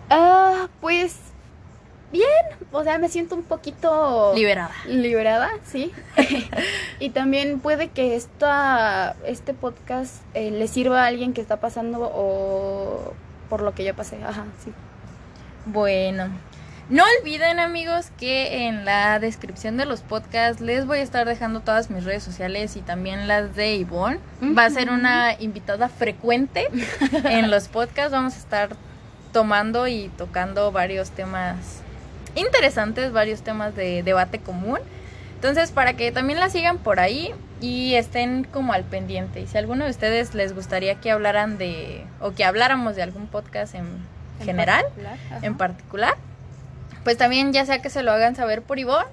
Ah, 0.10 0.68
pues 0.82 1.16
bien, 2.12 2.30
o 2.72 2.84
sea, 2.84 2.97
me 2.97 3.10
siento 3.10 3.36
un 3.36 3.43
poquito 3.43 4.34
liberada. 4.36 4.72
Liberada, 4.86 5.49
sí. 5.64 5.91
y 6.99 7.10
también 7.10 7.60
puede 7.60 7.89
que 7.89 8.16
esta, 8.16 9.16
este 9.26 9.53
podcast 9.53 10.22
eh, 10.34 10.51
le 10.51 10.68
sirva 10.68 11.03
a 11.03 11.08
alguien 11.08 11.34
que 11.34 11.41
está 11.41 11.60
pasando 11.60 11.99
o 12.01 13.14
por 13.49 13.62
lo 13.62 13.74
que 13.74 13.84
yo 13.84 13.95
pasé. 13.95 14.24
Ajá, 14.24 14.45
sí. 14.64 14.72
Bueno, 15.66 16.30
no 16.89 17.03
olviden 17.20 17.60
amigos 17.60 18.12
que 18.18 18.68
en 18.68 18.86
la 18.86 19.20
descripción 19.20 19.76
de 19.76 19.86
los 19.86 20.01
podcasts 20.01 20.62
les 20.62 20.86
voy 20.86 20.99
a 20.99 21.01
estar 21.01 21.28
dejando 21.28 21.60
todas 21.60 21.89
mis 21.89 22.05
redes 22.05 22.24
sociales 22.24 22.78
y 22.78 22.82
también 22.82 23.28
las 23.28 23.55
de 23.55 23.76
Ivonne. 23.76 24.20
Va 24.58 24.66
a 24.66 24.70
ser 24.70 24.89
una 24.89 25.34
invitada 25.39 25.89
frecuente 25.89 26.70
en 27.26 27.51
los 27.51 27.68
podcasts. 27.68 28.14
Vamos 28.14 28.36
a 28.36 28.38
estar 28.38 28.70
tomando 29.34 29.88
y 29.89 30.10
tocando 30.18 30.72
varios 30.72 31.12
temas 31.12 31.82
interesantes, 32.38 33.12
varios 33.12 33.42
temas 33.42 33.76
de 33.76 34.04
debate 34.04 34.40
común. 34.40 34.80
Entonces, 35.36 35.72
para 35.72 35.94
que 35.94 36.12
también 36.12 36.40
la 36.40 36.50
sigan 36.50 36.78
por 36.78 37.00
ahí 37.00 37.34
y 37.62 37.96
estén 37.96 38.44
como 38.44 38.74
al 38.74 38.84
pendiente. 38.84 39.42
Y 39.42 39.48
si 39.48 39.58
a 39.58 39.60
alguno 39.60 39.86
de 39.86 39.92
ustedes 39.92 40.34
les 40.34 40.54
gustaría 40.54 40.96
que 40.96 41.12
hablaran 41.12 41.58
de, 41.58 42.04
o 42.20 42.32
que 42.32 42.44
habláramos 42.44 42.96
de 42.96 43.04
algún 43.04 43.28
podcast 43.28 43.76
en, 43.76 43.86
en 44.40 44.46
general, 44.46 44.84
particular, 44.84 45.20
en 45.44 45.58
particular, 45.58 46.14
pues 47.04 47.18
también 47.18 47.54
ya 47.54 47.66
sea 47.66 47.82
que 47.82 47.90
se 47.90 48.04
lo 48.04 48.12
hagan 48.12 48.36
saber 48.36 48.62
por 48.62 48.80
Ivonne 48.80 49.08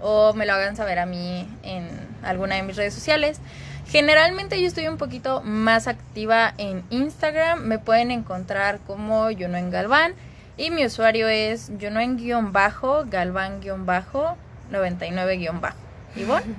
o 0.00 0.34
me 0.34 0.46
lo 0.46 0.54
hagan 0.54 0.76
saber 0.76 0.98
a 0.98 1.06
mí 1.06 1.48
en 1.62 1.88
alguna 2.22 2.56
de 2.56 2.62
mis 2.62 2.76
redes 2.76 2.94
sociales. 2.94 3.40
Generalmente 3.88 4.60
yo 4.60 4.66
estoy 4.66 4.88
un 4.88 4.96
poquito 4.96 5.42
más 5.42 5.86
activa 5.86 6.54
en 6.58 6.82
Instagram. 6.90 7.60
Me 7.60 7.78
pueden 7.78 8.10
encontrar 8.10 8.80
como 8.86 9.30
Yonoen 9.30 9.70
Galván. 9.70 10.14
Y 10.56 10.70
mi 10.70 10.86
usuario 10.86 11.28
es 11.28 11.70
Yonoen-bajo, 11.78 13.04
Galván-bajo, 13.10 14.36
99-bajo. 14.70 15.76
¿Ivonne? 16.16 16.44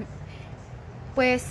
Pues... 1.16 1.46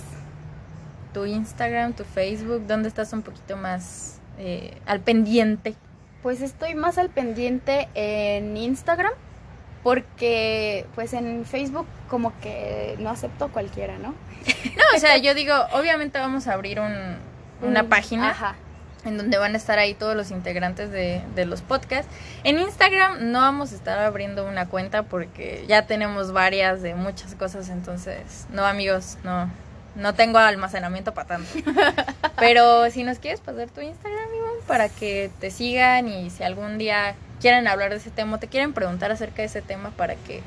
Tu 1.13 1.25
Instagram, 1.25 1.93
tu 1.93 2.03
Facebook, 2.03 2.67
¿dónde 2.67 2.87
estás 2.89 3.11
un 3.11 3.21
poquito 3.21 3.57
más 3.57 4.19
eh, 4.37 4.77
al 4.85 4.99
pendiente? 4.99 5.73
Pues 6.21 6.41
estoy 6.41 6.75
más 6.75 6.97
al 6.97 7.09
pendiente 7.09 7.87
en 7.95 8.55
Instagram 8.55 9.13
porque 9.83 10.85
pues 10.95 11.13
en 11.13 11.45
Facebook 11.45 11.87
como 12.09 12.37
que 12.41 12.97
no 12.99 13.09
acepto 13.09 13.47
cualquiera, 13.47 13.97
¿no? 13.97 14.09
No, 14.09 14.83
o 14.95 14.99
sea, 14.99 15.17
yo 15.23 15.33
digo, 15.33 15.53
obviamente 15.71 16.19
vamos 16.19 16.47
a 16.47 16.53
abrir 16.53 16.79
un, 16.79 17.17
una 17.61 17.83
página 17.83 18.31
ajá. 18.31 18.55
En 19.07 19.17
donde 19.17 19.37
van 19.37 19.53
a 19.53 19.57
estar 19.57 19.79
ahí 19.79 19.93
todos 19.93 20.15
los 20.15 20.31
integrantes 20.31 20.91
de, 20.91 21.21
de, 21.35 21.45
los 21.45 21.61
podcasts. 21.61 22.11
En 22.43 22.59
Instagram 22.59 23.31
no 23.31 23.39
vamos 23.39 23.71
a 23.71 23.75
estar 23.75 23.99
abriendo 23.99 24.45
una 24.45 24.67
cuenta 24.67 25.03
porque 25.03 25.65
ya 25.67 25.87
tenemos 25.87 26.31
varias 26.33 26.81
de 26.81 26.95
muchas 26.95 27.35
cosas, 27.35 27.69
entonces, 27.69 28.47
no 28.51 28.65
amigos, 28.65 29.17
no, 29.23 29.49
no 29.95 30.13
tengo 30.13 30.37
almacenamiento 30.37 31.13
para 31.13 31.27
tanto. 31.27 31.49
Pero 32.39 32.89
si 32.91 33.03
nos 33.03 33.19
quieres 33.19 33.41
pasar 33.41 33.69
tu 33.69 33.81
Instagram, 33.81 34.33
Iván, 34.35 34.51
para 34.67 34.89
que 34.89 35.31
te 35.39 35.51
sigan 35.51 36.07
y 36.07 36.29
si 36.29 36.43
algún 36.43 36.77
día 36.77 37.15
quieren 37.41 37.67
hablar 37.67 37.91
de 37.91 37.97
ese 37.97 38.11
tema, 38.11 38.39
te 38.39 38.47
quieren 38.47 38.73
preguntar 38.73 39.11
acerca 39.11 39.37
de 39.37 39.45
ese 39.45 39.61
tema 39.61 39.91
para 39.91 40.15
que 40.15 40.41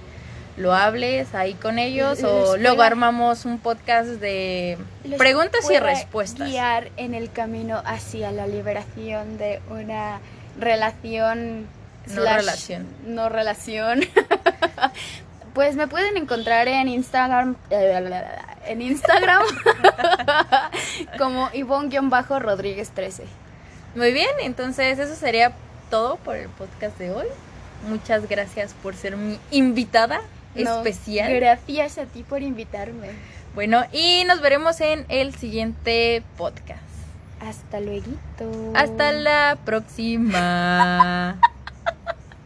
lo 0.57 0.75
hables 0.75 1.35
ahí 1.35 1.55
con 1.55 1.79
ellos 1.79 2.23
o 2.23 2.57
luego 2.57 2.83
armamos 2.83 3.45
un 3.45 3.59
podcast 3.59 4.09
de 4.09 4.79
preguntas 5.17 5.69
y 5.71 5.79
respuestas. 5.79 6.49
Guiar 6.49 6.91
en 6.97 7.15
el 7.15 7.31
camino 7.31 7.83
hacia 7.85 8.31
la 8.31 8.47
liberación 8.47 9.39
de 9.39 9.61
una 9.71 10.21
relación 10.59 11.67
No 12.07 12.23
slash 12.23 12.37
relación. 12.37 12.87
No 13.07 13.29
relación. 13.29 14.01
pues 15.55 15.77
me 15.77 15.89
pueden 15.89 16.17
encontrar 16.17 16.69
en 16.69 16.89
Instagram. 16.89 17.57
En 17.71 18.83
Instagram. 18.83 19.43
como 21.19 21.49
Ivonne-Rodríguez 21.53 22.91
13. 22.91 23.25
Muy 23.95 24.13
bien, 24.13 24.31
entonces 24.41 24.99
eso 24.99 25.17
sería 25.17 25.53
todo 25.91 26.17
por 26.17 26.37
el 26.37 26.49
podcast 26.49 26.99
de 26.99 27.11
hoy. 27.11 27.27
Muchas 27.89 28.29
gracias 28.29 28.75
por 28.83 28.95
ser 28.95 29.17
mi 29.17 29.39
invitada 29.51 30.21
No, 30.55 30.79
especial. 30.79 31.33
Gracias 31.35 31.99
a 31.99 32.07
ti 32.07 32.23
por 32.23 32.43
invitarme. 32.43 33.11
Bueno, 33.55 33.85
y 33.93 34.25
nos 34.25 34.41
veremos 34.41 34.81
en 34.81 35.05
el 35.09 35.35
siguiente 35.35 36.23
podcast. 36.37 36.83
Hasta 37.41 37.81
luego. 37.81 38.07
Hasta 38.75 39.13
la 39.13 39.59
próxima. 39.65 41.41